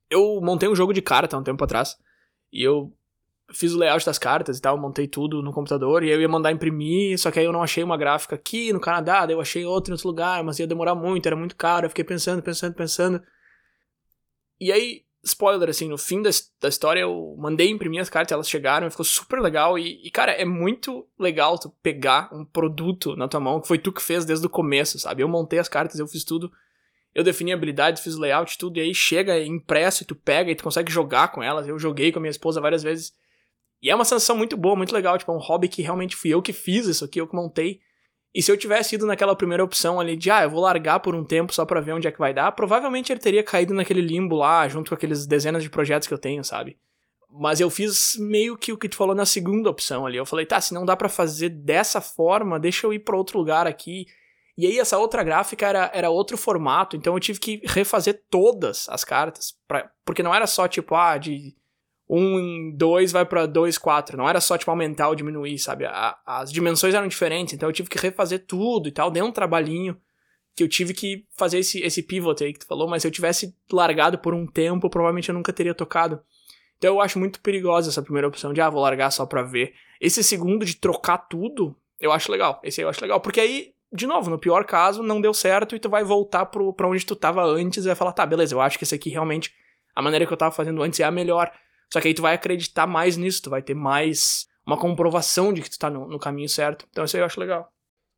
Eu 0.09 0.39
montei 0.41 0.69
um 0.69 0.75
jogo 0.75 0.93
de 0.93 1.01
carta 1.01 1.35
há 1.35 1.39
um 1.39 1.43
tempo 1.43 1.63
atrás, 1.63 1.97
e 2.51 2.61
eu 2.63 2.95
fiz 3.51 3.73
o 3.73 3.77
layout 3.77 4.05
das 4.05 4.17
cartas 4.17 4.57
e 4.57 4.61
tal, 4.61 4.77
montei 4.77 5.07
tudo 5.07 5.41
no 5.41 5.53
computador, 5.53 6.03
e 6.03 6.09
eu 6.09 6.21
ia 6.21 6.29
mandar 6.29 6.51
imprimir, 6.51 7.17
só 7.17 7.31
que 7.31 7.39
aí 7.39 7.45
eu 7.45 7.51
não 7.51 7.63
achei 7.63 7.83
uma 7.83 7.97
gráfica 7.97 8.35
aqui 8.35 8.71
no 8.73 8.79
Canadá, 8.79 9.25
daí 9.25 9.35
eu 9.35 9.41
achei 9.41 9.65
outra 9.65 9.91
em 9.91 9.93
outro 9.93 10.07
lugar, 10.07 10.43
mas 10.43 10.59
ia 10.59 10.67
demorar 10.67 10.95
muito, 10.95 11.25
era 11.25 11.35
muito 11.35 11.55
caro, 11.55 11.85
eu 11.85 11.89
fiquei 11.89 12.03
pensando, 12.03 12.41
pensando, 12.41 12.73
pensando. 12.73 13.23
E 14.59 14.71
aí 14.71 15.03
spoiler, 15.23 15.69
assim, 15.69 15.87
no 15.87 15.97
fim 15.97 16.21
da, 16.21 16.29
da 16.61 16.67
história 16.67 16.99
eu 16.99 17.35
mandei 17.37 17.69
imprimir 17.69 18.01
as 18.01 18.09
cartas, 18.09 18.33
elas 18.33 18.49
chegaram, 18.49 18.89
ficou 18.91 19.05
super 19.05 19.39
legal. 19.39 19.79
E, 19.79 20.05
e, 20.05 20.11
cara, 20.11 20.33
é 20.33 20.43
muito 20.43 21.07
legal 21.17 21.57
tu 21.57 21.69
pegar 21.81 22.29
um 22.33 22.43
produto 22.43 23.15
na 23.15 23.27
tua 23.27 23.39
mão 23.39 23.61
que 23.61 23.67
foi 23.67 23.77
tu 23.77 23.91
que 23.91 24.01
fez 24.01 24.25
desde 24.25 24.45
o 24.45 24.49
começo, 24.49 24.99
sabe? 24.99 25.23
Eu 25.23 25.29
montei 25.29 25.59
as 25.59 25.69
cartas, 25.69 25.97
eu 25.99 26.07
fiz 26.07 26.23
tudo. 26.23 26.51
Eu 27.15 27.23
defini 27.23 27.53
habilidades, 27.53 28.03
fiz 28.03 28.15
layout, 28.15 28.57
tudo, 28.57 28.77
e 28.77 28.81
aí 28.81 28.93
chega 28.93 29.39
impresso 29.39 30.03
e 30.03 30.05
tu 30.05 30.15
pega 30.15 30.51
e 30.51 30.55
tu 30.55 30.63
consegue 30.63 30.91
jogar 30.91 31.29
com 31.29 31.41
elas. 31.41 31.67
Eu 31.67 31.79
joguei 31.79 32.11
com 32.11 32.19
a 32.19 32.21
minha 32.21 32.31
esposa 32.31 32.59
várias 32.59 32.83
vezes. 32.83 33.13
E 33.81 33.89
é 33.89 33.95
uma 33.95 34.05
sensação 34.05 34.35
muito 34.35 34.57
boa, 34.57 34.75
muito 34.75 34.93
legal. 34.93 35.17
Tipo, 35.17 35.31
é 35.31 35.35
um 35.35 35.39
hobby 35.39 35.67
que 35.67 35.81
realmente 35.81 36.15
fui 36.15 36.31
eu 36.31 36.41
que 36.41 36.51
fiz 36.51 36.87
isso 36.87 37.05
aqui, 37.05 37.21
eu 37.21 37.27
que 37.27 37.35
montei. 37.35 37.79
E 38.33 38.41
se 38.41 38.51
eu 38.51 38.57
tivesse 38.57 38.95
ido 38.95 39.05
naquela 39.05 39.35
primeira 39.35 39.63
opção 39.63 39.99
ali 39.99 40.15
de, 40.15 40.31
ah, 40.31 40.43
eu 40.43 40.49
vou 40.49 40.59
largar 40.59 40.99
por 40.99 41.13
um 41.13 41.23
tempo 41.23 41.53
só 41.53 41.65
pra 41.65 41.79
ver 41.79 41.93
onde 41.93 42.07
é 42.07 42.11
que 42.11 42.17
vai 42.17 42.33
dar, 42.33 42.51
provavelmente 42.51 43.13
ele 43.13 43.19
teria 43.19 43.43
caído 43.43 43.73
naquele 43.73 44.01
limbo 44.01 44.35
lá, 44.35 44.67
junto 44.67 44.89
com 44.89 44.95
aqueles 44.95 45.27
dezenas 45.27 45.61
de 45.61 45.69
projetos 45.69 46.07
que 46.07 46.13
eu 46.13 46.17
tenho, 46.17 46.43
sabe? 46.43 46.77
Mas 47.29 47.59
eu 47.59 47.69
fiz 47.69 48.15
meio 48.19 48.57
que 48.57 48.71
o 48.71 48.77
que 48.77 48.89
tu 48.89 48.95
falou 48.95 49.15
na 49.15 49.25
segunda 49.25 49.69
opção 49.69 50.05
ali. 50.05 50.17
Eu 50.17 50.25
falei, 50.25 50.45
tá, 50.45 50.59
se 50.59 50.73
não 50.73 50.85
dá 50.85 50.95
para 50.95 51.09
fazer 51.09 51.49
dessa 51.49 52.01
forma, 52.01 52.59
deixa 52.59 52.87
eu 52.87 52.93
ir 52.93 52.99
para 52.99 53.17
outro 53.17 53.37
lugar 53.37 53.67
aqui. 53.67 54.07
E 54.57 54.65
aí 54.65 54.79
essa 54.79 54.97
outra 54.97 55.23
gráfica 55.23 55.67
era, 55.67 55.91
era 55.93 56.09
outro 56.09 56.37
formato, 56.37 56.95
então 56.95 57.13
eu 57.15 57.19
tive 57.19 57.39
que 57.39 57.61
refazer 57.65 58.23
todas 58.29 58.87
as 58.87 59.03
cartas, 59.03 59.55
pra, 59.67 59.89
porque 60.05 60.21
não 60.21 60.33
era 60.33 60.45
só 60.45 60.67
tipo, 60.67 60.93
ah, 60.93 61.17
de 61.17 61.55
1 62.09 62.39
em 62.39 62.75
2 62.75 63.11
vai 63.11 63.25
pra 63.25 63.45
2, 63.45 63.77
4. 63.77 64.17
Não 64.17 64.27
era 64.27 64.41
só, 64.41 64.57
tipo, 64.57 64.69
aumentar 64.69 65.09
ou 65.09 65.15
diminuir, 65.15 65.57
sabe? 65.57 65.85
A, 65.85 66.17
as 66.25 66.51
dimensões 66.51 66.93
eram 66.93 67.07
diferentes, 67.07 67.53
então 67.53 67.69
eu 67.69 67.73
tive 67.73 67.89
que 67.89 67.97
refazer 67.97 68.45
tudo 68.45 68.87
e 68.87 68.91
tal. 68.91 69.09
Deu 69.09 69.25
um 69.25 69.31
trabalhinho 69.31 69.97
que 70.55 70.63
eu 70.63 70.69
tive 70.69 70.93
que 70.93 71.25
fazer 71.35 71.59
esse, 71.59 71.79
esse 71.79 72.03
pivot 72.03 72.43
aí 72.43 72.53
que 72.53 72.59
tu 72.59 72.67
falou, 72.67 72.87
mas 72.87 73.01
se 73.01 73.07
eu 73.07 73.11
tivesse 73.11 73.55
largado 73.71 74.19
por 74.19 74.33
um 74.33 74.45
tempo, 74.45 74.89
provavelmente 74.89 75.29
eu 75.29 75.35
nunca 75.35 75.51
teria 75.51 75.73
tocado. 75.73 76.21
Então 76.77 76.95
eu 76.95 77.01
acho 77.01 77.17
muito 77.17 77.39
perigosa 77.41 77.89
essa 77.89 78.01
primeira 78.01 78.27
opção 78.27 78.53
de, 78.53 78.61
ah, 78.61 78.69
vou 78.69 78.81
largar 78.81 79.09
só 79.09 79.25
pra 79.25 79.41
ver. 79.41 79.73
Esse 79.99 80.23
segundo 80.23 80.65
de 80.65 80.75
trocar 80.75 81.17
tudo, 81.17 81.75
eu 81.99 82.11
acho 82.11 82.31
legal. 82.31 82.59
Esse 82.63 82.81
aí 82.81 82.85
eu 82.85 82.89
acho 82.89 83.01
legal, 83.01 83.19
porque 83.21 83.39
aí, 83.39 83.73
de 83.91 84.05
novo, 84.05 84.29
no 84.29 84.37
pior 84.37 84.65
caso, 84.65 85.01
não 85.01 85.21
deu 85.21 85.33
certo 85.33 85.75
e 85.75 85.79
tu 85.79 85.89
vai 85.89 86.03
voltar 86.03 86.45
pro, 86.47 86.73
pra 86.73 86.87
onde 86.87 87.05
tu 87.05 87.15
tava 87.15 87.43
antes 87.43 87.83
e 87.83 87.87
vai 87.87 87.95
falar, 87.95 88.11
tá, 88.11 88.25
beleza, 88.25 88.53
eu 88.53 88.61
acho 88.61 88.77
que 88.77 88.83
esse 88.83 88.93
aqui 88.93 89.09
realmente, 89.09 89.53
a 89.95 90.01
maneira 90.01 90.25
que 90.25 90.33
eu 90.33 90.37
tava 90.37 90.53
fazendo 90.53 90.83
antes 90.83 90.99
é 90.99 91.03
a 91.03 91.11
melhor. 91.11 91.51
Só 91.93 92.01
que 92.01 92.07
aí 92.07 92.13
tu 92.15 92.23
vai 92.23 92.33
acreditar 92.33 92.87
mais 92.87 93.17
nisso, 93.17 93.43
tu 93.43 93.51
vai 93.51 93.61
ter 93.61 93.75
mais 93.75 94.47
uma 94.65 94.75
comprovação 94.75 95.53
de 95.53 95.61
que 95.61 95.69
tu 95.69 95.77
tá 95.77 95.91
no, 95.91 96.07
no 96.07 96.17
caminho 96.17 96.49
certo. 96.49 96.87
Então 96.89 97.03
isso 97.03 97.15
aí 97.15 97.21
eu 97.21 97.25
acho 97.27 97.39
legal. 97.39 97.67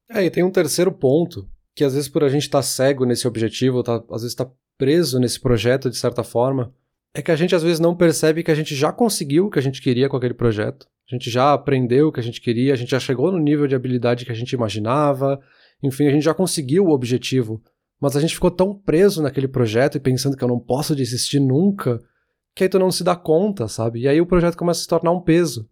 É, 0.10 0.24
e 0.24 0.32
tem 0.32 0.46
um 0.46 0.52
terceiro 0.52 0.94
ponto, 0.94 1.46
que 1.76 1.84
às 1.84 1.94
vezes 1.94 2.08
por 2.08 2.24
a 2.24 2.30
gente 2.30 2.44
estar 2.44 2.60
tá 2.60 2.64
cego 2.64 3.04
nesse 3.04 3.28
objetivo, 3.28 3.84
tá, 3.84 4.02
às 4.10 4.22
vezes 4.22 4.34
tá 4.34 4.50
preso 4.78 5.20
nesse 5.20 5.42
projeto 5.42 5.90
de 5.90 5.98
certa 5.98 6.24
forma, 6.24 6.74
é 7.14 7.22
que 7.22 7.32
a 7.32 7.36
gente 7.36 7.54
às 7.54 7.64
vezes 7.64 7.82
não 7.82 7.94
percebe 7.94 8.44
que 8.44 8.52
a 8.52 8.56
gente 8.56 8.74
já 8.74 8.94
conseguiu 8.94 9.48
o 9.48 9.50
que 9.50 9.60
a 9.60 9.62
gente 9.62 9.82
queria 9.82 10.08
com 10.08 10.16
aquele 10.16 10.34
projeto. 10.34 10.88
A 11.12 11.14
gente 11.14 11.30
já 11.30 11.52
aprendeu 11.52 12.08
o 12.08 12.12
que 12.14 12.22
a 12.22 12.24
gente 12.24 12.40
queria, 12.40 12.72
a 12.72 12.78
gente 12.78 12.92
já 12.92 13.00
chegou 13.02 13.30
no 13.30 13.40
nível 13.40 13.68
de 13.68 13.76
habilidade 13.76 14.24
que 14.24 14.32
a 14.32 14.36
gente 14.36 14.54
imaginava, 14.54 15.38
enfim, 15.84 16.08
a 16.08 16.12
gente 16.12 16.24
já 16.24 16.34
conseguiu 16.34 16.86
o 16.86 16.92
objetivo. 16.92 17.62
Mas 18.00 18.16
a 18.16 18.22
gente 18.22 18.36
ficou 18.36 18.52
tão 18.52 18.74
preso 18.74 19.22
naquele 19.22 19.50
projeto 19.50 19.98
e 19.98 20.00
pensando 20.00 20.38
que 20.38 20.44
eu 20.46 20.48
não 20.48 20.62
posso 20.62 20.96
desistir 20.96 21.42
nunca, 21.42 22.02
que 22.56 22.64
aí 22.64 22.70
tu 22.70 22.80
não 22.80 22.90
se 22.90 23.04
dá 23.04 23.16
conta, 23.16 23.68
sabe? 23.68 24.00
E 24.00 24.08
aí 24.08 24.22
o 24.22 24.26
projeto 24.26 24.58
começa 24.58 24.80
a 24.80 24.84
se 24.84 24.88
tornar 24.88 25.12
um 25.12 25.22
peso. 25.22 25.70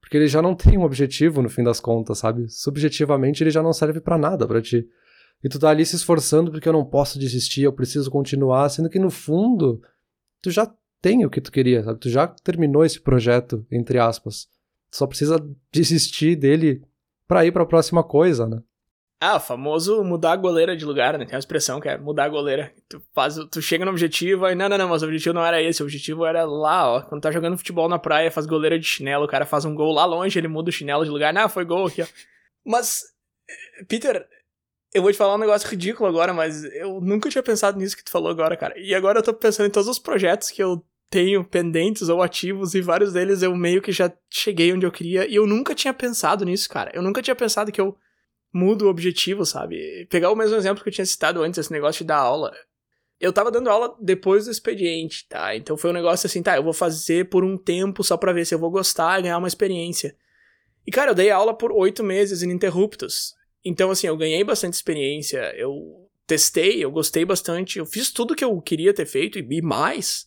Porque 0.00 0.16
ele 0.16 0.26
já 0.26 0.42
não 0.42 0.54
tem 0.54 0.76
um 0.76 0.82
objetivo 0.82 1.40
no 1.40 1.48
fim 1.48 1.62
das 1.62 1.80
contas, 1.80 2.18
sabe? 2.18 2.46
Subjetivamente 2.50 3.42
ele 3.42 3.50
já 3.50 3.62
não 3.62 3.72
serve 3.72 4.00
para 4.00 4.18
nada 4.18 4.46
para 4.46 4.60
ti. 4.60 4.86
E 5.42 5.48
tu 5.48 5.58
tá 5.58 5.70
ali 5.70 5.86
se 5.86 5.96
esforçando 5.96 6.50
porque 6.50 6.68
eu 6.68 6.72
não 6.72 6.84
posso 6.84 7.18
desistir, 7.18 7.62
eu 7.62 7.72
preciso 7.72 8.10
continuar, 8.10 8.68
sendo 8.68 8.90
que 8.90 8.98
no 8.98 9.10
fundo 9.10 9.80
tu 10.42 10.50
já 10.50 10.70
tem 11.00 11.24
o 11.24 11.30
que 11.30 11.40
tu 11.40 11.52
queria, 11.52 11.84
sabe? 11.84 12.00
Tu 12.00 12.10
já 12.10 12.26
terminou 12.26 12.84
esse 12.84 13.00
projeto, 13.00 13.64
entre 13.70 13.98
aspas. 13.98 14.46
Tu 14.90 14.96
só 14.96 15.06
precisa 15.06 15.36
desistir 15.72 16.34
dele 16.34 16.82
para 17.28 17.46
ir 17.46 17.52
para 17.52 17.62
a 17.62 17.66
próxima 17.66 18.02
coisa, 18.02 18.46
né? 18.46 18.60
Ah, 19.26 19.36
o 19.36 19.40
famoso 19.40 20.04
mudar 20.04 20.32
a 20.32 20.36
goleira 20.36 20.76
de 20.76 20.84
lugar, 20.84 21.18
né? 21.18 21.24
Tem 21.24 21.34
uma 21.34 21.38
expressão 21.38 21.80
que 21.80 21.88
é 21.88 21.96
mudar 21.96 22.24
a 22.24 22.28
goleira. 22.28 22.74
Tu, 22.86 23.02
faz, 23.14 23.36
tu 23.50 23.62
chega 23.62 23.82
no 23.82 23.90
objetivo 23.90 24.46
e 24.46 24.54
não, 24.54 24.68
não, 24.68 24.76
não, 24.76 24.88
mas 24.90 25.02
o 25.02 25.06
objetivo 25.06 25.34
não 25.34 25.42
era 25.42 25.62
esse. 25.62 25.82
O 25.82 25.86
objetivo 25.86 26.26
era 26.26 26.44
lá, 26.44 26.92
ó. 26.92 27.00
Quando 27.00 27.22
tá 27.22 27.32
jogando 27.32 27.56
futebol 27.56 27.88
na 27.88 27.98
praia, 27.98 28.30
faz 28.30 28.44
goleira 28.44 28.78
de 28.78 28.86
chinelo, 28.86 29.24
o 29.24 29.28
cara 29.28 29.46
faz 29.46 29.64
um 29.64 29.74
gol 29.74 29.94
lá 29.94 30.04
longe, 30.04 30.38
ele 30.38 30.46
muda 30.46 30.68
o 30.68 30.72
chinelo 30.72 31.06
de 31.06 31.10
lugar. 31.10 31.32
Não, 31.32 31.48
foi 31.48 31.64
gol 31.64 31.86
aqui, 31.86 32.02
ó. 32.02 32.06
Mas, 32.66 33.00
Peter, 33.88 34.26
eu 34.92 35.00
vou 35.00 35.10
te 35.10 35.16
falar 35.16 35.36
um 35.36 35.38
negócio 35.38 35.70
ridículo 35.70 36.06
agora, 36.06 36.34
mas 36.34 36.62
eu 36.64 37.00
nunca 37.00 37.30
tinha 37.30 37.42
pensado 37.42 37.78
nisso 37.78 37.96
que 37.96 38.04
tu 38.04 38.10
falou 38.10 38.30
agora, 38.30 38.58
cara. 38.58 38.78
E 38.78 38.94
agora 38.94 39.20
eu 39.20 39.22
tô 39.22 39.32
pensando 39.32 39.66
em 39.66 39.70
todos 39.70 39.88
os 39.88 39.98
projetos 39.98 40.50
que 40.50 40.62
eu 40.62 40.84
tenho 41.10 41.44
pendentes 41.44 42.10
ou 42.10 42.22
ativos 42.22 42.74
e 42.74 42.82
vários 42.82 43.14
deles 43.14 43.40
eu 43.40 43.54
meio 43.56 43.80
que 43.80 43.92
já 43.92 44.12
cheguei 44.28 44.72
onde 44.72 44.84
eu 44.84 44.92
queria 44.92 45.26
e 45.26 45.36
eu 45.36 45.46
nunca 45.46 45.74
tinha 45.74 45.94
pensado 45.94 46.44
nisso, 46.44 46.68
cara. 46.68 46.90
Eu 46.92 47.00
nunca 47.00 47.22
tinha 47.22 47.34
pensado 47.34 47.72
que 47.72 47.80
eu 47.80 47.96
muda 48.54 48.84
o 48.84 48.88
objetivo, 48.88 49.44
sabe? 49.44 50.06
Pegar 50.08 50.30
o 50.30 50.36
mesmo 50.36 50.56
exemplo 50.56 50.82
que 50.82 50.88
eu 50.88 50.92
tinha 50.92 51.04
citado 51.04 51.42
antes, 51.42 51.58
esse 51.58 51.72
negócio 51.72 52.04
de 52.04 52.08
dar 52.08 52.18
aula. 52.18 52.52
Eu 53.20 53.32
tava 53.32 53.50
dando 53.50 53.68
aula 53.68 53.96
depois 54.00 54.44
do 54.44 54.50
expediente, 54.52 55.26
tá? 55.28 55.56
Então 55.56 55.76
foi 55.76 55.90
um 55.90 55.94
negócio 55.94 56.26
assim, 56.26 56.40
tá, 56.40 56.56
eu 56.56 56.62
vou 56.62 56.72
fazer 56.72 57.28
por 57.28 57.42
um 57.42 57.58
tempo 57.58 58.04
só 58.04 58.16
pra 58.16 58.32
ver 58.32 58.44
se 58.44 58.54
eu 58.54 58.58
vou 58.58 58.70
gostar, 58.70 59.20
ganhar 59.20 59.38
uma 59.38 59.48
experiência. 59.48 60.16
E 60.86 60.92
cara, 60.92 61.10
eu 61.10 61.14
dei 61.14 61.30
aula 61.30 61.52
por 61.52 61.72
oito 61.72 62.04
meses 62.04 62.42
ininterruptos. 62.42 63.34
Então, 63.64 63.90
assim, 63.90 64.06
eu 64.06 64.16
ganhei 64.16 64.44
bastante 64.44 64.74
experiência, 64.74 65.52
eu 65.56 65.72
testei, 66.26 66.84
eu 66.84 66.90
gostei 66.92 67.24
bastante, 67.24 67.78
eu 67.78 67.86
fiz 67.86 68.12
tudo 68.12 68.34
que 68.36 68.44
eu 68.44 68.60
queria 68.60 68.94
ter 68.94 69.06
feito 69.06 69.38
e 69.38 69.62
mais. 69.62 70.26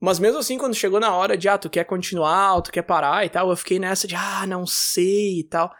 Mas 0.00 0.18
mesmo 0.18 0.38
assim, 0.38 0.58
quando 0.58 0.74
chegou 0.74 0.98
na 0.98 1.14
hora 1.14 1.36
de, 1.36 1.48
ah, 1.48 1.58
tu 1.58 1.68
quer 1.68 1.84
continuar, 1.84 2.60
tu 2.62 2.72
quer 2.72 2.82
parar 2.82 3.24
e 3.24 3.28
tal, 3.28 3.50
eu 3.50 3.56
fiquei 3.56 3.78
nessa 3.78 4.08
de, 4.08 4.16
ah, 4.16 4.46
não 4.46 4.66
sei 4.66 5.40
e 5.40 5.44
tal. 5.44 5.70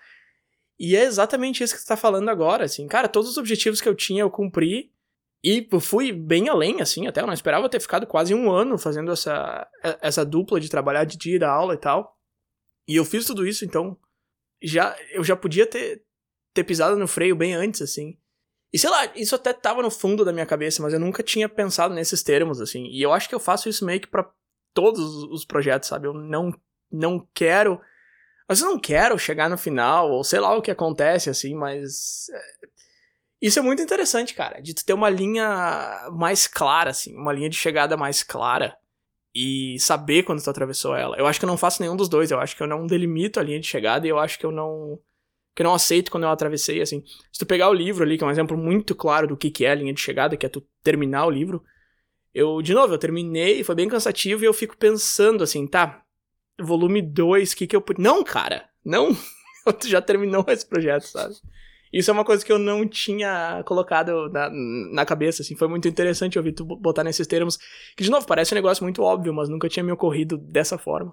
E 0.80 0.96
é 0.96 1.04
exatamente 1.04 1.62
isso 1.62 1.76
que 1.76 1.82
tu 1.82 1.86
tá 1.86 1.96
falando 1.96 2.30
agora, 2.30 2.64
assim. 2.64 2.88
Cara, 2.88 3.06
todos 3.06 3.28
os 3.28 3.36
objetivos 3.36 3.82
que 3.82 3.88
eu 3.88 3.94
tinha 3.94 4.22
eu 4.22 4.30
cumpri. 4.30 4.90
E 5.44 5.68
fui 5.80 6.10
bem 6.10 6.48
além, 6.48 6.80
assim, 6.82 7.06
até 7.06 7.20
eu 7.20 7.26
não 7.26 7.32
esperava 7.32 7.68
ter 7.68 7.80
ficado 7.80 8.06
quase 8.06 8.34
um 8.34 8.50
ano 8.50 8.76
fazendo 8.76 9.10
essa, 9.10 9.66
essa 10.02 10.24
dupla 10.24 10.60
de 10.60 10.68
trabalhar 10.68 11.04
de 11.04 11.16
dia 11.16 11.38
da 11.38 11.50
aula 11.50 11.74
e 11.74 11.78
tal. 11.78 12.18
E 12.86 12.96
eu 12.96 13.04
fiz 13.06 13.24
tudo 13.24 13.46
isso, 13.46 13.64
então 13.64 13.96
já 14.62 14.94
eu 15.12 15.24
já 15.24 15.34
podia 15.34 15.66
ter, 15.66 16.02
ter 16.52 16.64
pisado 16.64 16.96
no 16.96 17.08
freio 17.08 17.34
bem 17.34 17.54
antes, 17.54 17.80
assim. 17.80 18.18
E 18.70 18.78
sei 18.78 18.90
lá, 18.90 19.06
isso 19.16 19.34
até 19.34 19.52
tava 19.54 19.82
no 19.82 19.90
fundo 19.90 20.26
da 20.26 20.32
minha 20.32 20.44
cabeça, 20.44 20.82
mas 20.82 20.92
eu 20.92 21.00
nunca 21.00 21.22
tinha 21.22 21.48
pensado 21.48 21.94
nesses 21.94 22.22
termos, 22.22 22.60
assim. 22.60 22.86
E 22.86 23.00
eu 23.00 23.12
acho 23.12 23.28
que 23.28 23.34
eu 23.34 23.40
faço 23.40 23.68
isso 23.68 23.84
meio 23.84 24.00
que 24.00 24.08
pra 24.08 24.30
todos 24.74 25.24
os 25.24 25.44
projetos, 25.44 25.88
sabe? 25.88 26.06
Eu 26.06 26.12
não, 26.12 26.52
não 26.92 27.26
quero 27.32 27.80
mas 28.50 28.60
eu 28.60 28.66
não 28.66 28.80
quero 28.80 29.16
chegar 29.16 29.48
no 29.48 29.56
final, 29.56 30.10
ou 30.10 30.24
sei 30.24 30.40
lá 30.40 30.52
o 30.56 30.60
que 30.60 30.72
acontece, 30.72 31.30
assim, 31.30 31.54
mas. 31.54 32.28
É, 32.30 32.42
isso 33.40 33.60
é 33.60 33.62
muito 33.62 33.80
interessante, 33.80 34.34
cara, 34.34 34.60
de 34.60 34.74
tu 34.74 34.84
ter 34.84 34.92
uma 34.92 35.08
linha 35.08 36.08
mais 36.10 36.48
clara, 36.48 36.90
assim, 36.90 37.14
uma 37.14 37.32
linha 37.32 37.48
de 37.48 37.54
chegada 37.54 37.96
mais 37.96 38.24
clara 38.24 38.76
e 39.32 39.78
saber 39.78 40.24
quando 40.24 40.42
tu 40.42 40.50
atravessou 40.50 40.96
ela. 40.96 41.16
Eu 41.16 41.28
acho 41.28 41.38
que 41.38 41.44
eu 41.44 41.48
não 41.48 41.56
faço 41.56 41.80
nenhum 41.80 41.94
dos 41.94 42.08
dois, 42.08 42.32
eu 42.32 42.40
acho 42.40 42.56
que 42.56 42.62
eu 42.64 42.66
não 42.66 42.88
delimito 42.88 43.38
a 43.38 43.42
linha 43.44 43.60
de 43.60 43.68
chegada 43.68 44.04
e 44.04 44.10
eu 44.10 44.18
acho 44.18 44.36
que 44.36 44.44
eu 44.44 44.50
não. 44.50 44.98
que 45.54 45.62
eu 45.62 45.64
não 45.66 45.74
aceito 45.74 46.10
quando 46.10 46.24
eu 46.24 46.30
atravessei, 46.30 46.82
assim. 46.82 47.04
Se 47.32 47.38
tu 47.38 47.46
pegar 47.46 47.68
o 47.68 47.72
livro 47.72 48.02
ali, 48.02 48.18
que 48.18 48.24
é 48.24 48.26
um 48.26 48.32
exemplo 48.32 48.56
muito 48.58 48.96
claro 48.96 49.28
do 49.28 49.36
que, 49.36 49.48
que 49.52 49.64
é 49.64 49.70
a 49.70 49.76
linha 49.76 49.94
de 49.94 50.00
chegada, 50.00 50.36
que 50.36 50.44
é 50.44 50.48
tu 50.48 50.66
terminar 50.82 51.24
o 51.24 51.30
livro, 51.30 51.62
eu, 52.34 52.60
de 52.60 52.74
novo, 52.74 52.94
eu 52.94 52.98
terminei, 52.98 53.62
foi 53.62 53.76
bem 53.76 53.88
cansativo 53.88 54.42
e 54.42 54.46
eu 54.46 54.52
fico 54.52 54.76
pensando 54.76 55.44
assim, 55.44 55.68
tá, 55.68 56.04
volume 56.62 57.02
2, 57.02 57.52
o 57.52 57.56
que 57.56 57.66
que 57.66 57.76
eu... 57.76 57.84
Não, 57.98 58.22
cara, 58.22 58.64
não, 58.84 59.16
tu 59.78 59.88
já 59.88 60.00
terminou 60.00 60.44
esse 60.48 60.66
projeto, 60.66 61.04
sabe? 61.04 61.34
Isso 61.92 62.10
é 62.10 62.14
uma 62.14 62.24
coisa 62.24 62.44
que 62.44 62.52
eu 62.52 62.58
não 62.58 62.86
tinha 62.86 63.64
colocado 63.66 64.28
na, 64.30 64.48
na 64.92 65.04
cabeça, 65.04 65.42
assim. 65.42 65.56
Foi 65.56 65.66
muito 65.66 65.88
interessante 65.88 66.38
ouvir 66.38 66.52
tu 66.52 66.64
botar 66.64 67.02
nesses 67.02 67.26
termos. 67.26 67.58
Que, 67.96 68.04
de 68.04 68.10
novo, 68.10 68.26
parece 68.26 68.54
um 68.54 68.56
negócio 68.56 68.84
muito 68.84 69.02
óbvio, 69.02 69.34
mas 69.34 69.48
nunca 69.48 69.68
tinha 69.68 69.82
me 69.82 69.90
ocorrido 69.90 70.38
dessa 70.38 70.78
forma. 70.78 71.12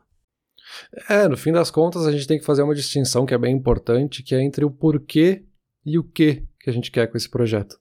É, 1.10 1.28
no 1.28 1.36
fim 1.36 1.52
das 1.52 1.72
contas, 1.72 2.06
a 2.06 2.12
gente 2.12 2.28
tem 2.28 2.38
que 2.38 2.46
fazer 2.46 2.62
uma 2.62 2.76
distinção 2.76 3.26
que 3.26 3.34
é 3.34 3.38
bem 3.38 3.56
importante, 3.56 4.22
que 4.22 4.36
é 4.36 4.42
entre 4.44 4.64
o 4.64 4.70
porquê 4.70 5.46
e 5.84 5.98
o 5.98 6.04
que 6.04 6.46
que 6.60 6.70
a 6.70 6.74
gente 6.74 6.92
quer 6.92 7.08
com 7.08 7.18
esse 7.18 7.30
projeto. 7.30 7.80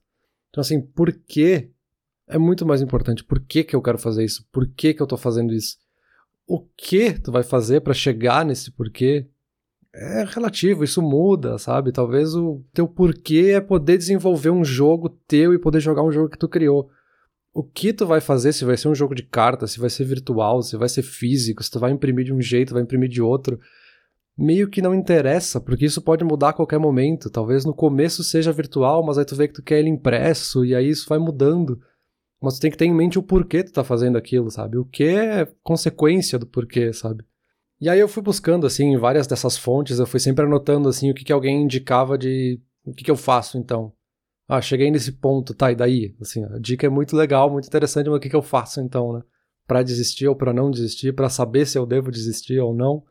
Então, 0.49 0.61
assim, 0.61 0.81
porquê 0.81 1.69
é 2.27 2.37
muito 2.37 2.65
mais 2.65 2.81
importante. 2.81 3.23
Por 3.23 3.39
que, 3.39 3.63
que 3.63 3.75
eu 3.75 3.81
quero 3.81 3.97
fazer 3.97 4.23
isso? 4.23 4.47
Por 4.51 4.67
que, 4.67 4.93
que 4.93 5.01
eu 5.01 5.07
tô 5.07 5.17
fazendo 5.17 5.53
isso? 5.53 5.77
O 6.47 6.61
que 6.61 7.11
tu 7.19 7.31
vai 7.31 7.43
fazer 7.43 7.81
para 7.81 7.93
chegar 7.93 8.45
nesse 8.45 8.71
porquê 8.71 9.27
é 9.93 10.23
relativo, 10.23 10.83
isso 10.83 11.01
muda, 11.01 11.57
sabe? 11.57 11.91
Talvez 11.91 12.33
o 12.35 12.63
teu 12.73 12.87
porquê 12.87 13.51
é 13.55 13.59
poder 13.59 13.97
desenvolver 13.97 14.51
um 14.51 14.63
jogo 14.63 15.09
teu 15.27 15.53
e 15.53 15.59
poder 15.59 15.79
jogar 15.79 16.03
um 16.03 16.11
jogo 16.11 16.29
que 16.29 16.37
tu 16.37 16.47
criou. 16.47 16.89
O 17.53 17.63
que 17.63 17.91
tu 17.91 18.05
vai 18.05 18.21
fazer, 18.21 18.53
se 18.53 18.63
vai 18.63 18.77
ser 18.77 18.87
um 18.87 18.95
jogo 18.95 19.15
de 19.15 19.23
cartas, 19.23 19.71
se 19.71 19.79
vai 19.79 19.89
ser 19.89 20.05
virtual, 20.05 20.61
se 20.61 20.77
vai 20.77 20.87
ser 20.87 21.01
físico, 21.01 21.63
se 21.63 21.71
tu 21.71 21.79
vai 21.79 21.91
imprimir 21.91 22.25
de 22.25 22.33
um 22.33 22.39
jeito, 22.39 22.73
vai 22.73 22.83
imprimir 22.83 23.09
de 23.09 23.21
outro, 23.21 23.59
meio 24.37 24.69
que 24.69 24.81
não 24.81 24.93
interessa, 24.93 25.59
porque 25.59 25.85
isso 25.85 26.01
pode 26.01 26.23
mudar 26.23 26.49
a 26.49 26.53
qualquer 26.53 26.77
momento. 26.77 27.29
Talvez 27.29 27.65
no 27.65 27.73
começo 27.73 28.23
seja 28.23 28.51
virtual, 28.51 29.03
mas 29.03 29.17
aí 29.17 29.25
tu 29.25 29.35
vê 29.35 29.47
que 29.47 29.55
tu 29.55 29.63
quer 29.63 29.79
ele 29.79 29.89
impresso 29.89 30.63
e 30.63 30.75
aí 30.75 30.87
isso 30.87 31.09
vai 31.09 31.17
mudando. 31.17 31.81
Mas 32.41 32.55
tu 32.55 32.61
tem 32.61 32.71
que 32.71 32.77
ter 32.77 32.85
em 32.85 32.93
mente 32.93 33.17
o 33.17 33.23
porquê 33.23 33.63
tu 33.63 33.71
tá 33.71 33.83
fazendo 33.83 34.17
aquilo, 34.17 34.49
sabe? 34.51 34.77
O 34.77 34.85
que 34.85 35.03
é 35.03 35.47
consequência 35.63 36.37
do 36.37 36.45
porquê, 36.45 36.93
sabe? 36.93 37.25
E 37.79 37.89
aí 37.89 37.99
eu 37.99 38.07
fui 38.07 38.23
buscando, 38.23 38.65
assim, 38.65 38.85
em 38.85 38.97
várias 38.97 39.27
dessas 39.27 39.57
fontes, 39.57 39.99
eu 39.99 40.07
fui 40.07 40.19
sempre 40.19 40.45
anotando, 40.45 40.89
assim, 40.89 41.11
o 41.11 41.13
que, 41.13 41.23
que 41.23 41.33
alguém 41.33 41.61
indicava 41.61 42.17
de 42.17 42.59
o 42.83 42.93
que, 42.93 43.03
que 43.03 43.11
eu 43.11 43.15
faço, 43.15 43.57
então. 43.57 43.93
Ah, 44.47 44.61
cheguei 44.61 44.89
nesse 44.89 45.11
ponto, 45.11 45.53
tá, 45.53 45.71
e 45.71 45.75
daí? 45.75 46.15
Assim, 46.21 46.43
a 46.45 46.57
dica 46.57 46.87
é 46.87 46.89
muito 46.89 47.15
legal, 47.15 47.51
muito 47.51 47.67
interessante, 47.67 48.07
mas 48.09 48.17
o 48.17 48.19
que, 48.19 48.29
que 48.29 48.35
eu 48.35 48.41
faço, 48.41 48.79
então, 48.81 49.13
né? 49.13 49.21
Pra 49.67 49.83
desistir 49.83 50.27
ou 50.27 50.35
pra 50.35 50.53
não 50.53 50.71
desistir, 50.71 51.13
para 51.13 51.29
saber 51.29 51.65
se 51.67 51.77
eu 51.77 51.85
devo 51.85 52.09
desistir 52.09 52.59
ou 52.59 52.73
não. 52.73 53.03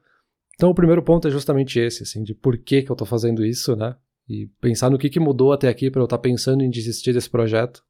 Então 0.55 0.71
o 0.71 0.75
primeiro 0.75 1.03
ponto 1.03 1.29
é 1.29 1.31
justamente 1.31 1.79
esse, 1.79 2.03
assim, 2.03 2.23
de 2.23 2.35
por 2.35 2.57
que 2.57 2.83
que 2.83 2.91
eu 2.91 2.97
tô 2.97 3.05
fazendo 3.05 3.45
isso, 3.45 3.77
né? 3.77 3.95
E 4.29 4.47
pensar 4.61 4.91
no 4.91 4.99
que, 4.99 5.11
que 5.11 5.21
mudou 5.21 5.53
até 5.53 5.69
aqui 5.69 5.91
para 5.91 6.01
eu 6.01 6.07
estar 6.07 6.17
tá 6.17 6.23
pensando 6.23 6.63
em 6.63 6.71
desistir 6.71 7.13
desse 7.13 7.29
projeto. 7.29 7.85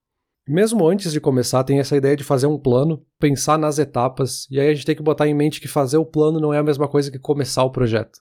Mesmo 0.48 0.86
antes 0.86 1.12
de 1.12 1.20
começar, 1.20 1.64
tem 1.64 1.80
essa 1.80 1.96
ideia 1.96 2.16
de 2.16 2.22
fazer 2.22 2.46
um 2.46 2.58
plano, 2.58 3.04
pensar 3.18 3.58
nas 3.58 3.80
etapas, 3.80 4.46
e 4.48 4.60
aí 4.60 4.68
a 4.68 4.74
gente 4.74 4.86
tem 4.86 4.94
que 4.94 5.02
botar 5.02 5.26
em 5.26 5.34
mente 5.34 5.60
que 5.60 5.66
fazer 5.66 5.96
o 5.96 6.06
plano 6.06 6.38
não 6.38 6.54
é 6.54 6.58
a 6.58 6.62
mesma 6.62 6.86
coisa 6.86 7.10
que 7.10 7.18
começar 7.18 7.64
o 7.64 7.70
projeto. 7.70 8.20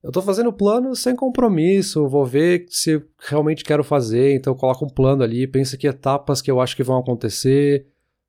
Eu 0.00 0.10
estou 0.10 0.22
fazendo 0.22 0.50
o 0.50 0.52
plano 0.52 0.94
sem 0.94 1.16
compromisso, 1.16 2.06
vou 2.08 2.24
ver 2.24 2.66
se 2.68 3.02
realmente 3.18 3.64
quero 3.64 3.82
fazer, 3.82 4.34
então 4.34 4.54
coloco 4.54 4.84
um 4.84 4.88
plano 4.88 5.24
ali, 5.24 5.48
pensa 5.48 5.76
que 5.76 5.88
etapas 5.88 6.40
que 6.40 6.50
eu 6.50 6.60
acho 6.60 6.76
que 6.76 6.82
vão 6.82 6.98
acontecer, 6.98 7.86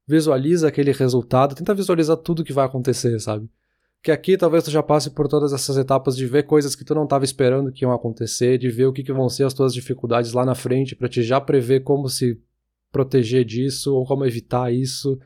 visualiza 0.07 0.67
aquele 0.67 0.91
resultado, 0.91 1.53
tenta 1.53 1.73
visualizar 1.73 2.17
tudo 2.17 2.43
que 2.43 2.53
vai 2.53 2.65
acontecer, 2.65 3.19
sabe? 3.19 3.47
Que 4.01 4.11
aqui 4.11 4.37
talvez 4.37 4.63
tu 4.63 4.71
já 4.71 4.81
passe 4.81 5.11
por 5.11 5.27
todas 5.27 5.51
essas 5.51 5.77
etapas 5.77 6.15
de 6.15 6.25
ver 6.25 6.43
coisas 6.43 6.75
que 6.75 6.85
tu 6.85 6.95
não 6.95 7.03
estava 7.03 7.25
esperando 7.25 7.71
que 7.71 7.83
iam 7.83 7.91
acontecer, 7.91 8.57
de 8.57 8.69
ver 8.69 8.85
o 8.85 8.93
que, 8.93 9.03
que 9.03 9.13
vão 9.13 9.27
ser 9.29 9.43
as 9.43 9.53
tuas 9.53 9.73
dificuldades 9.73 10.31
lá 10.31 10.45
na 10.45 10.55
frente, 10.55 10.95
para 10.95 11.09
te 11.09 11.21
já 11.21 11.41
prever 11.41 11.81
como 11.81 12.07
se 12.07 12.39
proteger 12.95 13.43
disso 13.43 13.93
ou 13.93 14.05
como 14.05 14.25
evitar 14.25 14.73
isso. 14.73 15.19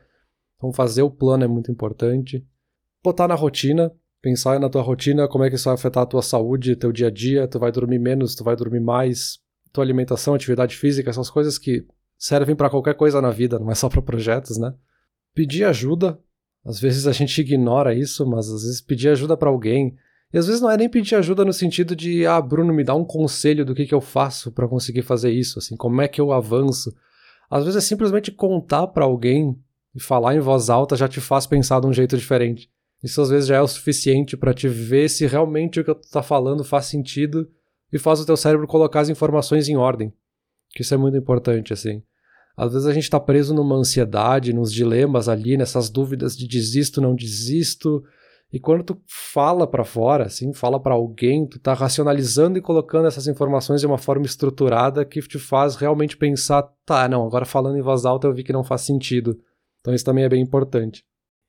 Então, 0.56 0.72
fazer 0.72 1.02
o 1.02 1.10
plano 1.10 1.44
é 1.44 1.46
muito 1.46 1.70
importante. 1.70 2.44
Botar 3.00 3.28
na 3.28 3.36
rotina, 3.36 3.92
pensar 4.20 4.58
na 4.58 4.68
tua 4.68 4.82
rotina, 4.82 5.28
como 5.28 5.44
é 5.44 5.48
que 5.48 5.54
isso 5.54 5.66
vai 5.66 5.74
afetar 5.74 6.02
a 6.02 6.06
tua 6.06 6.20
saúde, 6.20 6.74
teu 6.74 6.90
dia 6.90 7.06
a 7.06 7.10
dia, 7.10 7.46
tu 7.46 7.60
vai 7.60 7.70
dormir 7.70 8.00
menos, 8.00 8.34
tu 8.34 8.42
vai 8.42 8.56
dormir 8.56 8.80
mais, 8.80 9.38
tua 9.72 9.84
alimentação, 9.84 10.34
atividade 10.34 10.76
física, 10.76 11.10
essas 11.10 11.30
coisas 11.30 11.58
que 11.58 11.86
servem 12.18 12.56
para 12.56 12.68
qualquer 12.68 12.96
coisa 12.96 13.22
na 13.22 13.30
vida, 13.30 13.56
não 13.56 13.70
é 13.70 13.74
só 13.76 13.88
para 13.88 14.02
projetos, 14.02 14.58
né? 14.58 14.74
Pedir 15.32 15.62
ajuda, 15.62 16.18
às 16.66 16.80
vezes 16.80 17.06
a 17.06 17.12
gente 17.12 17.40
ignora 17.40 17.94
isso, 17.94 18.26
mas 18.26 18.50
às 18.50 18.62
vezes 18.62 18.80
pedir 18.80 19.10
ajuda 19.10 19.36
para 19.36 19.48
alguém, 19.48 19.96
e 20.34 20.38
às 20.38 20.48
vezes 20.48 20.60
não 20.60 20.70
é 20.70 20.76
nem 20.76 20.88
pedir 20.88 21.14
ajuda 21.14 21.44
no 21.44 21.52
sentido 21.52 21.94
de, 21.94 22.26
ah, 22.26 22.40
Bruno, 22.40 22.74
me 22.74 22.82
dá 22.82 22.96
um 22.96 23.04
conselho 23.04 23.64
do 23.64 23.76
que, 23.76 23.86
que 23.86 23.94
eu 23.94 24.00
faço 24.00 24.50
para 24.50 24.66
conseguir 24.66 25.02
fazer 25.02 25.30
isso, 25.30 25.60
assim, 25.60 25.76
como 25.76 26.02
é 26.02 26.08
que 26.08 26.20
eu 26.20 26.32
avanço. 26.32 26.92
Às 27.50 27.64
vezes 27.64 27.84
é 27.84 27.86
simplesmente 27.86 28.30
contar 28.30 28.86
para 28.86 29.04
alguém 29.04 29.58
e 29.94 30.00
falar 30.00 30.36
em 30.36 30.40
voz 30.40 30.70
alta 30.70 30.94
já 30.94 31.08
te 31.08 31.20
faz 31.20 31.46
pensar 31.46 31.80
de 31.80 31.86
um 31.86 31.92
jeito 31.92 32.16
diferente. 32.16 32.70
Isso 33.02 33.20
às 33.20 33.30
vezes 33.30 33.48
já 33.48 33.56
é 33.56 33.60
o 33.60 33.66
suficiente 33.66 34.36
para 34.36 34.54
te 34.54 34.68
ver 34.68 35.08
se 35.08 35.26
realmente 35.26 35.80
o 35.80 35.84
que 35.84 35.94
tu 35.94 36.08
tá 36.10 36.22
falando 36.22 36.62
faz 36.62 36.86
sentido 36.86 37.50
e 37.92 37.98
faz 37.98 38.20
o 38.20 38.26
teu 38.26 38.36
cérebro 38.36 38.66
colocar 38.66 39.00
as 39.00 39.08
informações 39.08 39.68
em 39.68 39.76
ordem. 39.76 40.12
Que 40.70 40.82
isso 40.82 40.94
é 40.94 40.96
muito 40.96 41.16
importante, 41.16 41.72
assim. 41.72 42.02
Às 42.56 42.72
vezes 42.72 42.86
a 42.86 42.92
gente 42.92 43.04
está 43.04 43.18
preso 43.18 43.54
numa 43.54 43.74
ansiedade, 43.74 44.52
nos 44.52 44.72
dilemas 44.72 45.28
ali, 45.28 45.56
nessas 45.56 45.88
dúvidas 45.88 46.36
de 46.36 46.46
desisto, 46.46 47.00
não 47.00 47.14
desisto, 47.14 48.04
e 48.52 48.58
quando 48.58 48.82
tu 48.82 49.00
fala 49.06 49.64
para 49.66 49.84
fora, 49.84 50.24
assim, 50.24 50.52
fala 50.52 50.80
para 50.80 50.94
alguém, 50.94 51.46
tu 51.46 51.60
tá 51.60 51.72
racionalizando 51.72 52.58
e 52.58 52.62
colocando 52.62 53.06
essas 53.06 53.28
informações 53.28 53.80
de 53.80 53.86
uma 53.86 53.98
forma 53.98 54.26
estruturada 54.26 55.04
que 55.04 55.20
te 55.20 55.38
faz 55.38 55.76
realmente 55.76 56.16
pensar, 56.16 56.64
tá, 56.84 57.08
não, 57.08 57.24
agora 57.24 57.44
falando 57.44 57.78
em 57.78 57.82
voz 57.82 58.04
alta 58.04 58.26
eu 58.26 58.34
vi 58.34 58.42
que 58.42 58.52
não 58.52 58.64
faz 58.64 58.80
sentido. 58.80 59.38
Então 59.80 59.94
isso 59.94 60.04
também 60.04 60.24
é 60.24 60.28
bem 60.28 60.42
importante. 60.42 61.04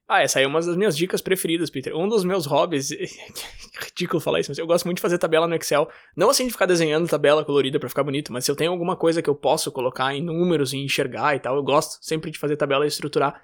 Ah, 0.07 0.21
essa 0.21 0.39
aí 0.39 0.45
é 0.45 0.47
uma 0.47 0.59
das 0.59 0.75
minhas 0.75 0.95
dicas 0.95 1.21
preferidas, 1.21 1.69
Peter. 1.69 1.95
Um 1.95 2.07
dos 2.07 2.23
meus 2.23 2.45
hobbies, 2.45 2.91
é 2.91 3.05
ridículo 3.81 4.19
falar 4.19 4.41
isso, 4.41 4.51
mas 4.51 4.57
eu 4.57 4.67
gosto 4.67 4.85
muito 4.85 4.97
de 4.97 5.01
fazer 5.01 5.17
tabela 5.17 5.47
no 5.47 5.55
Excel. 5.55 5.89
Não 6.15 6.29
assim 6.29 6.45
de 6.45 6.51
ficar 6.51 6.65
desenhando 6.65 7.07
tabela 7.07 7.43
colorida 7.43 7.79
para 7.79 7.89
ficar 7.89 8.03
bonito, 8.03 8.31
mas 8.31 8.45
se 8.45 8.51
eu 8.51 8.55
tenho 8.55 8.71
alguma 8.71 8.95
coisa 8.95 9.21
que 9.21 9.29
eu 9.29 9.35
posso 9.35 9.71
colocar 9.71 10.13
em 10.13 10.21
números 10.21 10.73
e 10.73 10.77
enxergar 10.77 11.35
e 11.35 11.39
tal, 11.39 11.55
eu 11.55 11.63
gosto 11.63 11.97
sempre 12.05 12.29
de 12.29 12.37
fazer 12.37 12.57
tabela 12.57 12.85
e 12.85 12.89
estruturar. 12.89 13.41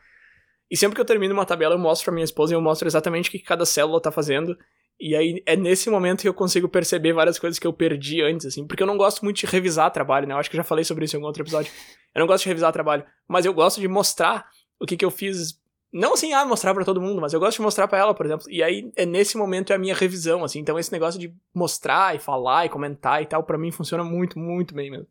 E 0.69 0.75
sempre 0.75 0.95
que 0.95 1.01
eu 1.01 1.06
termino 1.06 1.34
uma 1.34 1.45
tabela, 1.45 1.75
eu 1.75 1.80
mostro 1.80 2.06
pra 2.06 2.13
minha 2.13 2.25
esposa 2.25 2.53
e 2.53 2.56
eu 2.56 2.62
mostro 2.62 2.88
exatamente 2.88 3.30
o 3.30 3.32
que 3.32 3.39
cada 3.39 3.65
célula 3.65 4.01
tá 4.01 4.12
fazendo. 4.12 4.58
E 4.99 5.15
aí 5.15 5.43
é 5.45 5.56
nesse 5.56 5.89
momento 5.89 6.21
que 6.21 6.27
eu 6.27 6.34
consigo 6.34 6.67
perceber 6.67 7.13
várias 7.13 7.38
coisas 7.38 7.60
que 7.60 7.67
eu 7.67 7.73
perdi 7.73 8.21
antes, 8.21 8.47
assim. 8.47 8.65
Porque 8.65 8.82
eu 8.82 8.88
não 8.88 8.97
gosto 8.97 9.23
muito 9.23 9.38
de 9.38 9.45
revisar 9.45 9.91
trabalho, 9.91 10.27
né? 10.27 10.34
Eu 10.34 10.39
acho 10.39 10.49
que 10.49 10.58
já 10.58 10.63
falei 10.63 10.84
sobre 10.84 11.06
isso 11.06 11.15
em 11.15 11.17
algum 11.17 11.27
outro 11.27 11.43
episódio. 11.43 11.71
Eu 12.15 12.19
não 12.19 12.27
gosto 12.27 12.43
de 12.43 12.49
revisar 12.49 12.73
trabalho. 12.73 13.06
Mas 13.27 13.45
eu 13.45 13.53
gosto 13.53 13.80
de 13.80 13.88
mostrar 13.88 14.47
o 14.80 14.86
que, 14.86 14.97
que 14.97 15.06
eu 15.06 15.12
fiz. 15.12 15.60
Não 15.93 16.15
assim, 16.15 16.34
ah, 16.34 16.45
mostrar 16.45 16.73
para 16.73 16.84
todo 16.84 17.01
mundo, 17.01 17.21
mas 17.21 17.32
eu 17.32 17.39
gosto 17.39 17.58
de 17.58 17.63
mostrar 17.63 17.88
para 17.88 17.99
ela, 17.99 18.13
por 18.13 18.25
exemplo. 18.25 18.45
E 18.49 18.62
aí, 18.62 18.91
é 18.95 19.06
nesse 19.06 19.38
momento 19.38 19.71
é 19.71 19.75
a 19.75 19.80
minha 19.80 19.95
revisão, 19.95 20.43
assim. 20.43 20.60
Então, 20.60 20.77
esse 20.77 20.91
negócio 20.91 21.19
de 21.19 21.34
mostrar 21.53 22.15
e 22.15 22.19
falar 22.19 22.65
e 22.65 22.69
comentar 22.69 23.21
e 23.21 23.25
tal, 23.25 23.43
para 23.43 23.58
mim 23.58 23.71
funciona 23.71 24.03
muito, 24.03 24.38
muito 24.38 24.73
bem 24.73 24.89
mesmo. 24.91 25.08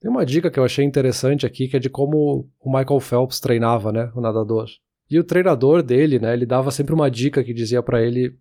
Tem 0.00 0.10
uma 0.10 0.26
dica 0.26 0.50
que 0.50 0.58
eu 0.58 0.64
achei 0.64 0.84
interessante 0.84 1.46
aqui, 1.46 1.68
que 1.68 1.76
é 1.76 1.80
de 1.80 1.88
como 1.88 2.50
o 2.60 2.70
Michael 2.70 3.00
Phelps 3.00 3.38
treinava, 3.38 3.92
né? 3.92 4.10
O 4.14 4.20
nadador. 4.20 4.66
E 5.10 5.18
o 5.18 5.24
treinador 5.24 5.82
dele, 5.82 6.18
né, 6.18 6.32
ele 6.32 6.46
dava 6.46 6.70
sempre 6.70 6.92
uma 6.92 7.10
dica 7.10 7.44
que 7.44 7.54
dizia 7.54 7.82
para 7.82 8.02
ele 8.02 8.36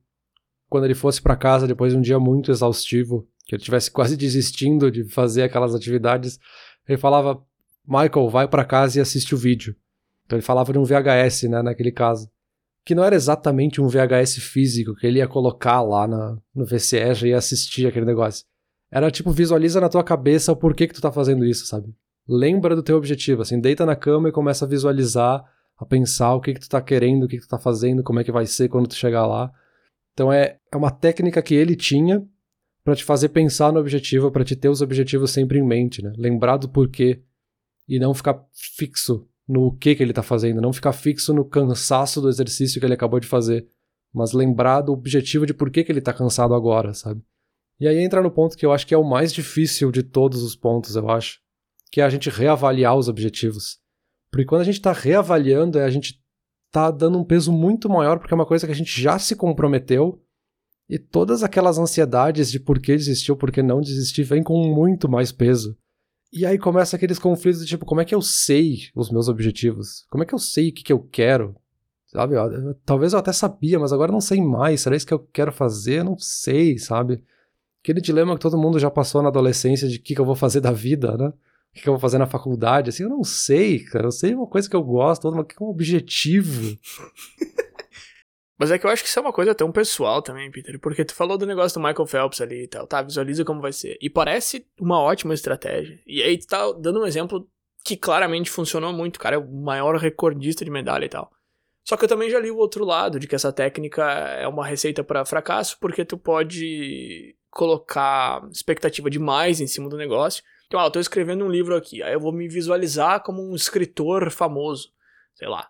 quando 0.67 0.85
ele 0.85 0.95
fosse 0.95 1.21
para 1.21 1.35
casa 1.35 1.67
depois 1.67 1.93
de 1.93 1.99
um 1.99 2.01
dia 2.01 2.19
muito 2.19 2.51
exaustivo, 2.51 3.27
que 3.45 3.55
ele 3.55 3.63
tivesse 3.63 3.89
quase 3.91 4.17
desistindo 4.17 4.89
de 4.89 5.03
fazer 5.05 5.43
aquelas 5.43 5.75
atividades, 5.75 6.39
ele 6.87 6.97
falava: 6.97 7.41
"Michael, 7.87 8.29
vai 8.29 8.47
para 8.47 8.65
casa 8.65 8.97
e 8.97 9.01
assiste 9.01 9.35
o 9.35 9.37
vídeo". 9.37 9.75
Então 10.25 10.37
ele 10.37 10.45
falava 10.45 10.73
de 10.73 10.79
um 10.79 10.83
VHS, 10.83 11.43
né, 11.43 11.61
naquele 11.61 11.91
caso, 11.91 12.29
que 12.83 12.95
não 12.95 13.03
era 13.03 13.15
exatamente 13.15 13.79
um 13.79 13.87
VHS 13.87 14.37
físico 14.37 14.95
que 14.95 15.05
ele 15.05 15.19
ia 15.19 15.27
colocar 15.27 15.81
lá 15.81 16.07
na, 16.07 16.37
no 16.53 16.65
VCS 16.65 17.23
e 17.23 17.33
assistir 17.33 17.87
aquele 17.87 18.05
negócio. 18.05 18.45
Era 18.91 19.11
tipo 19.11 19.31
visualiza 19.31 19.79
na 19.79 19.89
tua 19.89 20.03
cabeça 20.03 20.51
o 20.51 20.55
porquê 20.55 20.87
que 20.87 20.93
tu 20.93 21.01
tá 21.01 21.11
fazendo 21.11 21.45
isso, 21.45 21.65
sabe? 21.65 21.93
Lembra 22.27 22.75
do 22.75 22.81
teu 22.81 22.97
objetivo, 22.97 23.43
assim, 23.43 23.59
deita 23.59 23.85
na 23.85 23.95
cama 23.95 24.29
e 24.29 24.31
começa 24.31 24.65
a 24.65 24.67
visualizar 24.67 25.43
a 25.77 25.85
pensar 25.85 26.33
o 26.33 26.41
que, 26.41 26.53
que 26.53 26.59
tu 26.59 26.69
tá 26.69 26.81
querendo, 26.81 27.23
o 27.23 27.27
que, 27.27 27.37
que 27.37 27.43
tu 27.43 27.49
tá 27.49 27.59
fazendo, 27.59 28.03
como 28.03 28.19
é 28.19 28.23
que 28.23 28.31
vai 28.31 28.45
ser 28.45 28.69
quando 28.69 28.87
tu 28.87 28.95
chegar 28.95 29.25
lá. 29.25 29.51
Então 30.13 30.31
é, 30.31 30.57
é 30.71 30.77
uma 30.77 30.91
técnica 30.91 31.41
que 31.41 31.53
ele 31.53 31.75
tinha 31.75 32.25
para 32.83 32.95
te 32.95 33.03
fazer 33.03 33.29
pensar 33.29 33.73
no 33.73 33.79
objetivo, 33.79 34.31
para 34.31 34.45
te 34.45 34.55
ter 34.55 34.69
os 34.69 34.81
objetivos 34.81 35.31
sempre 35.31 35.59
em 35.59 35.65
mente, 35.65 36.01
né? 36.01 36.13
Lembrar 36.17 36.57
do 36.57 36.69
porquê 36.69 37.21
e 37.87 37.99
não 37.99 38.13
ficar 38.13 38.39
fixo 38.53 39.27
no 39.47 39.75
que 39.75 39.95
que 39.95 40.03
ele 40.03 40.13
tá 40.13 40.23
fazendo, 40.23 40.61
não 40.61 40.73
ficar 40.73 40.93
fixo 40.93 41.33
no 41.33 41.45
cansaço 41.45 42.21
do 42.21 42.29
exercício 42.29 42.79
que 42.79 42.85
ele 42.85 42.93
acabou 42.93 43.19
de 43.19 43.27
fazer, 43.27 43.67
mas 44.13 44.31
lembrar 44.31 44.81
do 44.81 44.93
objetivo 44.93 45.45
de 45.45 45.53
por 45.53 45.69
que 45.69 45.83
que 45.83 45.91
ele 45.91 46.01
tá 46.01 46.13
cansado 46.13 46.53
agora, 46.53 46.93
sabe? 46.93 47.21
E 47.79 47.87
aí 47.87 47.97
entra 47.99 48.21
no 48.21 48.31
ponto 48.31 48.55
que 48.55 48.65
eu 48.65 48.71
acho 48.71 48.87
que 48.87 48.93
é 48.93 48.97
o 48.97 49.03
mais 49.03 49.33
difícil 49.33 49.91
de 49.91 50.01
todos 50.01 50.41
os 50.41 50.55
pontos, 50.55 50.95
eu 50.95 51.09
acho, 51.09 51.39
que 51.91 51.99
é 52.01 52.03
a 52.03 52.09
gente 52.09 52.29
reavaliar 52.29 52.95
os 52.95 53.09
objetivos. 53.09 53.79
Porque 54.35 54.47
quando 54.47 54.63
a 54.63 54.65
gente 54.65 54.75
está 54.75 54.91
reavaliando, 54.91 55.79
a 55.79 55.89
gente 55.89 56.21
está 56.67 56.91
dando 56.91 57.17
um 57.17 57.23
peso 57.23 57.53
muito 57.53 57.87
maior, 57.87 58.19
porque 58.19 58.33
é 58.33 58.35
uma 58.35 58.45
coisa 58.45 58.65
que 58.65 58.73
a 58.73 58.75
gente 58.75 59.01
já 59.01 59.17
se 59.17 59.33
comprometeu 59.33 60.21
E 60.89 60.99
todas 60.99 61.41
aquelas 61.41 61.79
ansiedades 61.79 62.51
de 62.51 62.59
por 62.59 62.79
que 62.79 62.97
desistir 62.97 63.31
ou 63.31 63.37
por 63.37 63.49
que 63.49 63.63
não 63.63 63.79
desistir 63.79 64.23
vêm 64.23 64.43
com 64.43 64.61
muito 64.75 65.07
mais 65.07 65.31
peso. 65.31 65.77
E 66.33 66.45
aí 66.45 66.59
começa 66.59 66.97
aqueles 66.97 67.17
conflitos 67.17 67.61
de 67.61 67.65
tipo, 67.65 67.85
como 67.85 68.01
é 68.01 68.05
que 68.05 68.13
eu 68.13 68.21
sei 68.21 68.89
os 68.93 69.09
meus 69.09 69.29
objetivos? 69.29 70.05
Como 70.09 70.21
é 70.21 70.25
que 70.27 70.35
eu 70.35 70.39
sei 70.39 70.67
o 70.67 70.73
que, 70.73 70.83
que 70.83 70.91
eu 70.91 70.99
quero? 70.99 71.55
Sabe? 72.07 72.35
Talvez 72.85 73.13
eu 73.13 73.19
até 73.19 73.31
sabia, 73.31 73.79
mas 73.79 73.93
agora 73.93 74.11
não 74.11 74.19
sei 74.19 74.41
mais. 74.41 74.81
Será 74.81 74.97
isso 74.97 75.07
que 75.07 75.13
eu 75.13 75.19
quero 75.19 75.53
fazer? 75.53 76.03
Não 76.03 76.17
sei, 76.17 76.77
sabe? 76.77 77.23
Aquele 77.81 78.01
dilema 78.01 78.35
que 78.35 78.41
todo 78.41 78.57
mundo 78.57 78.79
já 78.79 78.91
passou 78.91 79.21
na 79.21 79.29
adolescência 79.29 79.87
de 79.87 79.95
o 79.95 80.01
que, 80.01 80.13
que 80.13 80.19
eu 80.19 80.25
vou 80.25 80.35
fazer 80.35 80.59
da 80.59 80.73
vida, 80.73 81.15
né? 81.15 81.31
O 81.75 81.81
que, 81.81 81.89
eu 81.89 81.93
vou 81.93 81.99
fazer 81.99 82.17
na 82.17 82.25
faculdade? 82.25 82.89
Assim, 82.89 83.03
eu 83.03 83.09
não 83.09 83.23
sei, 83.23 83.83
cara. 83.83 84.07
Eu 84.07 84.11
sei 84.11 84.33
uma 84.33 84.47
coisa 84.47 84.69
que 84.69 84.75
eu 84.75 84.81
gosto, 84.81 85.25
outra, 85.25 85.43
que 85.43 85.61
é 85.61 85.65
um 85.65 85.69
objetivo. 85.69 86.77
Mas 88.57 88.71
é 88.71 88.79
que 88.79 88.85
eu 88.85 88.89
acho 88.89 89.03
que 89.03 89.09
isso 89.09 89.19
é 89.19 89.21
uma 89.21 89.33
coisa 89.33 89.53
tão 89.53 89.69
pessoal 89.69 90.21
também, 90.21 90.49
Peter. 90.49 90.79
Porque 90.79 91.03
tu 91.03 91.13
falou 91.13 91.37
do 91.37 91.45
negócio 91.45 91.77
do 91.77 91.85
Michael 91.85 92.07
Phelps 92.07 92.39
ali 92.39 92.63
e 92.63 92.67
tal, 92.67 92.87
tá? 92.87 93.01
Visualiza 93.01 93.43
como 93.43 93.59
vai 93.59 93.73
ser. 93.73 93.97
E 94.01 94.09
parece 94.09 94.65
uma 94.79 95.01
ótima 95.01 95.33
estratégia. 95.33 95.99
E 96.07 96.23
aí 96.23 96.37
tu 96.37 96.47
tá 96.47 96.71
dando 96.71 97.01
um 97.01 97.05
exemplo 97.05 97.45
que 97.83 97.97
claramente 97.97 98.49
funcionou 98.49 98.93
muito. 98.93 99.19
Cara 99.19 99.35
é 99.35 99.39
o 99.39 99.45
maior 99.45 99.97
recordista 99.97 100.63
de 100.63 100.71
medalha 100.71 101.03
e 101.03 101.09
tal. 101.09 101.29
Só 101.83 101.97
que 101.97 102.05
eu 102.05 102.09
também 102.09 102.29
já 102.29 102.39
li 102.39 102.49
o 102.49 102.57
outro 102.57 102.85
lado, 102.85 103.19
de 103.19 103.27
que 103.27 103.35
essa 103.35 103.51
técnica 103.51 104.03
é 104.03 104.47
uma 104.47 104.65
receita 104.65 105.03
para 105.03 105.25
fracasso, 105.25 105.77
porque 105.79 106.05
tu 106.05 106.17
pode 106.17 107.35
colocar 107.51 108.41
expectativa 108.49 109.09
demais 109.09 109.59
em 109.59 109.67
cima 109.67 109.89
do 109.89 109.97
negócio. 109.97 110.41
Então, 110.67 110.79
ah, 110.79 110.85
eu 110.85 110.91
tô 110.91 110.99
escrevendo 110.99 111.45
um 111.45 111.49
livro 111.49 111.75
aqui, 111.75 112.01
aí 112.01 112.13
eu 112.13 112.19
vou 112.19 112.31
me 112.31 112.47
visualizar 112.47 113.21
como 113.23 113.41
um 113.41 113.55
escritor 113.55 114.31
famoso. 114.31 114.91
Sei 115.35 115.47
lá, 115.47 115.69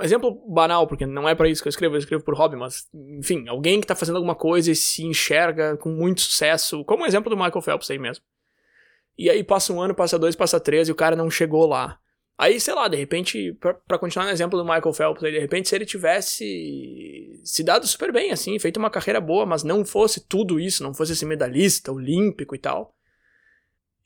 exemplo 0.00 0.32
banal, 0.48 0.86
porque 0.86 1.06
não 1.06 1.28
é 1.28 1.34
para 1.34 1.48
isso 1.48 1.62
que 1.62 1.68
eu 1.68 1.70
escrevo, 1.70 1.94
eu 1.94 1.98
escrevo 1.98 2.24
por 2.24 2.34
hobby, 2.34 2.56
mas, 2.56 2.88
enfim, 2.94 3.46
alguém 3.48 3.80
que 3.80 3.86
tá 3.86 3.94
fazendo 3.94 4.16
alguma 4.16 4.34
coisa 4.34 4.70
e 4.70 4.76
se 4.76 5.04
enxerga 5.04 5.76
com 5.76 5.90
muito 5.90 6.22
sucesso, 6.22 6.84
como 6.84 7.02
o 7.04 7.06
exemplo 7.06 7.28
do 7.28 7.36
Michael 7.36 7.62
Phelps 7.62 7.90
aí 7.90 7.98
mesmo. 7.98 8.24
E 9.18 9.28
aí 9.28 9.44
passa 9.44 9.72
um 9.72 9.80
ano, 9.80 9.94
passa 9.94 10.18
dois, 10.18 10.34
passa 10.34 10.58
três 10.58 10.88
e 10.88 10.92
o 10.92 10.96
cara 10.96 11.14
não 11.14 11.30
chegou 11.30 11.66
lá. 11.66 11.98
Aí, 12.38 12.58
sei 12.58 12.74
lá, 12.74 12.88
de 12.88 12.96
repente, 12.96 13.56
para 13.86 13.98
continuar 13.98 14.24
no 14.24 14.32
exemplo 14.32 14.58
do 14.58 14.64
Michael 14.64 14.92
Phelps, 14.92 15.22
aí, 15.22 15.32
de 15.32 15.38
repente, 15.38 15.68
se 15.68 15.76
ele 15.76 15.84
tivesse 15.84 17.40
se 17.44 17.62
dado 17.62 17.86
super 17.86 18.10
bem, 18.10 18.32
assim, 18.32 18.58
feito 18.58 18.78
uma 18.78 18.90
carreira 18.90 19.20
boa, 19.20 19.44
mas 19.44 19.62
não 19.62 19.84
fosse 19.84 20.26
tudo 20.26 20.58
isso, 20.58 20.82
não 20.82 20.94
fosse 20.94 21.12
esse 21.12 21.26
medalhista 21.26 21.92
olímpico 21.92 22.54
e 22.54 22.58
tal, 22.58 22.94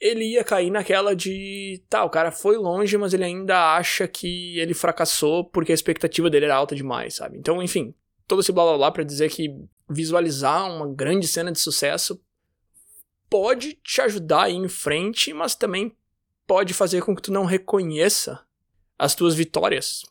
ele 0.00 0.24
ia 0.24 0.44
cair 0.44 0.70
naquela 0.70 1.14
de. 1.14 1.82
Tá, 1.88 2.04
o 2.04 2.10
cara 2.10 2.30
foi 2.30 2.56
longe, 2.56 2.96
mas 2.96 3.14
ele 3.14 3.24
ainda 3.24 3.76
acha 3.76 4.06
que 4.06 4.58
ele 4.58 4.74
fracassou 4.74 5.44
porque 5.44 5.72
a 5.72 5.74
expectativa 5.74 6.28
dele 6.28 6.46
era 6.46 6.56
alta 6.56 6.74
demais, 6.74 7.14
sabe? 7.14 7.38
Então, 7.38 7.62
enfim, 7.62 7.94
todo 8.26 8.40
esse 8.40 8.52
blá 8.52 8.64
blá 8.64 8.76
blá 8.76 8.92
pra 8.92 9.04
dizer 9.04 9.30
que 9.30 9.54
visualizar 9.88 10.70
uma 10.70 10.92
grande 10.92 11.26
cena 11.26 11.52
de 11.52 11.58
sucesso 11.58 12.20
pode 13.30 13.74
te 13.82 14.00
ajudar 14.00 14.44
a 14.44 14.50
ir 14.50 14.56
em 14.56 14.68
frente, 14.68 15.32
mas 15.32 15.54
também 15.54 15.96
pode 16.46 16.74
fazer 16.74 17.02
com 17.02 17.14
que 17.14 17.22
tu 17.22 17.32
não 17.32 17.44
reconheça 17.44 18.40
as 18.98 19.14
tuas 19.14 19.34
vitórias. 19.34 20.02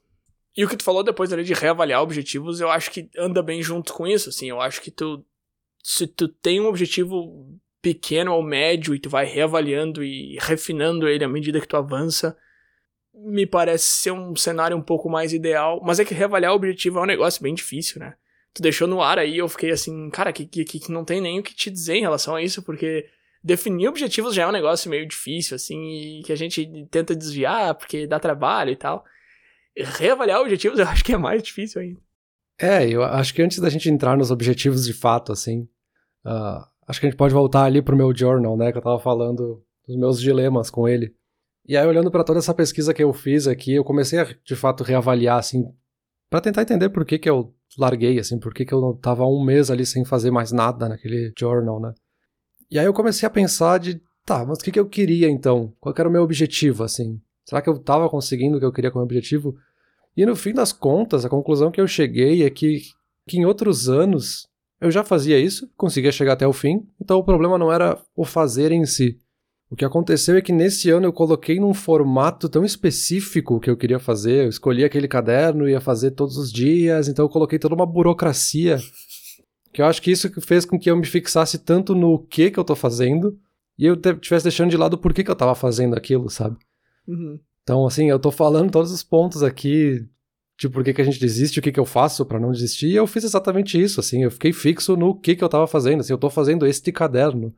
E 0.55 0.63
o 0.63 0.69
que 0.69 0.77
tu 0.77 0.83
falou 0.83 1.03
depois 1.03 1.31
ali 1.31 1.43
de 1.43 1.53
reavaliar 1.53 2.01
objetivos, 2.01 2.59
eu 2.59 2.69
acho 2.69 2.91
que 2.91 3.09
anda 3.17 3.43
bem 3.43 3.61
junto 3.61 3.93
com 3.93 4.07
isso, 4.07 4.29
assim, 4.29 4.49
eu 4.49 4.61
acho 4.61 4.81
que 4.81 4.91
tu 4.91 5.25
se 5.83 6.07
tu 6.07 6.27
tem 6.27 6.59
um 6.59 6.65
objetivo 6.65 7.59
pequeno 7.85 8.31
ao 8.31 8.41
médio 8.41 8.95
e 8.95 8.99
tu 8.99 9.11
vai 9.11 9.27
reavaliando 9.27 10.03
e 10.03 10.39
refinando 10.41 11.07
ele 11.07 11.23
à 11.23 11.27
medida 11.27 11.61
que 11.61 11.67
tu 11.67 11.77
avança, 11.77 12.35
me 13.13 13.45
parece 13.45 13.85
ser 13.85 14.11
um 14.11 14.35
cenário 14.35 14.75
um 14.75 14.81
pouco 14.81 15.07
mais 15.07 15.31
ideal. 15.31 15.79
Mas 15.85 15.99
é 15.99 16.03
que 16.03 16.11
reavaliar 16.11 16.51
o 16.51 16.55
objetivo 16.55 16.97
é 16.97 17.03
um 17.03 17.05
negócio 17.05 17.43
bem 17.43 17.53
difícil, 17.53 17.99
né? 17.99 18.15
Tu 18.55 18.63
deixou 18.63 18.87
no 18.87 19.03
ar 19.03 19.19
aí, 19.19 19.37
eu 19.37 19.47
fiquei 19.47 19.69
assim, 19.69 20.09
cara, 20.09 20.33
que, 20.33 20.47
que, 20.47 20.65
que 20.65 20.91
não 20.91 21.05
tem 21.05 21.21
nem 21.21 21.39
o 21.39 21.43
que 21.43 21.53
te 21.53 21.69
dizer 21.69 21.93
em 21.93 22.01
relação 22.01 22.33
a 22.33 22.41
isso, 22.41 22.63
porque 22.63 23.05
definir 23.43 23.87
objetivos 23.87 24.33
já 24.33 24.41
é 24.43 24.47
um 24.47 24.51
negócio 24.51 24.89
meio 24.89 25.07
difícil, 25.07 25.53
assim, 25.53 26.21
e 26.21 26.23
que 26.23 26.33
a 26.33 26.35
gente 26.35 26.87
tenta 26.89 27.15
desviar 27.15 27.75
porque 27.75 28.07
dá 28.07 28.19
trabalho 28.19 28.71
e 28.71 28.75
tal. 28.75 29.05
Reavaliar 29.77 30.41
objetivos 30.41 30.79
eu 30.81 30.87
acho 30.87 31.03
que 31.03 31.13
é 31.13 31.17
mais 31.19 31.43
difícil 31.43 31.81
ainda. 31.81 32.01
É, 32.59 32.89
eu 32.89 33.03
acho 33.03 33.31
que 33.31 33.43
antes 33.43 33.59
da 33.59 33.69
gente 33.69 33.91
entrar 33.91 34.17
nos 34.17 34.31
objetivos 34.31 34.85
de 34.85 34.93
fato, 34.93 35.31
assim, 35.31 35.67
uh, 36.25 36.65
Acho 36.87 36.99
que 36.99 37.07
a 37.07 37.09
gente 37.09 37.17
pode 37.17 37.33
voltar 37.33 37.63
ali 37.63 37.81
pro 37.81 37.95
meu 37.95 38.15
journal, 38.15 38.55
né? 38.55 38.71
Que 38.71 38.77
eu 38.77 38.81
tava 38.81 38.99
falando 38.99 39.63
dos 39.87 39.97
meus 39.97 40.19
dilemas 40.19 40.69
com 40.69 40.87
ele. 40.87 41.13
E 41.67 41.75
aí, 41.75 41.85
olhando 41.85 42.11
para 42.11 42.23
toda 42.23 42.39
essa 42.39 42.53
pesquisa 42.53 42.93
que 42.93 43.03
eu 43.03 43.11
fiz 43.11 43.47
aqui, 43.47 43.73
eu 43.73 43.83
comecei 43.83 44.19
a, 44.19 44.23
de 44.23 44.55
fato, 44.55 44.83
reavaliar, 44.83 45.39
assim, 45.39 45.65
para 46.29 46.41
tentar 46.41 46.61
entender 46.61 46.89
por 46.89 47.03
que 47.05 47.17
que 47.17 47.29
eu 47.29 47.53
larguei, 47.77 48.19
assim, 48.19 48.39
por 48.39 48.53
que 48.53 48.65
que 48.65 48.73
eu 48.73 48.93
tava 49.01 49.25
um 49.25 49.43
mês 49.43 49.71
ali 49.71 49.85
sem 49.85 50.05
fazer 50.05 50.29
mais 50.29 50.51
nada 50.51 50.87
naquele 50.87 51.33
journal, 51.37 51.79
né? 51.79 51.93
E 52.69 52.77
aí 52.77 52.85
eu 52.85 52.93
comecei 52.93 53.25
a 53.25 53.31
pensar 53.31 53.79
de, 53.79 53.99
tá, 54.25 54.45
mas 54.45 54.59
o 54.59 54.63
que 54.63 54.71
que 54.71 54.79
eu 54.79 54.87
queria 54.87 55.27
então? 55.27 55.73
Qual 55.79 55.93
era 55.97 56.07
o 56.07 56.11
meu 56.11 56.23
objetivo, 56.23 56.83
assim? 56.83 57.19
Será 57.45 57.61
que 57.61 57.69
eu 57.69 57.77
tava 57.79 58.09
conseguindo 58.09 58.57
o 58.57 58.59
que 58.59 58.65
eu 58.65 58.71
queria 58.71 58.91
como 58.91 59.03
objetivo? 59.03 59.55
E 60.15 60.25
no 60.25 60.35
fim 60.35 60.53
das 60.53 60.71
contas, 60.71 61.25
a 61.25 61.29
conclusão 61.29 61.71
que 61.71 61.81
eu 61.81 61.87
cheguei 61.87 62.43
é 62.43 62.49
que, 62.49 62.81
que 63.27 63.37
em 63.37 63.45
outros 63.45 63.89
anos 63.89 64.47
eu 64.85 64.91
já 64.91 65.03
fazia 65.03 65.39
isso, 65.39 65.67
conseguia 65.75 66.11
chegar 66.11 66.33
até 66.33 66.47
o 66.47 66.53
fim, 66.53 66.85
então 67.01 67.17
o 67.17 67.23
problema 67.23 67.57
não 67.57 67.73
era 67.73 67.99
o 68.15 68.23
fazer 68.23 68.71
em 68.71 68.85
si. 68.85 69.19
O 69.67 69.75
que 69.75 69.83
aconteceu 69.83 70.37
é 70.37 70.41
que 70.41 70.53
nesse 70.53 70.91
ano 70.91 71.07
eu 71.07 71.11
coloquei 71.11 71.59
num 71.59 71.73
formato 71.73 72.47
tão 72.47 72.63
específico 72.63 73.59
que 73.59 73.67
eu 73.67 73.75
queria 73.75 73.97
fazer. 73.97 74.45
Eu 74.45 74.49
escolhi 74.49 74.85
aquele 74.85 75.07
caderno, 75.07 75.67
ia 75.67 75.81
fazer 75.81 76.11
todos 76.11 76.37
os 76.37 76.51
dias, 76.51 77.07
então 77.07 77.25
eu 77.25 77.29
coloquei 77.29 77.57
toda 77.57 77.73
uma 77.73 77.85
burocracia. 77.85 78.77
Que 79.73 79.81
eu 79.81 79.87
acho 79.87 80.01
que 80.03 80.11
isso 80.11 80.29
fez 80.39 80.65
com 80.65 80.79
que 80.79 80.89
eu 80.89 80.95
me 80.95 81.05
fixasse 81.05 81.57
tanto 81.57 81.95
no 81.95 82.19
que 82.19 82.51
que 82.51 82.59
eu 82.59 82.63
tô 82.63 82.75
fazendo 82.75 83.35
e 83.77 83.87
eu 83.87 83.95
estivesse 83.95 84.43
deixando 84.43 84.69
de 84.69 84.77
lado 84.77 84.93
o 84.93 84.97
porquê 84.99 85.23
que 85.23 85.31
eu 85.31 85.35
tava 85.35 85.55
fazendo 85.55 85.95
aquilo, 85.95 86.29
sabe? 86.29 86.57
Uhum. 87.07 87.39
Então, 87.63 87.87
assim, 87.87 88.07
eu 88.07 88.19
tô 88.19 88.31
falando 88.31 88.71
todos 88.71 88.91
os 88.91 89.01
pontos 89.01 89.41
aqui 89.41 90.07
de 90.57 90.69
por 90.69 90.83
que, 90.83 90.93
que 90.93 91.01
a 91.01 91.05
gente 91.05 91.19
desiste, 91.19 91.59
o 91.59 91.61
que, 91.61 91.71
que 91.71 91.79
eu 91.79 91.85
faço 91.85 92.25
para 92.25 92.39
não 92.39 92.51
desistir, 92.51 92.87
e 92.87 92.95
eu 92.95 93.05
fiz 93.05 93.23
exatamente 93.23 93.81
isso, 93.81 93.99
assim, 93.99 94.23
eu 94.23 94.31
fiquei 94.31 94.53
fixo 94.53 94.95
no 94.95 95.13
que, 95.13 95.35
que 95.35 95.43
eu 95.43 95.49
tava 95.49 95.67
fazendo, 95.67 95.99
assim, 95.99 96.13
eu 96.13 96.17
tô 96.17 96.29
fazendo 96.29 96.65
este 96.65 96.91
caderno. 96.91 97.53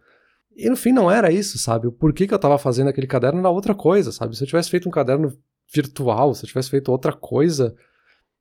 E 0.56 0.68
no 0.70 0.76
fim 0.76 0.92
não 0.92 1.10
era 1.12 1.32
isso, 1.32 1.60
sabe? 1.60 1.88
O 1.88 1.92
porquê 1.92 2.26
que 2.26 2.34
eu 2.34 2.40
tava 2.40 2.58
fazendo 2.58 2.88
aquele 2.88 3.06
caderno 3.06 3.40
era 3.40 3.50
outra 3.50 3.76
coisa, 3.76 4.12
sabe? 4.12 4.36
Se 4.36 4.44
eu 4.44 4.48
tivesse 4.48 4.72
feito 4.72 4.90
um 4.90 4.92
caderno 4.92 5.32
virtual, 5.72 6.34
se 6.34 6.44
eu 6.44 6.48
tivesse 6.48 6.72
feito 6.72 6.92
outra 6.92 7.14
coisa, 7.14 7.76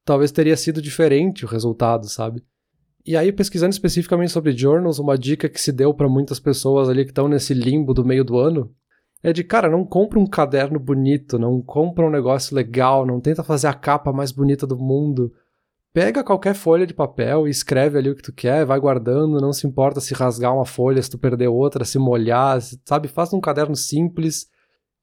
talvez 0.03 0.33
teria 0.33 0.57
sido 0.57 0.81
diferente 0.81 1.45
o 1.45 1.49
resultado, 1.49 2.09
sabe? 2.09 2.43
E 3.05 3.17
aí, 3.17 3.31
pesquisando 3.31 3.71
especificamente 3.71 4.33
sobre 4.33 4.57
journals, 4.57 4.99
uma 4.99 5.19
dica 5.19 5.49
que 5.49 5.61
se 5.61 5.71
deu 5.71 5.93
para 5.93 6.09
muitas 6.09 6.41
pessoas 6.41 6.89
ali 6.89 7.05
que 7.05 7.11
estão 7.11 7.29
nesse 7.29 7.53
limbo 7.53 7.93
do 7.93 8.05
meio 8.05 8.25
do 8.25 8.39
ano 8.39 8.75
é 9.29 9.33
de, 9.33 9.43
cara, 9.43 9.69
não 9.69 9.85
compra 9.85 10.21
um 10.21 10.27
caderno 10.27 10.79
bonito, 10.79 11.37
não 11.37 11.61
compra 11.61 12.07
um 12.07 12.11
negócio 12.11 12.55
legal, 12.55 13.05
não 13.05 13.21
tenta 13.21 13.43
fazer 13.43 13.67
a 13.67 13.75
capa 13.75 14.13
mais 14.13 14.31
bonita 14.31 14.65
do 14.69 14.79
mundo. 14.79 15.35
Pega 15.93 16.23
qualquer 16.23 16.55
folha 16.55 16.87
de 16.87 16.95
papel 16.95 17.49
e 17.49 17.51
escreve 17.51 17.99
ali 17.99 18.09
o 18.09 18.15
que 18.15 18.23
tu 18.23 18.33
quer, 18.33 18.65
vai 18.65 18.79
guardando, 18.79 19.41
não 19.41 19.53
se 19.53 19.67
importa 19.67 20.01
se 20.01 20.15
rasgar 20.15 20.55
uma 20.55 20.65
folha, 20.65 21.03
se 21.03 21.11
tu 21.11 21.19
perder 21.19 21.49
outra, 21.49 21.85
se 21.85 21.99
molhar, 21.99 22.61
sabe? 22.85 23.09
Faz 23.09 23.33
um 23.33 23.41
caderno 23.41 23.75
simples. 23.75 24.47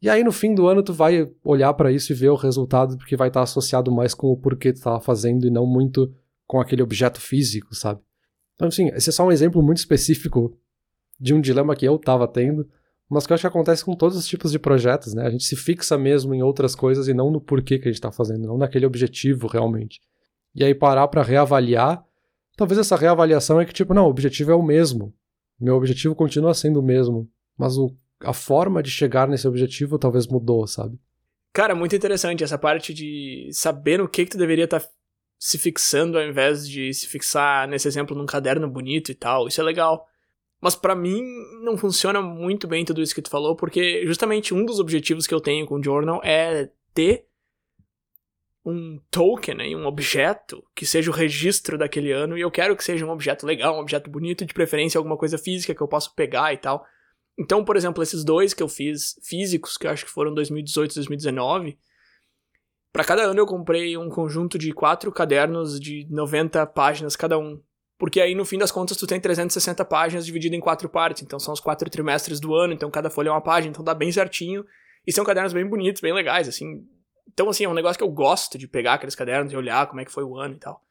E 0.02 0.10
aí 0.10 0.24
no 0.24 0.32
fim 0.32 0.56
do 0.56 0.68
ano 0.68 0.82
tu 0.82 0.94
vai 0.94 1.30
olhar 1.44 1.74
para 1.74 1.92
isso 1.92 2.14
e 2.14 2.16
ver 2.16 2.30
o 2.30 2.36
resultado, 2.36 2.96
porque 2.96 3.18
vai 3.18 3.28
estar 3.28 3.42
associado 3.42 3.92
mais 3.92 4.14
com 4.14 4.28
o 4.28 4.38
porquê 4.38 4.72
tu 4.72 4.78
estava 4.78 5.02
fazendo 5.02 5.46
e 5.46 5.52
não 5.52 5.66
muito 5.66 6.10
com 6.48 6.62
aquele 6.62 6.82
objeto 6.82 7.20
físico, 7.20 7.76
sabe? 7.76 8.00
Então, 8.56 8.70
assim, 8.70 8.88
esse 8.96 9.10
é 9.10 9.12
só 9.12 9.28
um 9.28 9.34
exemplo 9.34 9.62
muito 9.62 9.80
específico 9.80 10.58
de 11.20 11.34
um 11.34 11.42
dilema 11.42 11.76
que 11.76 11.86
eu 11.86 11.98
estava 11.98 12.26
tendo 12.26 12.66
mas 13.14 13.26
que 13.26 13.32
eu 13.32 13.36
acho 13.36 13.41
que 13.43 13.47
acontece 13.47 13.86
com 13.86 13.95
todos 13.95 14.18
os 14.18 14.28
tipos 14.28 14.51
de 14.51 14.59
projetos, 14.59 15.14
né? 15.14 15.26
A 15.26 15.30
gente 15.30 15.43
se 15.43 15.55
fixa 15.55 15.97
mesmo 15.97 16.34
em 16.34 16.41
outras 16.41 16.76
coisas 16.76 17.07
e 17.07 17.14
não 17.14 17.32
no 17.32 17.39
porquê 17.39 17.78
que 17.78 17.88
a 17.88 17.91
gente 17.91 17.99
está 17.99 18.11
fazendo, 18.11 18.47
não 18.47 18.57
naquele 18.57 18.86
objetivo 18.86 19.47
realmente. 19.47 20.01
E 20.55 20.64
aí 20.64 20.74
parar 20.76 21.07
para 21.07 21.24
reavaliar, 21.24 22.03
talvez 22.57 22.80
essa 22.80 22.95
reavaliação 22.95 23.61
é 23.61 23.66
que 23.66 23.74
tipo, 23.74 23.93
não, 23.93 24.05
o 24.05 24.09
objetivo 24.09 24.51
é 24.51 24.55
o 24.55 24.64
mesmo. 24.64 25.14
Meu 25.59 25.76
objetivo 25.76 26.16
continua 26.16 26.53
sendo 26.53 26.80
o 26.80 26.84
mesmo, 26.84 27.30
mas 27.57 27.78
o, 27.78 27.95
a 28.22 28.34
forma 28.34 28.82
de 28.82 28.89
chegar 28.89 29.28
nesse 29.28 29.47
objetivo 29.47 29.97
talvez 29.99 30.28
mudou, 30.28 30.66
sabe? 30.68 30.99
Cara, 31.53 31.76
muito 31.76 31.95
interessante 31.95 32.43
essa 32.43 32.57
parte 32.57 32.93
de 32.93 33.49
saber 33.53 33.99
no 33.99 34.09
que 34.09 34.26
que 34.26 34.32
tu 34.32 34.38
deveria 34.38 34.66
estar 34.66 34.80
tá 34.80 34.88
se 35.38 35.57
fixando 35.57 36.18
ao 36.18 36.24
invés 36.24 36.68
de 36.68 36.93
se 36.93 37.07
fixar 37.07 37.68
nesse 37.68 37.88
exemplo 37.88 38.18
num 38.18 38.26
caderno 38.26 38.68
bonito 38.70 39.11
e 39.11 39.16
tal. 39.16 39.47
Isso 39.47 39.61
é 39.61 39.64
legal. 39.64 40.07
Mas 40.64 40.78
para 40.78 40.95
mim 40.95 41.22
não 41.61 41.76
funciona 41.76 42.22
muito 42.22 42.70
bem 42.70 42.86
tudo 42.86 43.01
isso 43.01 43.14
que 43.14 43.22
tu 43.22 43.30
falou, 43.30 43.53
porque 43.53 44.07
justamente 44.07 44.53
um 44.53 44.66
dos 44.66 44.80
objetivos 44.80 45.28
que 45.28 45.34
eu 45.34 45.41
tenho 45.41 45.66
com 45.66 45.76
o 45.76 45.84
Journal 45.84 46.22
é 46.24 46.72
ter 46.93 47.28
um 48.64 48.97
token, 49.11 49.55
né, 49.55 49.76
um 49.76 49.86
objeto 49.86 50.64
que 50.74 50.86
seja 50.86 51.11
o 51.11 51.14
registro 51.14 51.78
daquele 51.78 52.14
ano, 52.14 52.38
e 52.38 52.41
eu 52.41 52.49
quero 52.49 52.78
que 52.78 52.84
seja 52.84 53.05
um 53.05 53.09
objeto 53.09 53.45
legal, 53.45 53.76
um 53.76 53.82
objeto 53.82 54.09
bonito, 54.09 54.45
de 54.45 54.53
preferência 54.53 54.97
alguma 54.97 55.18
coisa 55.18 55.38
física 55.38 55.76
que 55.76 55.82
eu 55.82 55.88
possa 55.88 56.09
pegar 56.16 56.53
e 56.53 56.57
tal. 56.57 56.86
Então, 57.38 57.66
por 57.66 57.76
exemplo, 57.76 58.01
esses 58.01 58.24
dois 58.24 58.53
que 58.53 58.64
eu 58.64 58.70
fiz 58.70 59.20
físicos, 59.22 59.78
que 59.78 59.86
eu 59.86 59.91
acho 59.91 60.05
que 60.05 60.11
foram 60.11 60.34
2018 60.34 60.93
e 60.93 60.95
2019, 60.95 61.78
para 62.93 63.03
cada 63.03 63.24
ano 63.24 63.38
eu 63.41 63.45
comprei 63.45 63.97
um 63.97 64.07
conjunto 64.07 64.57
de 64.57 64.72
quatro 64.72 65.11
cadernos 65.11 65.78
de 65.78 66.07
90 66.09 66.66
páginas 66.68 67.18
cada 67.18 67.38
um 67.38 67.61
porque 68.04 68.20
aí 68.20 68.36
no 68.36 68.43
fim 68.43 68.58
das 68.58 68.70
contas 68.70 68.97
tu 68.97 69.08
tem 69.08 69.18
360 69.18 69.86
páginas 69.86 70.26
dividido 70.26 70.54
em 70.54 70.60
quatro 70.60 70.89
partes, 70.89 71.24
então 71.24 71.39
são 71.39 71.54
os 71.54 71.62
quatro 71.62 71.89
trimestres 71.89 72.38
do 72.38 72.54
ano, 72.54 72.74
então 72.74 72.91
cada 72.91 73.10
folha 73.10 73.30
é 73.30 73.32
uma 73.32 73.39
página, 73.39 73.72
então 73.72 73.82
dá 73.82 73.93
bem 73.93 74.12
certinho, 74.12 74.66
e 75.08 75.14
são 75.14 75.24
cadernos 75.24 75.54
bem 75.54 75.66
bonitos, 75.66 76.01
bem 76.01 76.12
legais, 76.12 76.49
assim. 76.49 76.86
Então, 77.32 77.47
assim, 77.47 77.64
é 77.64 77.70
um 77.70 77.74
negócio 77.74 77.97
que 77.97 78.04
eu 78.04 78.12
gosto 78.12 78.58
de 78.58 78.68
pegar 78.68 78.95
aqueles 78.95 79.16
cadernos 79.16 79.54
e 79.54 79.56
olhar 79.56 79.88
como 79.88 80.01
é 80.01 80.06
que 80.06 80.12
foi 80.12 80.26
o 80.26 80.38
ano 80.38 80.56
e 80.56 80.60
tal. 80.60 80.84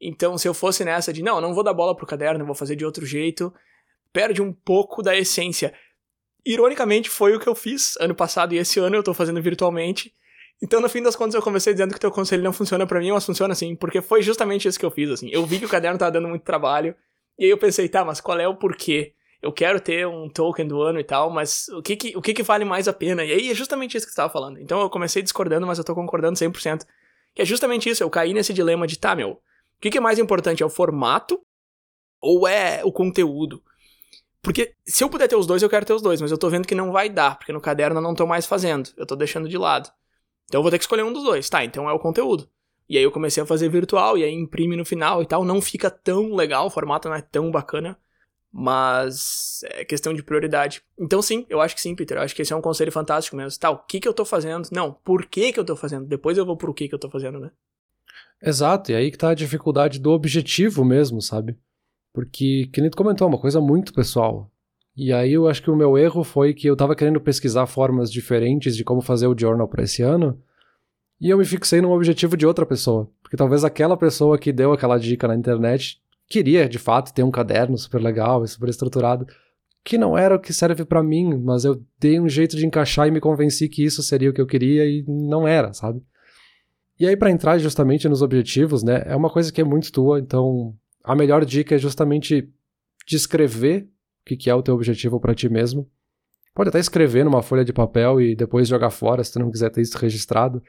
Então, 0.00 0.38
se 0.38 0.46
eu 0.46 0.54
fosse 0.54 0.84
nessa 0.84 1.12
de, 1.12 1.24
não, 1.24 1.40
não 1.40 1.52
vou 1.52 1.64
dar 1.64 1.74
bola 1.74 1.92
pro 1.96 2.06
caderno, 2.06 2.46
vou 2.46 2.54
fazer 2.54 2.76
de 2.76 2.84
outro 2.84 3.04
jeito, 3.04 3.52
perde 4.12 4.40
um 4.40 4.52
pouco 4.52 5.02
da 5.02 5.16
essência. 5.16 5.74
Ironicamente, 6.46 7.10
foi 7.10 7.34
o 7.34 7.40
que 7.40 7.48
eu 7.48 7.54
fiz 7.56 7.96
ano 7.96 8.14
passado 8.14 8.54
e 8.54 8.58
esse 8.58 8.78
ano 8.78 8.94
eu 8.94 9.02
tô 9.02 9.12
fazendo 9.12 9.42
virtualmente. 9.42 10.14
Então, 10.62 10.80
no 10.80 10.88
fim 10.88 11.02
das 11.02 11.14
contas, 11.14 11.34
eu 11.34 11.42
comecei 11.42 11.72
dizendo 11.72 11.94
que 11.94 12.00
teu 12.00 12.10
conselho 12.10 12.42
não 12.42 12.52
funciona 12.52 12.86
para 12.86 12.98
mim, 12.98 13.12
mas 13.12 13.24
funciona 13.24 13.52
assim, 13.52 13.76
porque 13.76 14.02
foi 14.02 14.22
justamente 14.22 14.66
isso 14.66 14.78
que 14.78 14.84
eu 14.84 14.90
fiz, 14.90 15.08
assim. 15.10 15.28
Eu 15.30 15.46
vi 15.46 15.58
que 15.58 15.64
o 15.64 15.68
caderno 15.68 15.98
tava 15.98 16.10
dando 16.10 16.28
muito 16.28 16.42
trabalho, 16.42 16.96
e 17.38 17.44
aí 17.44 17.50
eu 17.50 17.58
pensei, 17.58 17.88
tá, 17.88 18.04
mas 18.04 18.20
qual 18.20 18.38
é 18.40 18.48
o 18.48 18.56
porquê? 18.56 19.14
Eu 19.40 19.52
quero 19.52 19.80
ter 19.80 20.04
um 20.04 20.28
token 20.28 20.66
do 20.66 20.82
ano 20.82 20.98
e 20.98 21.04
tal, 21.04 21.30
mas 21.30 21.68
o 21.68 21.80
que 21.80 21.94
que, 21.94 22.16
o 22.16 22.20
que, 22.20 22.34
que 22.34 22.42
vale 22.42 22.64
mais 22.64 22.88
a 22.88 22.92
pena? 22.92 23.24
E 23.24 23.30
aí 23.30 23.50
é 23.50 23.54
justamente 23.54 23.96
isso 23.96 24.04
que 24.04 24.10
você 24.10 24.16
tava 24.16 24.32
falando. 24.32 24.58
Então 24.58 24.80
eu 24.80 24.90
comecei 24.90 25.22
discordando, 25.22 25.64
mas 25.64 25.78
eu 25.78 25.84
tô 25.84 25.94
concordando 25.94 26.36
100%. 26.36 26.84
Que 27.34 27.42
é 27.42 27.44
justamente 27.44 27.88
isso, 27.88 28.02
eu 28.02 28.10
caí 28.10 28.34
nesse 28.34 28.52
dilema 28.52 28.84
de, 28.84 28.98
tá, 28.98 29.14
meu, 29.14 29.30
o 29.30 29.40
que, 29.80 29.90
que 29.90 29.98
é 29.98 30.00
mais 30.00 30.18
importante? 30.18 30.60
É 30.60 30.66
o 30.66 30.70
formato 30.70 31.40
ou 32.20 32.48
é 32.48 32.80
o 32.84 32.90
conteúdo? 32.90 33.62
Porque 34.42 34.74
se 34.84 35.04
eu 35.04 35.08
puder 35.08 35.28
ter 35.28 35.36
os 35.36 35.46
dois, 35.46 35.62
eu 35.62 35.70
quero 35.70 35.86
ter 35.86 35.92
os 35.92 36.02
dois, 36.02 36.20
mas 36.20 36.32
eu 36.32 36.38
tô 36.38 36.50
vendo 36.50 36.66
que 36.66 36.74
não 36.74 36.90
vai 36.90 37.08
dar, 37.08 37.38
porque 37.38 37.52
no 37.52 37.60
caderno 37.60 37.98
eu 37.98 38.02
não 38.02 38.14
tô 38.14 38.26
mais 38.26 38.44
fazendo, 38.44 38.90
eu 38.96 39.06
tô 39.06 39.14
deixando 39.14 39.48
de 39.48 39.56
lado. 39.56 39.88
Então 40.48 40.58
eu 40.58 40.62
vou 40.62 40.70
ter 40.70 40.78
que 40.78 40.84
escolher 40.84 41.04
um 41.04 41.12
dos 41.12 41.22
dois. 41.22 41.48
Tá, 41.48 41.64
então 41.64 41.88
é 41.88 41.92
o 41.92 41.98
conteúdo. 41.98 42.48
E 42.88 42.96
aí 42.96 43.04
eu 43.04 43.12
comecei 43.12 43.42
a 43.42 43.46
fazer 43.46 43.68
virtual, 43.68 44.16
e 44.16 44.24
aí 44.24 44.32
imprime 44.32 44.74
no 44.74 44.84
final 44.84 45.22
e 45.22 45.26
tal. 45.26 45.44
Não 45.44 45.60
fica 45.60 45.90
tão 45.90 46.34
legal, 46.34 46.66
o 46.66 46.70
formato 46.70 47.08
não 47.08 47.14
é 47.16 47.20
tão 47.20 47.50
bacana. 47.50 47.98
Mas 48.50 49.60
é 49.64 49.84
questão 49.84 50.14
de 50.14 50.22
prioridade. 50.22 50.82
Então 50.98 51.20
sim, 51.20 51.44
eu 51.50 51.60
acho 51.60 51.74
que 51.74 51.82
sim, 51.82 51.94
Peter. 51.94 52.16
Eu 52.16 52.22
acho 52.22 52.34
que 52.34 52.40
esse 52.40 52.52
é 52.52 52.56
um 52.56 52.62
conselho 52.62 52.90
fantástico 52.90 53.36
mesmo. 53.36 53.60
Tá, 53.60 53.70
o 53.70 53.78
que 53.78 54.00
que 54.00 54.08
eu 54.08 54.14
tô 54.14 54.24
fazendo? 54.24 54.68
Não, 54.72 54.94
por 55.04 55.26
que 55.26 55.52
que 55.52 55.60
eu 55.60 55.64
tô 55.64 55.76
fazendo? 55.76 56.06
Depois 56.06 56.38
eu 56.38 56.46
vou 56.46 56.56
pro 56.56 56.72
que 56.72 56.88
que 56.88 56.94
eu 56.94 56.98
tô 56.98 57.10
fazendo, 57.10 57.38
né? 57.38 57.50
Exato, 58.42 58.92
e 58.92 58.94
aí 58.94 59.10
que 59.10 59.18
tá 59.18 59.30
a 59.30 59.34
dificuldade 59.34 59.98
do 59.98 60.10
objetivo 60.10 60.84
mesmo, 60.84 61.20
sabe? 61.20 61.58
Porque, 62.12 62.70
que 62.72 62.80
nem 62.80 62.88
tu 62.88 62.96
comentou, 62.96 63.26
é 63.26 63.28
uma 63.28 63.40
coisa 63.40 63.60
muito 63.60 63.92
pessoal. 63.92 64.50
E 65.00 65.12
aí 65.12 65.34
eu 65.34 65.46
acho 65.46 65.62
que 65.62 65.70
o 65.70 65.76
meu 65.76 65.96
erro 65.96 66.24
foi 66.24 66.52
que 66.52 66.66
eu 66.66 66.74
tava 66.74 66.96
querendo 66.96 67.20
pesquisar 67.20 67.66
formas 67.66 68.10
diferentes 68.10 68.76
de 68.76 68.82
como 68.82 69.00
fazer 69.00 69.28
o 69.28 69.38
journal 69.38 69.68
para 69.68 69.84
esse 69.84 70.02
ano, 70.02 70.42
e 71.20 71.30
eu 71.30 71.38
me 71.38 71.44
fixei 71.44 71.80
num 71.80 71.92
objetivo 71.92 72.36
de 72.36 72.44
outra 72.44 72.66
pessoa. 72.66 73.08
Porque 73.22 73.36
talvez 73.36 73.62
aquela 73.62 73.96
pessoa 73.96 74.36
que 74.36 74.52
deu 74.52 74.72
aquela 74.72 74.98
dica 74.98 75.28
na 75.28 75.36
internet 75.36 76.02
queria, 76.28 76.68
de 76.68 76.80
fato, 76.80 77.14
ter 77.14 77.22
um 77.22 77.30
caderno 77.30 77.78
super 77.78 78.02
legal 78.02 78.42
e 78.42 78.48
super 78.48 78.68
estruturado, 78.68 79.24
que 79.84 79.96
não 79.96 80.18
era 80.18 80.34
o 80.34 80.40
que 80.40 80.52
serve 80.52 80.84
para 80.84 81.00
mim, 81.00 81.32
mas 81.44 81.64
eu 81.64 81.80
dei 82.00 82.18
um 82.18 82.28
jeito 82.28 82.56
de 82.56 82.66
encaixar 82.66 83.06
e 83.06 83.12
me 83.12 83.20
convenci 83.20 83.68
que 83.68 83.84
isso 83.84 84.02
seria 84.02 84.30
o 84.30 84.32
que 84.32 84.40
eu 84.40 84.48
queria 84.48 84.84
e 84.84 85.04
não 85.06 85.46
era, 85.46 85.72
sabe? 85.72 86.02
E 86.98 87.06
aí 87.06 87.16
para 87.16 87.30
entrar 87.30 87.56
justamente 87.58 88.08
nos 88.08 88.20
objetivos, 88.20 88.82
né, 88.82 89.04
é 89.06 89.14
uma 89.14 89.30
coisa 89.30 89.52
que 89.52 89.60
é 89.60 89.64
muito 89.64 89.92
tua, 89.92 90.18
então 90.18 90.74
a 91.04 91.14
melhor 91.14 91.44
dica 91.44 91.76
é 91.76 91.78
justamente 91.78 92.52
descrever 93.06 93.88
que, 94.28 94.36
que 94.36 94.50
é 94.50 94.54
o 94.54 94.62
teu 94.62 94.74
objetivo 94.74 95.18
para 95.18 95.34
ti 95.34 95.48
mesmo. 95.48 95.88
Pode 96.54 96.68
até 96.68 96.78
escrever 96.78 97.24
numa 97.24 97.42
folha 97.42 97.64
de 97.64 97.72
papel 97.72 98.20
e 98.20 98.34
depois 98.34 98.68
jogar 98.68 98.90
fora 98.90 99.24
se 99.24 99.32
tu 99.32 99.38
não 99.38 99.50
quiser 99.50 99.70
ter 99.70 99.80
isso 99.80 99.96
registrado. 99.96 100.62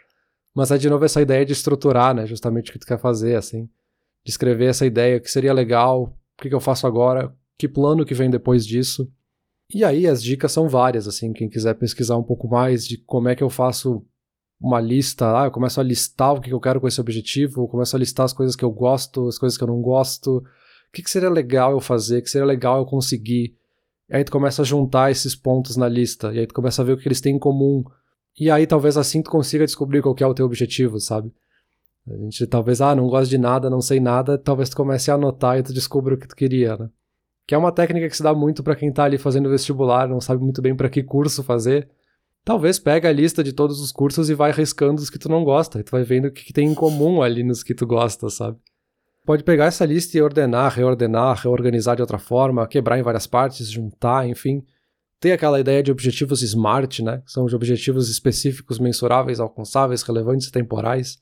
Mas 0.55 0.71
é 0.71 0.77
de 0.77 0.89
novo 0.89 1.03
essa 1.05 1.21
ideia 1.21 1.45
de 1.45 1.53
estruturar, 1.53 2.13
né? 2.15 2.25
Justamente 2.25 2.69
o 2.69 2.73
que 2.73 2.79
tu 2.79 2.87
quer 2.87 2.99
fazer, 2.99 3.35
assim. 3.35 3.69
De 4.23 4.31
escrever 4.31 4.65
essa 4.65 4.85
ideia, 4.85 5.17
o 5.17 5.21
que 5.21 5.29
seria 5.29 5.53
legal, 5.53 6.03
o 6.37 6.41
que, 6.41 6.49
que 6.49 6.55
eu 6.55 6.59
faço 6.59 6.87
agora, 6.87 7.33
que 7.57 7.67
plano 7.67 8.05
que 8.05 8.13
vem 8.13 8.29
depois 8.29 8.65
disso. 8.65 9.11
E 9.73 9.83
aí 9.83 10.07
as 10.07 10.23
dicas 10.23 10.51
são 10.51 10.67
várias, 10.67 11.07
assim, 11.07 11.31
quem 11.31 11.47
quiser 11.47 11.75
pesquisar 11.75 12.17
um 12.17 12.23
pouco 12.23 12.47
mais 12.47 12.87
de 12.87 12.97
como 12.97 13.29
é 13.29 13.35
que 13.35 13.43
eu 13.43 13.49
faço 13.49 14.03
uma 14.59 14.81
lista, 14.81 15.41
ah, 15.41 15.45
eu 15.45 15.51
começo 15.51 15.79
a 15.79 15.83
listar 15.83 16.33
o 16.33 16.41
que 16.41 16.51
eu 16.51 16.59
quero 16.59 16.81
com 16.81 16.87
esse 16.87 16.99
objetivo, 16.99 17.67
começo 17.67 17.95
a 17.95 17.99
listar 17.99 18.25
as 18.25 18.33
coisas 18.33 18.55
que 18.55 18.65
eu 18.65 18.71
gosto, 18.71 19.27
as 19.27 19.37
coisas 19.37 19.57
que 19.57 19.63
eu 19.63 19.67
não 19.67 19.81
gosto, 19.81 20.43
o 20.89 20.91
que, 20.91 21.03
que 21.03 21.09
seria 21.09 21.29
legal 21.29 21.71
eu 21.71 21.79
fazer, 21.79 22.19
o 22.19 22.21
que 22.23 22.29
seria 22.29 22.45
legal 22.45 22.79
eu 22.79 22.85
conseguir. 22.85 23.55
E 24.09 24.15
aí 24.15 24.23
tu 24.23 24.31
começa 24.31 24.63
a 24.63 24.65
juntar 24.65 25.11
esses 25.11 25.35
pontos 25.35 25.77
na 25.77 25.87
lista, 25.87 26.33
e 26.33 26.39
aí 26.39 26.47
tu 26.47 26.53
começa 26.53 26.81
a 26.81 26.85
ver 26.85 26.93
o 26.93 26.97
que 26.97 27.07
eles 27.07 27.21
têm 27.21 27.35
em 27.35 27.39
comum. 27.39 27.83
E 28.39 28.49
aí 28.49 28.65
talvez 28.65 28.97
assim 28.97 29.21
tu 29.21 29.29
consiga 29.29 29.65
descobrir 29.65 30.01
qual 30.01 30.15
é 30.19 30.25
o 30.25 30.33
teu 30.33 30.45
objetivo, 30.45 30.99
sabe? 30.99 31.31
A 32.07 32.17
gente 32.17 32.47
talvez, 32.47 32.81
ah, 32.81 32.95
não 32.95 33.07
gosto 33.07 33.29
de 33.29 33.37
nada, 33.37 33.69
não 33.69 33.81
sei 33.81 33.99
nada, 33.99 34.35
talvez 34.35 34.69
tu 34.69 34.77
comece 34.77 35.11
a 35.11 35.13
anotar 35.13 35.59
e 35.59 35.63
tu 35.63 35.71
descubra 35.71 36.15
o 36.15 36.17
que 36.17 36.27
tu 36.27 36.35
queria, 36.35 36.75
né? 36.75 36.89
Que 37.45 37.53
é 37.53 37.57
uma 37.57 37.71
técnica 37.71 38.09
que 38.09 38.17
se 38.17 38.23
dá 38.23 38.33
muito 38.33 38.63
para 38.63 38.75
quem 38.75 38.91
tá 38.91 39.03
ali 39.03 39.19
fazendo 39.19 39.49
vestibular, 39.49 40.07
não 40.07 40.19
sabe 40.19 40.41
muito 40.41 40.61
bem 40.61 40.75
para 40.75 40.89
que 40.89 41.03
curso 41.03 41.43
fazer. 41.43 41.87
Talvez 42.43 42.79
pega 42.79 43.09
a 43.09 43.11
lista 43.11 43.43
de 43.43 43.53
todos 43.53 43.79
os 43.79 43.91
cursos 43.91 44.29
e 44.29 44.33
vai 44.33 44.51
riscando 44.51 44.99
os 44.99 45.09
que 45.09 45.19
tu 45.19 45.29
não 45.29 45.43
gosta, 45.43 45.79
e 45.79 45.83
tu 45.83 45.91
vai 45.91 46.03
vendo 46.03 46.29
o 46.29 46.31
que, 46.31 46.45
que 46.45 46.53
tem 46.53 46.67
em 46.67 46.73
comum 46.73 47.21
ali 47.21 47.43
nos 47.43 47.61
que 47.61 47.75
tu 47.75 47.85
gosta, 47.85 48.27
sabe? 48.29 48.57
Pode 49.25 49.43
pegar 49.43 49.65
essa 49.65 49.85
lista 49.85 50.17
e 50.17 50.21
ordenar, 50.21 50.73
reordenar, 50.73 51.41
reorganizar 51.41 51.95
de 51.95 52.01
outra 52.01 52.17
forma, 52.17 52.67
quebrar 52.67 52.97
em 52.97 53.03
várias 53.03 53.27
partes, 53.27 53.69
juntar, 53.69 54.27
enfim. 54.27 54.63
Tem 55.19 55.31
aquela 55.31 55.59
ideia 55.59 55.83
de 55.83 55.91
objetivos 55.91 56.41
SMART, 56.41 56.99
né? 57.01 57.21
São 57.25 57.45
os 57.45 57.53
objetivos 57.53 58.09
específicos, 58.09 58.79
mensuráveis, 58.79 59.39
alcançáveis, 59.39 60.01
relevantes 60.01 60.47
e 60.47 60.51
temporais. 60.51 61.19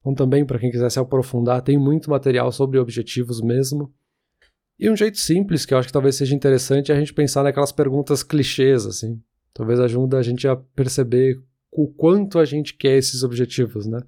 Então 0.00 0.14
também, 0.14 0.44
para 0.44 0.58
quem 0.58 0.70
quiser 0.70 0.90
se 0.90 0.98
aprofundar, 0.98 1.62
tem 1.62 1.78
muito 1.78 2.10
material 2.10 2.52
sobre 2.52 2.78
objetivos 2.78 3.40
mesmo. 3.40 3.92
E 4.78 4.88
um 4.88 4.96
jeito 4.96 5.18
simples, 5.18 5.66
que 5.66 5.74
eu 5.74 5.78
acho 5.78 5.88
que 5.88 5.92
talvez 5.92 6.14
seja 6.14 6.34
interessante, 6.34 6.92
é 6.92 6.94
a 6.94 6.98
gente 6.98 7.12
pensar 7.12 7.42
naquelas 7.42 7.72
perguntas 7.72 8.22
clichês, 8.22 8.86
assim. 8.86 9.20
Talvez 9.52 9.80
ajude 9.80 10.14
a 10.14 10.22
gente 10.22 10.46
a 10.46 10.54
perceber 10.54 11.42
o 11.72 11.88
quanto 11.88 12.38
a 12.38 12.44
gente 12.44 12.74
quer 12.74 12.96
esses 12.96 13.22
objetivos, 13.22 13.86
né? 13.86 14.00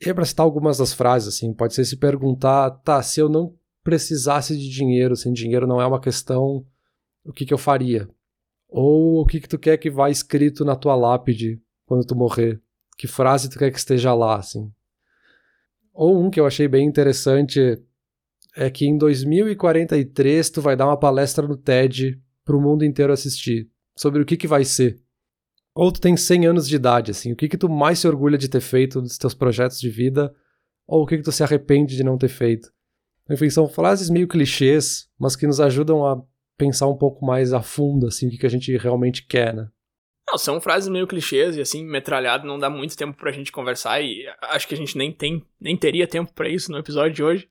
E 0.00 0.12
para 0.12 0.24
citar 0.24 0.44
algumas 0.44 0.78
das 0.78 0.92
frases, 0.92 1.34
assim, 1.34 1.52
pode 1.52 1.74
ser 1.74 1.84
se 1.84 1.96
perguntar, 1.96 2.70
tá, 2.70 3.02
se 3.02 3.20
eu 3.20 3.28
não 3.28 3.56
precisasse 3.82 4.56
de 4.56 4.68
dinheiro, 4.68 5.14
sem 5.14 5.32
dinheiro 5.32 5.66
não 5.66 5.80
é 5.80 5.86
uma 5.86 6.00
questão, 6.00 6.66
o 7.24 7.32
que, 7.32 7.46
que 7.46 7.54
eu 7.54 7.58
faria? 7.58 8.08
Ou 8.68 9.20
o 9.20 9.26
que, 9.26 9.40
que 9.40 9.48
tu 9.48 9.58
quer 9.58 9.76
que 9.76 9.90
vá 9.90 10.10
escrito 10.10 10.64
na 10.64 10.74
tua 10.74 10.96
lápide 10.96 11.60
quando 11.86 12.04
tu 12.04 12.16
morrer? 12.16 12.60
Que 12.96 13.06
frase 13.06 13.48
tu 13.48 13.58
quer 13.58 13.70
que 13.70 13.78
esteja 13.78 14.14
lá, 14.14 14.36
assim? 14.36 14.72
Ou 15.92 16.20
um 16.20 16.30
que 16.30 16.40
eu 16.40 16.46
achei 16.46 16.66
bem 16.66 16.86
interessante 16.86 17.80
é 18.56 18.70
que 18.70 18.86
em 18.86 18.96
2043 18.96 20.50
tu 20.50 20.60
vai 20.60 20.76
dar 20.76 20.86
uma 20.86 20.98
palestra 20.98 21.46
no 21.46 21.56
TED 21.56 22.20
para 22.44 22.56
o 22.56 22.60
mundo 22.60 22.84
inteiro 22.84 23.12
assistir 23.12 23.68
sobre 23.96 24.22
o 24.22 24.24
que, 24.24 24.36
que 24.36 24.46
vai 24.46 24.64
ser. 24.64 25.00
Ou 25.74 25.90
tu 25.90 26.00
tem 26.00 26.16
100 26.16 26.46
anos 26.46 26.68
de 26.68 26.76
idade, 26.76 27.10
assim, 27.10 27.32
o 27.32 27.36
que 27.36 27.48
que 27.48 27.58
tu 27.58 27.68
mais 27.68 27.98
se 27.98 28.06
orgulha 28.06 28.38
de 28.38 28.48
ter 28.48 28.60
feito 28.60 29.02
dos 29.02 29.18
teus 29.18 29.34
projetos 29.34 29.80
de 29.80 29.90
vida, 29.90 30.32
ou 30.86 31.02
o 31.02 31.06
que 31.06 31.16
que 31.16 31.22
tu 31.22 31.32
se 31.32 31.42
arrepende 31.42 31.96
de 31.96 32.04
não 32.04 32.16
ter 32.16 32.28
feito. 32.28 32.72
Enfim, 33.28 33.50
são 33.50 33.68
frases 33.68 34.10
meio 34.10 34.28
clichês, 34.28 35.08
mas 35.18 35.34
que 35.34 35.46
nos 35.46 35.60
ajudam 35.60 36.06
a 36.06 36.22
pensar 36.56 36.86
um 36.86 36.96
pouco 36.96 37.24
mais 37.24 37.52
a 37.52 37.62
fundo, 37.62 38.06
assim, 38.06 38.28
o 38.28 38.30
que 38.30 38.38
que 38.38 38.46
a 38.46 38.50
gente 38.50 38.76
realmente 38.76 39.26
quer, 39.26 39.54
né? 39.54 39.68
Não, 40.26 40.38
são 40.38 40.60
frases 40.60 40.88
meio 40.88 41.06
clichês 41.06 41.56
e 41.56 41.60
assim, 41.60 41.84
metralhado, 41.84 42.46
não 42.46 42.58
dá 42.58 42.70
muito 42.70 42.96
tempo 42.96 43.16
pra 43.18 43.32
gente 43.32 43.52
conversar 43.52 44.00
e 44.00 44.24
acho 44.42 44.66
que 44.66 44.74
a 44.74 44.76
gente 44.76 44.96
nem 44.96 45.12
tem, 45.12 45.44
nem 45.60 45.76
teria 45.76 46.06
tempo 46.06 46.32
para 46.32 46.48
isso 46.48 46.70
no 46.72 46.78
episódio 46.78 47.12
de 47.12 47.22
hoje. 47.22 47.48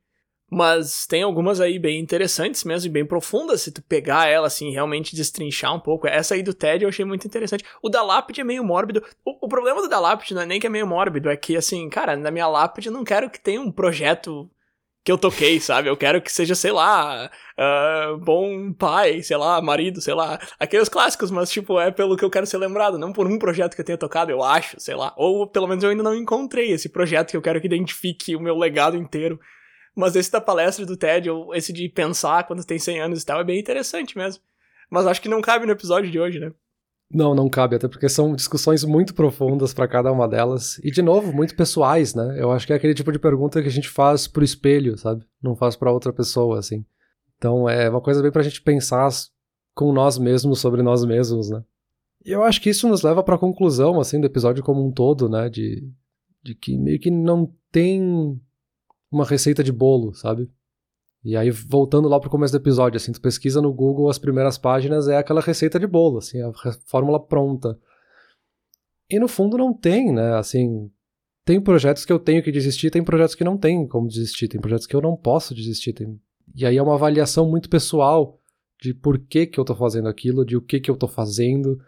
Mas 0.49 1.07
tem 1.07 1.23
algumas 1.23 1.59
aí 1.59 1.79
bem 1.79 1.99
interessantes 1.99 2.63
mesmo 2.63 2.87
e 2.87 2.91
bem 2.91 3.05
profundas, 3.05 3.61
se 3.61 3.71
tu 3.71 3.81
pegar 3.81 4.27
ela, 4.27 4.47
assim, 4.47 4.71
realmente 4.71 5.15
destrinchar 5.15 5.73
um 5.73 5.79
pouco. 5.79 6.07
Essa 6.07 6.35
aí 6.35 6.43
do 6.43 6.53
TED 6.53 6.83
eu 6.83 6.89
achei 6.89 7.03
muito 7.03 7.25
interessante. 7.25 7.63
O 7.81 7.89
da 7.89 8.03
lápide 8.03 8.41
é 8.41 8.43
meio 8.43 8.63
mórbido. 8.63 9.03
O, 9.25 9.45
o 9.45 9.49
problema 9.49 9.81
do 9.81 9.89
da 9.89 9.99
lápide 9.99 10.35
não 10.35 10.43
é 10.43 10.45
nem 10.45 10.59
que 10.59 10.67
é 10.67 10.69
meio 10.69 10.85
mórbido, 10.85 11.29
é 11.29 11.35
que, 11.35 11.57
assim, 11.57 11.89
cara, 11.89 12.15
na 12.15 12.29
minha 12.29 12.47
lápide 12.47 12.87
eu 12.87 12.93
não 12.93 13.03
quero 13.03 13.29
que 13.29 13.39
tenha 13.39 13.59
um 13.59 13.71
projeto 13.71 14.49
que 15.03 15.11
eu 15.11 15.17
toquei, 15.17 15.59
sabe? 15.61 15.89
Eu 15.89 15.97
quero 15.97 16.21
que 16.21 16.31
seja, 16.31 16.55
sei 16.55 16.71
lá, 16.71 17.29
uh, 17.57 18.17
bom 18.17 18.71
pai, 18.73 19.21
sei 19.21 19.37
lá, 19.37 19.61
marido, 19.61 20.01
sei 20.01 20.13
lá. 20.13 20.39
Aqueles 20.59 20.89
clássicos, 20.89 21.29
mas, 21.31 21.49
tipo, 21.51 21.79
é 21.79 21.91
pelo 21.91 22.15
que 22.15 22.23
eu 22.23 22.29
quero 22.29 22.45
ser 22.45 22.57
lembrado, 22.57 22.97
não 22.97 23.11
por 23.11 23.27
um 23.27 23.37
projeto 23.37 23.75
que 23.75 23.81
eu 23.81 23.85
tenha 23.85 23.97
tocado, 23.97 24.31
eu 24.31 24.43
acho, 24.43 24.79
sei 24.79 24.95
lá. 24.95 25.13
Ou 25.17 25.47
pelo 25.47 25.67
menos 25.67 25.83
eu 25.83 25.89
ainda 25.89 26.03
não 26.03 26.15
encontrei 26.15 26.71
esse 26.71 26.89
projeto 26.89 27.31
que 27.31 27.37
eu 27.37 27.41
quero 27.41 27.59
que 27.59 27.67
identifique 27.67 28.35
o 28.35 28.39
meu 28.39 28.57
legado 28.57 28.95
inteiro. 28.95 29.39
Mas 29.95 30.15
esse 30.15 30.31
da 30.31 30.41
palestra 30.41 30.85
do 30.85 30.97
TED, 30.97 31.29
ou 31.29 31.53
esse 31.53 31.71
de 31.71 31.87
pensar 31.87 32.45
quando 32.45 32.63
tem 32.63 32.79
100 32.79 33.01
anos 33.01 33.21
e 33.21 33.25
tal, 33.25 33.39
é 33.39 33.43
bem 33.43 33.59
interessante 33.59 34.17
mesmo. 34.17 34.41
Mas 34.89 35.05
acho 35.07 35.21
que 35.21 35.29
não 35.29 35.41
cabe 35.41 35.65
no 35.65 35.71
episódio 35.71 36.09
de 36.09 36.19
hoje, 36.19 36.39
né? 36.39 36.51
Não, 37.11 37.35
não 37.35 37.47
cabe, 37.47 37.75
até 37.75 37.87
porque 37.87 38.09
são 38.09 38.35
discussões 38.35 38.83
muito 38.83 39.13
profundas 39.13 39.71
para 39.71 39.87
cada 39.87 40.11
uma 40.11 40.27
delas. 40.27 40.79
E, 40.79 40.89
de 40.89 41.01
novo, 41.03 41.31
muito 41.31 41.55
pessoais, 41.55 42.15
né? 42.15 42.35
Eu 42.39 42.51
acho 42.51 42.65
que 42.65 42.73
é 42.73 42.75
aquele 42.75 42.95
tipo 42.95 43.11
de 43.11 43.19
pergunta 43.19 43.61
que 43.61 43.67
a 43.67 43.71
gente 43.71 43.87
faz 43.87 44.27
pro 44.27 44.43
espelho, 44.43 44.97
sabe? 44.97 45.23
Não 45.41 45.55
faz 45.55 45.75
para 45.75 45.91
outra 45.91 46.11
pessoa, 46.11 46.57
assim. 46.57 46.83
Então, 47.37 47.69
é 47.69 47.87
uma 47.87 48.01
coisa 48.01 48.21
bem 48.21 48.31
pra 48.31 48.41
gente 48.41 48.63
pensar 48.63 49.09
com 49.75 49.93
nós 49.93 50.17
mesmos 50.17 50.59
sobre 50.59 50.81
nós 50.81 51.05
mesmos, 51.05 51.51
né? 51.51 51.63
E 52.25 52.31
eu 52.31 52.41
acho 52.43 52.59
que 52.59 52.69
isso 52.69 52.87
nos 52.87 53.03
leva 53.03 53.21
pra 53.21 53.37
conclusão, 53.37 53.99
assim, 53.99 54.19
do 54.19 54.25
episódio 54.25 54.63
como 54.63 54.83
um 54.83 54.91
todo, 54.91 55.29
né? 55.29 55.49
De, 55.49 55.87
de 56.41 56.55
que 56.55 56.77
meio 56.77 56.99
que 56.99 57.11
não 57.11 57.53
tem 57.71 58.41
uma 59.14 59.26
receita 59.26 59.64
de 59.64 59.72
bolo, 59.72 60.14
sabe? 60.14 60.49
E 61.24 61.38
aí, 61.38 61.49
voltando 61.51 62.09
lá 62.09 62.20
pro 62.20 62.30
começo 62.30 62.51
do 62.51 62.61
episódio, 62.61 62.97
assim, 62.97 63.11
tu 63.11 63.22
pesquisa 63.22 63.61
no 63.61 63.74
Google 63.74 64.09
as 64.09 64.18
primeiras 64.18 64.57
páginas, 64.57 65.07
é 65.07 65.18
aquela 65.18 65.39
receita 65.39 65.80
de 65.80 65.88
bolo, 65.88 66.18
assim, 66.18 66.41
a 66.41 66.51
fórmula 66.86 67.20
pronta. 67.20 67.80
E 69.09 69.20
no 69.20 69.28
fundo 69.28 69.57
não 69.57 69.74
tem, 69.74 70.11
né? 70.11 70.34
Assim, 70.36 70.91
tem 71.45 71.61
projetos 71.61 72.03
que 72.03 72.11
eu 72.11 72.20
tenho 72.20 72.43
que 72.43 72.51
desistir, 72.51 72.89
tem 72.89 73.03
projetos 73.03 73.36
que 73.36 73.43
não 73.43 73.57
tem 73.57 73.88
como 73.88 74.07
desistir, 74.07 74.47
tem 74.47 74.59
projetos 74.59 74.88
que 74.88 74.95
eu 74.95 75.01
não 75.01 75.16
posso 75.16 75.55
desistir. 75.55 75.93
Tem... 75.93 76.20
E 76.55 76.66
aí 76.66 76.78
é 76.78 76.84
uma 76.84 76.95
avaliação 76.95 77.49
muito 77.49 77.70
pessoal 77.70 78.39
de 78.82 78.93
por 78.93 79.18
que 79.18 79.45
que 79.47 79.59
eu 79.59 79.64
tô 79.64 79.76
fazendo 79.76 80.09
aquilo, 80.09 80.45
de 80.45 80.57
o 80.57 80.61
que 80.61 80.80
que 80.80 80.91
eu 80.91 80.97
tô 80.97 81.07
fazendo. 81.07 81.80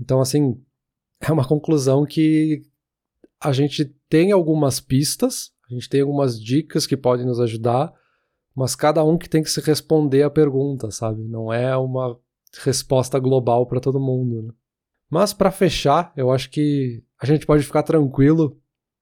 Então, 0.00 0.20
assim, 0.20 0.60
é 1.20 1.30
uma 1.30 1.46
conclusão 1.46 2.04
que 2.04 2.62
a 3.40 3.52
gente 3.52 3.84
tem 4.08 4.32
algumas 4.32 4.80
pistas, 4.80 5.53
a 5.70 5.74
gente 5.74 5.88
tem 5.88 6.00
algumas 6.00 6.40
dicas 6.40 6.86
que 6.86 6.96
podem 6.96 7.26
nos 7.26 7.40
ajudar, 7.40 7.92
mas 8.54 8.76
cada 8.76 9.02
um 9.02 9.18
que 9.18 9.28
tem 9.28 9.42
que 9.42 9.50
se 9.50 9.60
responder 9.60 10.22
a 10.22 10.30
pergunta, 10.30 10.90
sabe? 10.90 11.22
Não 11.22 11.52
é 11.52 11.76
uma 11.76 12.18
resposta 12.62 13.18
global 13.18 13.66
para 13.66 13.80
todo 13.80 14.00
mundo. 14.00 14.42
Né? 14.42 14.52
Mas 15.10 15.32
para 15.32 15.50
fechar, 15.50 16.12
eu 16.16 16.30
acho 16.30 16.50
que 16.50 17.02
a 17.20 17.26
gente 17.26 17.46
pode 17.46 17.64
ficar 17.64 17.82
tranquilo, 17.82 18.56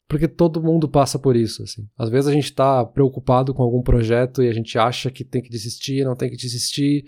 porque 0.09 0.29
todo 0.29 0.63
mundo 0.63 0.89
passa 0.89 1.19
por 1.19 1.37
isso, 1.37 1.63
assim. 1.63 1.89
Às 1.99 2.09
vezes 2.09 2.29
a 2.29 2.33
gente 2.33 2.45
está 2.45 2.85
preocupado 2.85 3.53
com 3.53 3.63
algum 3.63 3.83
projeto 3.83 4.43
e 4.43 4.49
a 4.49 4.53
gente 4.53 4.79
acha 4.79 5.11
que 5.11 5.25
tem 5.25 5.43
que 5.43 5.51
desistir, 5.51 6.05
não 6.05 6.17
tem 6.17 6.31
que 6.31 6.37
desistir, 6.37 7.05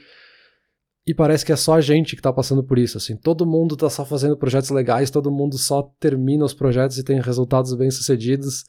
e 1.07 1.13
parece 1.13 1.45
que 1.45 1.53
é 1.53 1.57
só 1.57 1.75
a 1.75 1.81
gente 1.83 2.17
que 2.17 2.23
tá 2.23 2.33
passando 2.33 2.65
por 2.65 2.79
isso, 2.79 2.97
assim. 2.97 3.15
Todo 3.15 3.45
mundo 3.45 3.77
tá 3.77 3.91
só 3.91 4.07
fazendo 4.07 4.37
projetos 4.39 4.71
legais, 4.71 5.11
todo 5.11 5.31
mundo 5.31 5.59
só 5.59 5.83
termina 6.01 6.45
os 6.45 6.55
projetos 6.55 6.97
e 6.97 7.05
tem 7.05 7.21
resultados 7.21 7.75
bem-sucedidos. 7.75 8.65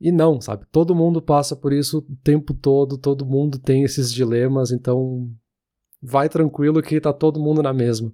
E 0.00 0.10
não, 0.10 0.40
sabe? 0.40 0.64
Todo 0.72 0.94
mundo 0.94 1.20
passa 1.20 1.54
por 1.54 1.72
isso 1.72 1.98
o 1.98 2.16
tempo 2.24 2.54
todo, 2.54 2.96
todo 2.96 3.26
mundo 3.26 3.58
tem 3.58 3.84
esses 3.84 4.12
dilemas, 4.12 4.72
então 4.72 5.28
vai 6.02 6.28
tranquilo 6.28 6.82
que 6.82 7.00
tá 7.00 7.12
todo 7.12 7.40
mundo 7.40 7.62
na 7.62 7.72
mesma. 7.72 8.12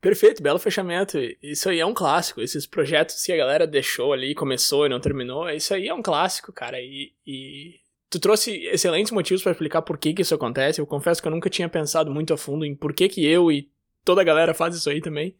Perfeito, 0.00 0.42
belo 0.42 0.58
fechamento. 0.58 1.16
Isso 1.42 1.68
aí 1.68 1.78
é 1.78 1.86
um 1.86 1.94
clássico. 1.94 2.40
Esses 2.40 2.66
projetos 2.66 3.22
que 3.22 3.32
a 3.32 3.36
galera 3.36 3.66
deixou 3.66 4.12
ali, 4.12 4.34
começou 4.34 4.84
e 4.84 4.88
não 4.88 5.00
terminou, 5.00 5.48
isso 5.48 5.72
aí 5.72 5.88
é 5.88 5.94
um 5.94 6.02
clássico, 6.02 6.52
cara. 6.52 6.80
E, 6.80 7.12
e 7.26 7.76
Tu 8.12 8.20
trouxe 8.20 8.66
excelentes 8.66 9.10
motivos 9.10 9.42
para 9.42 9.52
explicar 9.52 9.80
por 9.80 9.96
que, 9.96 10.12
que 10.12 10.20
isso 10.20 10.34
acontece. 10.34 10.78
Eu 10.78 10.86
confesso 10.86 11.22
que 11.22 11.26
eu 11.26 11.32
nunca 11.32 11.48
tinha 11.48 11.66
pensado 11.66 12.10
muito 12.10 12.34
a 12.34 12.36
fundo 12.36 12.62
em 12.62 12.76
por 12.76 12.92
que, 12.92 13.08
que 13.08 13.24
eu 13.24 13.50
e 13.50 13.70
toda 14.04 14.20
a 14.20 14.24
galera 14.24 14.52
faz 14.52 14.76
isso 14.76 14.90
aí 14.90 15.00
também. 15.00 15.34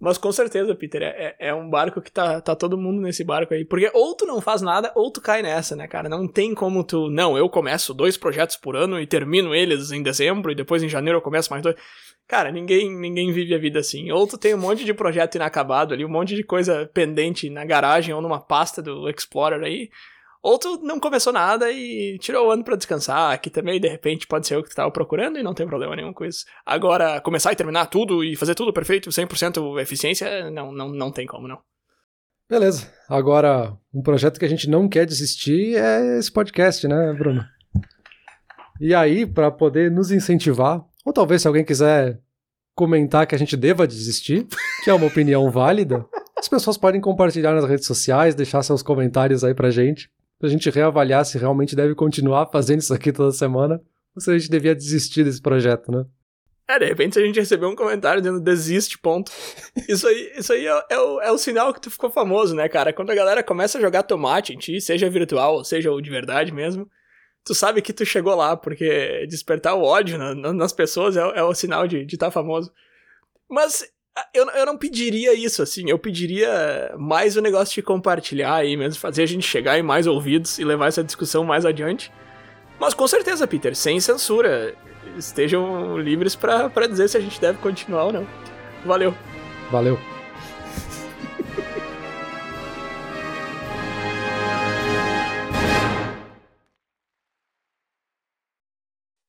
Mas 0.00 0.16
com 0.16 0.30
certeza, 0.30 0.74
Peter, 0.76 1.02
é, 1.02 1.34
é 1.40 1.54
um 1.54 1.68
barco 1.68 2.00
que 2.00 2.12
tá, 2.12 2.40
tá 2.40 2.54
todo 2.54 2.78
mundo 2.78 3.00
nesse 3.00 3.24
barco 3.24 3.52
aí. 3.52 3.64
Porque 3.64 3.90
ou 3.92 4.14
tu 4.14 4.24
não 4.24 4.40
faz 4.40 4.62
nada, 4.62 4.92
ou 4.94 5.10
tu 5.10 5.20
cai 5.20 5.42
nessa, 5.42 5.74
né, 5.74 5.88
cara? 5.88 6.08
Não 6.08 6.28
tem 6.28 6.54
como 6.54 6.84
tu. 6.84 7.10
Não, 7.10 7.36
eu 7.36 7.48
começo 7.48 7.92
dois 7.92 8.16
projetos 8.16 8.56
por 8.56 8.76
ano 8.76 9.00
e 9.00 9.06
termino 9.06 9.54
eles 9.54 9.90
em 9.90 10.02
dezembro, 10.02 10.52
e 10.52 10.54
depois 10.54 10.82
em 10.82 10.88
janeiro 10.88 11.18
eu 11.18 11.22
começo 11.22 11.50
mais 11.50 11.62
dois. 11.62 11.74
Cara, 12.28 12.52
ninguém, 12.52 12.94
ninguém 12.94 13.32
vive 13.32 13.54
a 13.54 13.58
vida 13.58 13.80
assim. 13.80 14.12
Ou 14.12 14.26
tu 14.26 14.38
tem 14.38 14.54
um 14.54 14.58
monte 14.58 14.84
de 14.84 14.94
projeto 14.94 15.34
inacabado 15.34 15.94
ali, 15.94 16.04
um 16.04 16.10
monte 16.10 16.34
de 16.36 16.44
coisa 16.44 16.88
pendente 16.94 17.50
na 17.50 17.64
garagem 17.64 18.14
ou 18.14 18.22
numa 18.22 18.38
pasta 18.38 18.80
do 18.80 19.08
Explorer 19.08 19.62
aí. 19.62 19.90
Ou 20.42 20.58
tu 20.58 20.80
não 20.82 21.00
começou 21.00 21.32
nada 21.32 21.70
e 21.70 22.16
tirou 22.20 22.46
o 22.46 22.50
ano 22.50 22.62
para 22.62 22.76
descansar, 22.76 23.40
que 23.40 23.50
também 23.50 23.80
de 23.80 23.88
repente 23.88 24.26
pode 24.26 24.46
ser 24.46 24.56
o 24.56 24.62
que 24.62 24.70
tu 24.70 24.76
tava 24.76 24.90
procurando 24.90 25.38
e 25.38 25.42
não 25.42 25.52
tem 25.52 25.66
problema 25.66 25.96
nenhum 25.96 26.12
com 26.12 26.24
isso. 26.24 26.44
Agora, 26.64 27.20
começar 27.20 27.52
e 27.52 27.56
terminar 27.56 27.86
tudo 27.86 28.22
e 28.22 28.36
fazer 28.36 28.54
tudo 28.54 28.72
perfeito, 28.72 29.10
100% 29.10 29.80
eficiência, 29.80 30.50
não, 30.50 30.70
não, 30.70 30.88
não 30.90 31.10
tem 31.10 31.26
como 31.26 31.48
não. 31.48 31.58
Beleza. 32.48 32.90
Agora, 33.08 33.76
um 33.92 34.00
projeto 34.00 34.38
que 34.38 34.44
a 34.44 34.48
gente 34.48 34.70
não 34.70 34.88
quer 34.88 35.04
desistir 35.04 35.76
é 35.76 36.18
esse 36.18 36.30
podcast, 36.30 36.86
né, 36.86 37.12
Bruno? 37.12 37.44
E 38.80 38.94
aí, 38.94 39.26
para 39.26 39.50
poder 39.50 39.90
nos 39.90 40.12
incentivar, 40.12 40.82
ou 41.04 41.12
talvez 41.12 41.42
se 41.42 41.48
alguém 41.48 41.64
quiser 41.64 42.20
comentar 42.76 43.26
que 43.26 43.34
a 43.34 43.38
gente 43.38 43.56
deva 43.56 43.88
desistir, 43.88 44.46
que 44.84 44.88
é 44.88 44.94
uma 44.94 45.08
opinião 45.08 45.50
válida, 45.50 46.06
as 46.38 46.48
pessoas 46.48 46.78
podem 46.78 47.00
compartilhar 47.00 47.52
nas 47.52 47.68
redes 47.68 47.86
sociais, 47.86 48.36
deixar 48.36 48.62
seus 48.62 48.82
comentários 48.82 49.42
aí 49.42 49.52
pra 49.52 49.70
gente 49.70 50.08
pra 50.38 50.48
gente 50.48 50.70
reavaliar 50.70 51.24
se 51.24 51.38
realmente 51.38 51.74
deve 51.74 51.94
continuar 51.94 52.46
fazendo 52.46 52.80
isso 52.80 52.94
aqui 52.94 53.12
toda 53.12 53.32
semana 53.32 53.80
ou 54.14 54.20
se 54.20 54.30
a 54.30 54.38
gente 54.38 54.50
devia 54.50 54.74
desistir 54.74 55.24
desse 55.24 55.40
projeto, 55.40 55.90
né? 55.90 56.04
É, 56.68 56.78
de 56.78 56.84
repente 56.84 57.18
a 57.18 57.24
gente 57.24 57.40
recebeu 57.40 57.70
um 57.70 57.74
comentário 57.74 58.20
dizendo 58.20 58.40
desiste, 58.40 58.98
ponto. 58.98 59.32
Isso 59.88 60.06
aí, 60.06 60.32
isso 60.36 60.52
aí 60.52 60.66
é, 60.66 60.84
é, 60.90 60.98
o, 60.98 61.20
é 61.22 61.32
o 61.32 61.38
sinal 61.38 61.72
que 61.72 61.80
tu 61.80 61.90
ficou 61.90 62.10
famoso, 62.10 62.54
né, 62.54 62.68
cara? 62.68 62.92
Quando 62.92 63.08
a 63.08 63.14
galera 63.14 63.42
começa 63.42 63.78
a 63.78 63.80
jogar 63.80 64.02
tomate 64.02 64.52
em 64.52 64.58
ti, 64.58 64.78
seja 64.78 65.08
virtual, 65.08 65.64
seja 65.64 65.90
o 65.90 65.98
de 65.98 66.10
verdade 66.10 66.52
mesmo, 66.52 66.86
tu 67.42 67.54
sabe 67.54 67.80
que 67.80 67.94
tu 67.94 68.04
chegou 68.04 68.34
lá, 68.34 68.54
porque 68.54 69.26
despertar 69.26 69.74
o 69.76 69.82
ódio 69.82 70.18
na, 70.18 70.34
na, 70.34 70.52
nas 70.52 70.72
pessoas 70.74 71.16
é, 71.16 71.20
é, 71.20 71.42
o 71.42 71.54
sinal 71.54 71.88
de 71.88 72.04
estar 72.04 72.26
tá 72.26 72.30
famoso. 72.30 72.70
Mas 73.48 73.90
eu, 74.34 74.46
eu 74.50 74.66
não 74.66 74.76
pediria 74.76 75.34
isso, 75.34 75.62
assim. 75.62 75.88
Eu 75.88 75.98
pediria 75.98 76.94
mais 76.98 77.36
o 77.36 77.40
negócio 77.40 77.74
de 77.74 77.82
compartilhar 77.82 78.54
aí 78.54 78.76
mesmo, 78.76 79.00
fazer 79.00 79.22
a 79.22 79.26
gente 79.26 79.46
chegar 79.46 79.78
em 79.78 79.82
mais 79.82 80.06
ouvidos 80.06 80.58
e 80.58 80.64
levar 80.64 80.86
essa 80.86 81.04
discussão 81.04 81.44
mais 81.44 81.64
adiante. 81.64 82.12
Mas 82.78 82.94
com 82.94 83.06
certeza, 83.08 83.46
Peter, 83.46 83.74
sem 83.74 84.00
censura. 84.00 84.74
Estejam 85.16 85.98
livres 85.98 86.36
para 86.36 86.86
dizer 86.86 87.08
se 87.08 87.16
a 87.16 87.20
gente 87.20 87.40
deve 87.40 87.58
continuar 87.58 88.04
ou 88.04 88.12
não. 88.12 88.26
Valeu. 88.84 89.14
Valeu. 89.70 89.98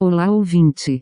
Olá, 0.01 0.31
ouvinte. 0.31 1.01